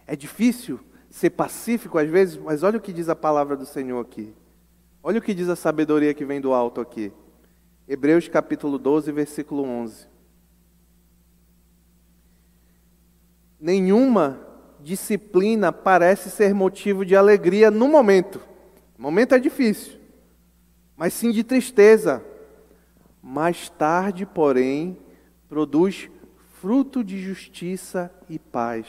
É 0.06 0.16
difícil 0.16 0.80
ser 1.10 1.32
pacífico 1.32 1.98
às 1.98 2.08
vezes, 2.08 2.38
mas 2.38 2.62
olha 2.62 2.78
o 2.78 2.82
que 2.82 2.94
diz 2.94 3.10
a 3.10 3.16
palavra 3.16 3.58
do 3.58 3.66
Senhor 3.66 4.00
aqui. 4.00 4.32
Olha 5.02 5.18
o 5.18 5.22
que 5.22 5.34
diz 5.34 5.50
a 5.50 5.56
sabedoria 5.56 6.14
que 6.14 6.26
vem 6.26 6.40
do 6.40 6.54
alto 6.54 6.80
aqui. 6.80 7.12
Hebreus 7.92 8.30
capítulo 8.30 8.80
12, 8.80 9.12
versículo 9.12 9.64
11. 9.64 10.08
Nenhuma 13.60 14.40
disciplina 14.80 15.74
parece 15.74 16.30
ser 16.30 16.54
motivo 16.54 17.04
de 17.06 17.18
alegria 17.18 17.70
no 17.70 17.90
momento. 17.90 18.40
O 18.98 19.02
momento 19.02 19.36
é 19.36 19.40
difícil, 19.40 20.00
mas 20.96 21.14
sim 21.14 21.32
de 21.32 21.44
tristeza. 21.44 22.24
Mais 23.22 23.68
tarde, 23.68 24.26
porém, 24.26 24.98
produz 25.50 26.10
fruto 26.62 27.04
de 27.04 27.20
justiça 27.20 28.10
e 28.30 28.40
paz 28.40 28.88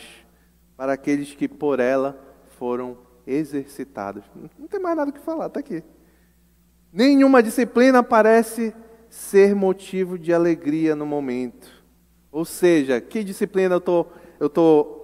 para 0.77 0.93
aqueles 0.93 1.35
que 1.35 1.49
por 1.49 1.81
ela 1.81 2.17
foram 2.57 2.97
exercitados. 3.27 4.23
Não 4.57 4.69
tem 4.69 4.79
mais 4.79 4.97
nada 4.97 5.11
que 5.11 5.19
falar, 5.19 5.49
está 5.49 5.59
aqui. 5.59 5.83
Nenhuma 6.93 7.43
disciplina 7.43 8.01
parece 8.01 8.73
ser 9.13 9.55
motivo 9.55 10.19
de 10.19 10.33
alegria 10.33 10.97
no 10.97 11.05
momento. 11.05 11.69
Ou 12.31 12.47
seja, 12.47 12.99
que 12.99 13.23
disciplina 13.23 13.75
eu 13.75 13.81
tô, 13.81 14.07
estou 14.41 14.49
tô 14.49 15.03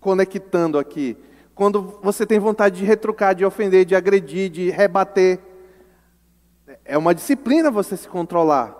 conectando 0.00 0.78
aqui? 0.78 1.18
Quando 1.54 1.98
você 2.02 2.24
tem 2.24 2.38
vontade 2.38 2.78
de 2.78 2.86
retrucar, 2.86 3.34
de 3.34 3.44
ofender, 3.44 3.84
de 3.84 3.94
agredir, 3.94 4.48
de 4.48 4.70
rebater. 4.70 5.38
É 6.82 6.96
uma 6.96 7.14
disciplina 7.14 7.70
você 7.70 7.94
se 7.94 8.08
controlar. 8.08 8.74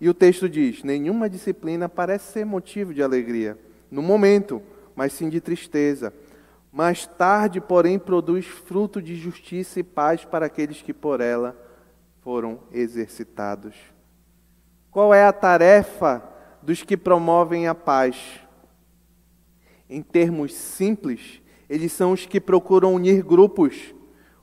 E 0.00 0.08
o 0.08 0.14
texto 0.14 0.48
diz: 0.48 0.82
nenhuma 0.82 1.28
disciplina 1.28 1.86
parece 1.86 2.32
ser 2.32 2.46
motivo 2.46 2.94
de 2.94 3.02
alegria 3.02 3.58
no 3.90 4.00
momento, 4.00 4.62
mas 4.96 5.12
sim 5.12 5.28
de 5.28 5.38
tristeza. 5.38 6.14
Mais 6.72 7.06
tarde, 7.06 7.60
porém, 7.60 7.98
produz 7.98 8.46
fruto 8.46 9.02
de 9.02 9.16
justiça 9.16 9.80
e 9.80 9.82
paz 9.82 10.24
para 10.24 10.46
aqueles 10.46 10.80
que 10.80 10.94
por 10.94 11.20
ela 11.20 11.54
foram 12.22 12.60
exercitados. 12.72 13.97
Qual 14.98 15.14
é 15.14 15.24
a 15.24 15.32
tarefa 15.32 16.20
dos 16.60 16.82
que 16.82 16.96
promovem 16.96 17.68
a 17.68 17.72
paz? 17.72 18.40
Em 19.88 20.02
termos 20.02 20.52
simples, 20.52 21.40
eles 21.70 21.92
são 21.92 22.10
os 22.10 22.26
que 22.26 22.40
procuram 22.40 22.96
unir 22.96 23.22
grupos, 23.22 23.94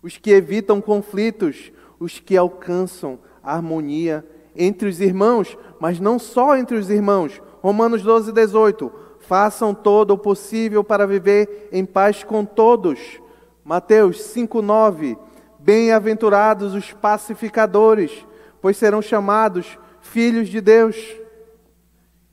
os 0.01 0.17
que 0.17 0.31
evitam 0.31 0.79
conflitos, 0.79 1.73
os 1.99 2.19
que 2.19 2.37
alcançam 2.37 3.19
harmonia 3.43 4.25
entre 4.55 4.87
os 4.87 5.01
irmãos, 5.01 5.57
mas 5.77 5.99
não 5.99 6.17
só 6.17 6.55
entre 6.55 6.77
os 6.77 6.89
irmãos. 6.89 7.41
Romanos 7.61 8.01
12, 8.01 8.31
18. 8.31 8.89
Façam 9.19 9.73
todo 9.73 10.11
o 10.11 10.17
possível 10.17 10.85
para 10.85 11.05
viver 11.05 11.67
em 11.69 11.83
paz 11.83 12.23
com 12.23 12.45
todos. 12.45 13.19
Mateus 13.61 14.21
5, 14.21 14.61
9. 14.61 15.17
Bem-aventurados 15.59 16.73
os 16.73 16.93
pacificadores, 16.93 18.25
pois 18.61 18.77
serão 18.77 19.01
chamados 19.01 19.77
filhos 20.05 20.49
de 20.49 20.61
Deus. 20.61 20.95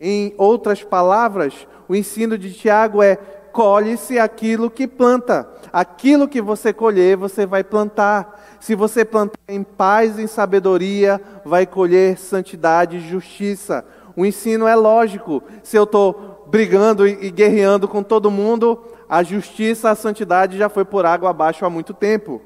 Em 0.01 0.35
outras 0.37 0.83
palavras, 0.83 1.67
o 1.89 1.95
ensino 1.95 2.37
de 2.37 2.53
Tiago 2.53 3.03
é: 3.03 3.17
colhe-se 3.53 4.19
aquilo 4.19 4.71
que 4.71 4.87
planta. 4.87 5.49
Aquilo 5.73 6.29
que 6.29 6.41
você 6.41 6.73
colher, 6.73 7.17
você 7.17 7.47
vai 7.47 7.65
plantar. 7.65 8.59
Se 8.61 8.75
você 8.75 9.05
plantar 9.05 9.39
em 9.49 9.63
paz 9.63 10.19
e 10.19 10.23
em 10.23 10.27
sabedoria, 10.27 11.21
vai 11.45 11.67
colher 11.67 12.19
santidade 12.19 12.97
e 12.97 13.09
justiça. 13.09 13.85
O 14.17 14.27
ensino 14.27 14.67
é 14.67 14.75
lógico. 14.75 15.43
Se 15.63 15.77
eu 15.77 15.85
estou 15.85 16.47
brigando 16.49 17.07
e 17.07 17.31
guerreando 17.31 17.89
com 17.89 18.03
todo 18.03 18.31
mundo, 18.31 18.79
a 19.09 19.23
justiça, 19.23 19.91
a 19.91 19.95
santidade 19.95 20.59
já 20.59 20.69
foi 20.69 20.85
por 20.85 21.07
água 21.07 21.31
abaixo 21.31 21.65
há 21.65 21.71
muito 21.71 21.95
tempo. 21.95 22.43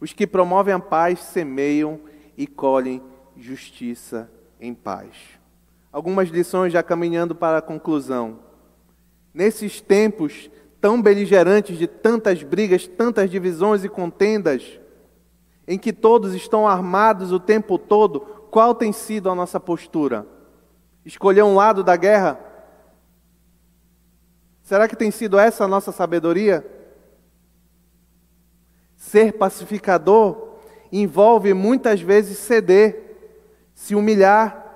Os 0.00 0.12
que 0.12 0.26
promovem 0.26 0.74
a 0.74 0.78
paz 0.78 1.20
semeiam 1.20 2.00
e 2.36 2.46
colhem 2.46 3.02
justiça 3.36 4.30
em 4.60 4.74
paz. 4.74 5.14
Algumas 5.92 6.28
lições 6.28 6.72
já 6.72 6.82
caminhando 6.82 7.34
para 7.34 7.58
a 7.58 7.62
conclusão. 7.62 8.38
Nesses 9.32 9.80
tempos 9.80 10.50
tão 10.80 11.00
beligerantes 11.02 11.76
de 11.76 11.86
tantas 11.86 12.42
brigas, 12.42 12.86
tantas 12.86 13.30
divisões 13.30 13.84
e 13.84 13.88
contendas, 13.88 14.78
em 15.66 15.78
que 15.78 15.92
todos 15.92 16.34
estão 16.34 16.66
armados 16.66 17.32
o 17.32 17.40
tempo 17.40 17.78
todo, 17.78 18.20
qual 18.50 18.74
tem 18.74 18.92
sido 18.92 19.28
a 19.28 19.34
nossa 19.34 19.58
postura? 19.58 20.26
Escolher 21.04 21.42
um 21.42 21.54
lado 21.54 21.82
da 21.82 21.96
guerra? 21.96 22.38
Será 24.62 24.86
que 24.86 24.96
tem 24.96 25.10
sido 25.10 25.38
essa 25.38 25.64
a 25.64 25.68
nossa 25.68 25.90
sabedoria? 25.90 26.77
Ser 28.98 29.34
pacificador 29.34 30.56
envolve 30.90 31.54
muitas 31.54 32.00
vezes 32.00 32.36
ceder, 32.36 33.16
se 33.72 33.94
humilhar. 33.94 34.66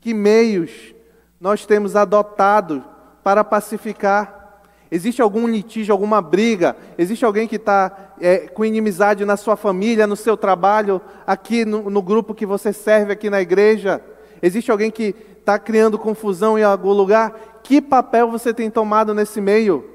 Que 0.00 0.12
meios 0.12 0.92
nós 1.40 1.64
temos 1.64 1.94
adotado 1.94 2.84
para 3.22 3.44
pacificar? 3.44 4.60
Existe 4.90 5.22
algum 5.22 5.46
litígio, 5.46 5.92
alguma 5.92 6.20
briga? 6.20 6.76
Existe 6.98 7.24
alguém 7.24 7.46
que 7.48 7.56
está 7.56 8.12
é, 8.20 8.48
com 8.48 8.64
inimizade 8.64 9.24
na 9.24 9.36
sua 9.36 9.56
família, 9.56 10.06
no 10.06 10.16
seu 10.16 10.36
trabalho, 10.36 11.00
aqui 11.26 11.64
no, 11.64 11.88
no 11.88 12.02
grupo 12.02 12.34
que 12.34 12.44
você 12.44 12.72
serve 12.72 13.12
aqui 13.12 13.30
na 13.30 13.40
igreja? 13.40 14.02
Existe 14.42 14.70
alguém 14.70 14.90
que 14.90 15.14
está 15.38 15.58
criando 15.58 15.98
confusão 15.98 16.58
em 16.58 16.64
algum 16.64 16.92
lugar? 16.92 17.60
Que 17.62 17.80
papel 17.80 18.30
você 18.30 18.52
tem 18.52 18.68
tomado 18.68 19.14
nesse 19.14 19.40
meio? 19.40 19.93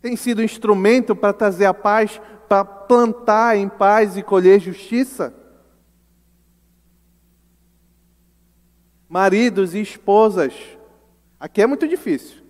Tem 0.00 0.16
sido 0.16 0.42
instrumento 0.42 1.14
para 1.14 1.32
trazer 1.32 1.66
a 1.66 1.74
paz, 1.74 2.20
para 2.48 2.64
plantar 2.64 3.56
em 3.56 3.68
paz 3.68 4.16
e 4.16 4.22
colher 4.22 4.58
justiça? 4.60 5.34
Maridos 9.08 9.74
e 9.74 9.80
esposas, 9.80 10.54
aqui 11.38 11.60
é 11.60 11.66
muito 11.66 11.86
difícil. 11.86 12.42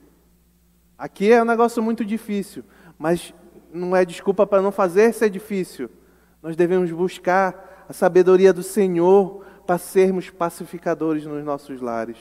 Aqui 0.97 1.33
é 1.33 1.43
um 1.43 1.47
negócio 1.47 1.83
muito 1.83 2.05
difícil, 2.05 2.63
mas 2.99 3.33
não 3.73 3.97
é 3.97 4.05
desculpa 4.05 4.47
para 4.47 4.61
não 4.61 4.71
fazer 4.71 5.13
ser 5.15 5.31
difícil. 5.31 5.91
Nós 6.43 6.55
devemos 6.55 6.91
buscar 6.93 7.87
a 7.89 7.93
sabedoria 7.93 8.53
do 8.53 8.63
Senhor 8.63 9.45
para 9.67 9.79
sermos 9.79 10.31
pacificadores 10.31 11.25
nos 11.25 11.45
nossos 11.45 11.81
lares. 11.81 12.19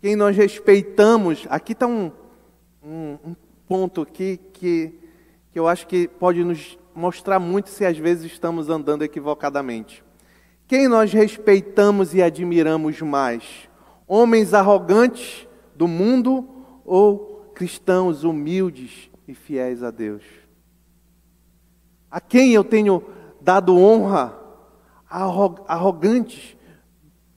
Quem 0.00 0.16
nós 0.16 0.36
respeitamos, 0.36 1.46
aqui 1.48 1.72
está 1.72 1.86
um, 1.86 2.10
um, 2.84 3.18
um 3.24 3.36
ponto 3.66 4.02
aqui 4.02 4.38
que, 4.52 4.92
que 5.50 5.58
eu 5.58 5.66
acho 5.66 5.86
que 5.86 6.06
pode 6.06 6.44
nos 6.44 6.78
mostrar 6.94 7.40
muito 7.40 7.70
se 7.70 7.84
às 7.84 7.96
vezes 7.96 8.30
estamos 8.30 8.68
andando 8.68 9.02
equivocadamente. 9.02 10.04
Quem 10.66 10.86
nós 10.86 11.12
respeitamos 11.12 12.14
e 12.14 12.22
admiramos 12.22 13.00
mais? 13.00 13.68
Homens 14.06 14.52
arrogantes 14.52 15.48
do 15.74 15.88
mundo 15.88 16.46
ou 16.84 17.50
cristãos 17.54 18.22
humildes 18.22 19.10
e 19.26 19.34
fiéis 19.34 19.82
a 19.82 19.90
Deus? 19.90 20.22
A 22.10 22.20
quem 22.20 22.52
eu 22.52 22.62
tenho 22.62 23.02
dado 23.40 23.76
honra? 23.76 24.38
Arrogantes, 25.08 26.56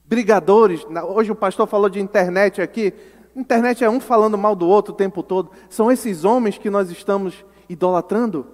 brigadores. 0.05 0.85
Hoje 1.09 1.31
o 1.31 1.35
pastor 1.35 1.67
falou 1.67 1.89
de 1.89 1.99
internet 1.99 2.61
aqui. 2.61 2.93
Internet 3.37 3.83
é 3.83 3.89
um 3.89 3.99
falando 3.99 4.35
mal 4.35 4.55
do 4.55 4.67
outro 4.67 4.93
o 4.93 4.97
tempo 4.97 5.21
todo. 5.21 5.51
São 5.69 5.91
esses 5.91 6.25
homens 6.25 6.57
que 6.57 6.71
nós 6.71 6.89
estamos 6.89 7.45
idolatrando? 7.69 8.47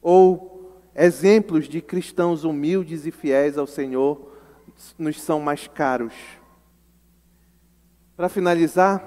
Ou 0.00 0.82
exemplos 0.94 1.68
de 1.68 1.82
cristãos 1.82 2.42
humildes 2.42 3.04
e 3.04 3.10
fiéis 3.10 3.58
ao 3.58 3.66
Senhor 3.66 4.32
nos 4.98 5.20
são 5.20 5.40
mais 5.40 5.68
caros? 5.68 6.14
Para 8.16 8.30
finalizar, 8.30 9.04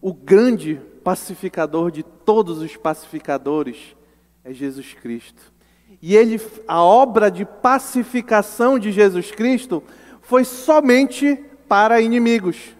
o 0.00 0.14
grande 0.14 0.80
pacificador 1.02 1.90
de 1.90 2.04
todos 2.04 2.58
os 2.58 2.76
pacificadores 2.76 3.96
é 4.44 4.52
Jesus 4.52 4.94
Cristo. 4.94 5.52
E 6.00 6.14
ele, 6.14 6.40
a 6.68 6.80
obra 6.80 7.28
de 7.28 7.44
pacificação 7.44 8.78
de 8.78 8.92
Jesus 8.92 9.32
Cristo 9.32 9.82
foi 10.22 10.44
somente 10.44 11.34
para 11.66 12.00
inimigos. 12.00 12.78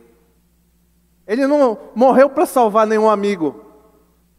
Ele 1.31 1.47
não 1.47 1.79
morreu 1.95 2.29
para 2.29 2.45
salvar 2.45 2.85
nenhum 2.85 3.09
amigo. 3.09 3.65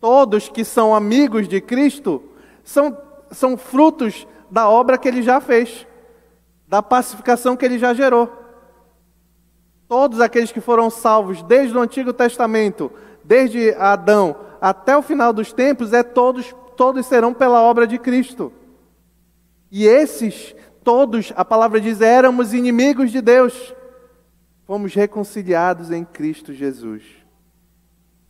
Todos 0.01 0.49
que 0.49 0.65
são 0.65 0.93
amigos 0.93 1.47
de 1.47 1.61
Cristo 1.61 2.21
são, 2.65 2.97
são 3.31 3.55
frutos 3.55 4.27
da 4.49 4.69
obra 4.69 4.97
que 4.97 5.07
ele 5.07 5.21
já 5.21 5.39
fez, 5.39 5.87
da 6.67 6.83
pacificação 6.83 7.55
que 7.55 7.63
ele 7.63 7.79
já 7.79 7.93
gerou. 7.93 8.29
Todos 9.87 10.19
aqueles 10.19 10.51
que 10.51 10.59
foram 10.59 10.89
salvos 10.89 11.41
desde 11.43 11.77
o 11.77 11.79
Antigo 11.79 12.11
Testamento, 12.11 12.91
desde 13.23 13.73
Adão 13.75 14.35
até 14.59 14.97
o 14.97 15.01
final 15.01 15.31
dos 15.31 15.53
tempos, 15.53 15.93
é 15.93 16.03
todos, 16.03 16.53
todos 16.75 17.05
serão 17.05 17.33
pela 17.33 17.61
obra 17.61 17.87
de 17.87 17.97
Cristo. 17.97 18.51
E 19.71 19.87
esses, 19.87 20.53
todos, 20.83 21.31
a 21.37 21.45
palavra 21.45 21.79
diz, 21.79 22.01
éramos 22.01 22.53
inimigos 22.53 23.11
de 23.11 23.21
Deus. 23.21 23.73
Fomos 24.71 24.93
reconciliados 24.95 25.91
em 25.91 26.05
Cristo 26.05 26.53
Jesus. 26.53 27.03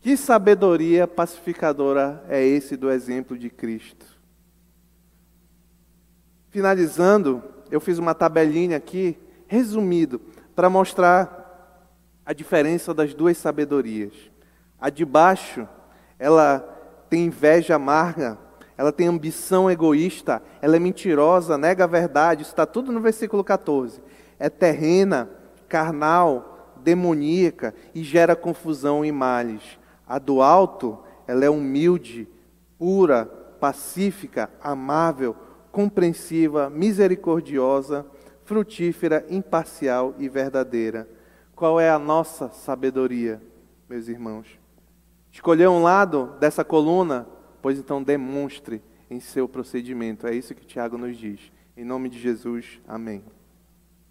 Que 0.00 0.16
sabedoria 0.16 1.06
pacificadora 1.06 2.24
é 2.28 2.44
esse 2.44 2.76
do 2.76 2.90
exemplo 2.90 3.38
de 3.38 3.48
Cristo? 3.48 4.04
Finalizando, 6.50 7.44
eu 7.70 7.80
fiz 7.80 7.96
uma 7.96 8.12
tabelinha 8.12 8.76
aqui, 8.76 9.16
resumido, 9.46 10.20
para 10.52 10.68
mostrar 10.68 11.86
a 12.26 12.32
diferença 12.32 12.92
das 12.92 13.14
duas 13.14 13.38
sabedorias. 13.38 14.12
A 14.80 14.90
de 14.90 15.04
baixo, 15.04 15.68
ela 16.18 16.58
tem 17.08 17.26
inveja 17.26 17.76
amarga, 17.76 18.36
ela 18.76 18.90
tem 18.90 19.06
ambição 19.06 19.70
egoísta, 19.70 20.42
ela 20.60 20.74
é 20.74 20.80
mentirosa, 20.80 21.56
nega 21.56 21.84
a 21.84 21.86
verdade, 21.86 22.42
isso 22.42 22.50
está 22.50 22.66
tudo 22.66 22.90
no 22.90 23.00
versículo 23.00 23.44
14. 23.44 24.02
É 24.40 24.50
terrena, 24.50 25.30
carnal, 25.72 26.76
demoníaca 26.76 27.74
e 27.94 28.02
gera 28.02 28.36
confusão 28.36 29.02
e 29.02 29.10
males. 29.10 29.78
A 30.06 30.18
do 30.18 30.42
alto, 30.42 30.98
ela 31.26 31.46
é 31.46 31.48
humilde, 31.48 32.28
pura, 32.78 33.24
pacífica, 33.58 34.50
amável, 34.62 35.34
compreensiva, 35.70 36.68
misericordiosa, 36.68 38.04
frutífera, 38.44 39.24
imparcial 39.30 40.14
e 40.18 40.28
verdadeira. 40.28 41.08
Qual 41.56 41.80
é 41.80 41.88
a 41.88 41.98
nossa 41.98 42.50
sabedoria, 42.50 43.40
meus 43.88 44.08
irmãos? 44.08 44.46
Escolher 45.30 45.70
um 45.70 45.82
lado 45.82 46.34
dessa 46.38 46.62
coluna, 46.62 47.26
pois 47.62 47.78
então 47.78 48.02
demonstre 48.02 48.82
em 49.08 49.20
seu 49.20 49.48
procedimento. 49.48 50.26
É 50.26 50.34
isso 50.34 50.54
que 50.54 50.66
Tiago 50.66 50.98
nos 50.98 51.16
diz. 51.16 51.50
Em 51.74 51.84
nome 51.84 52.10
de 52.10 52.18
Jesus, 52.18 52.78
amém. 52.86 53.24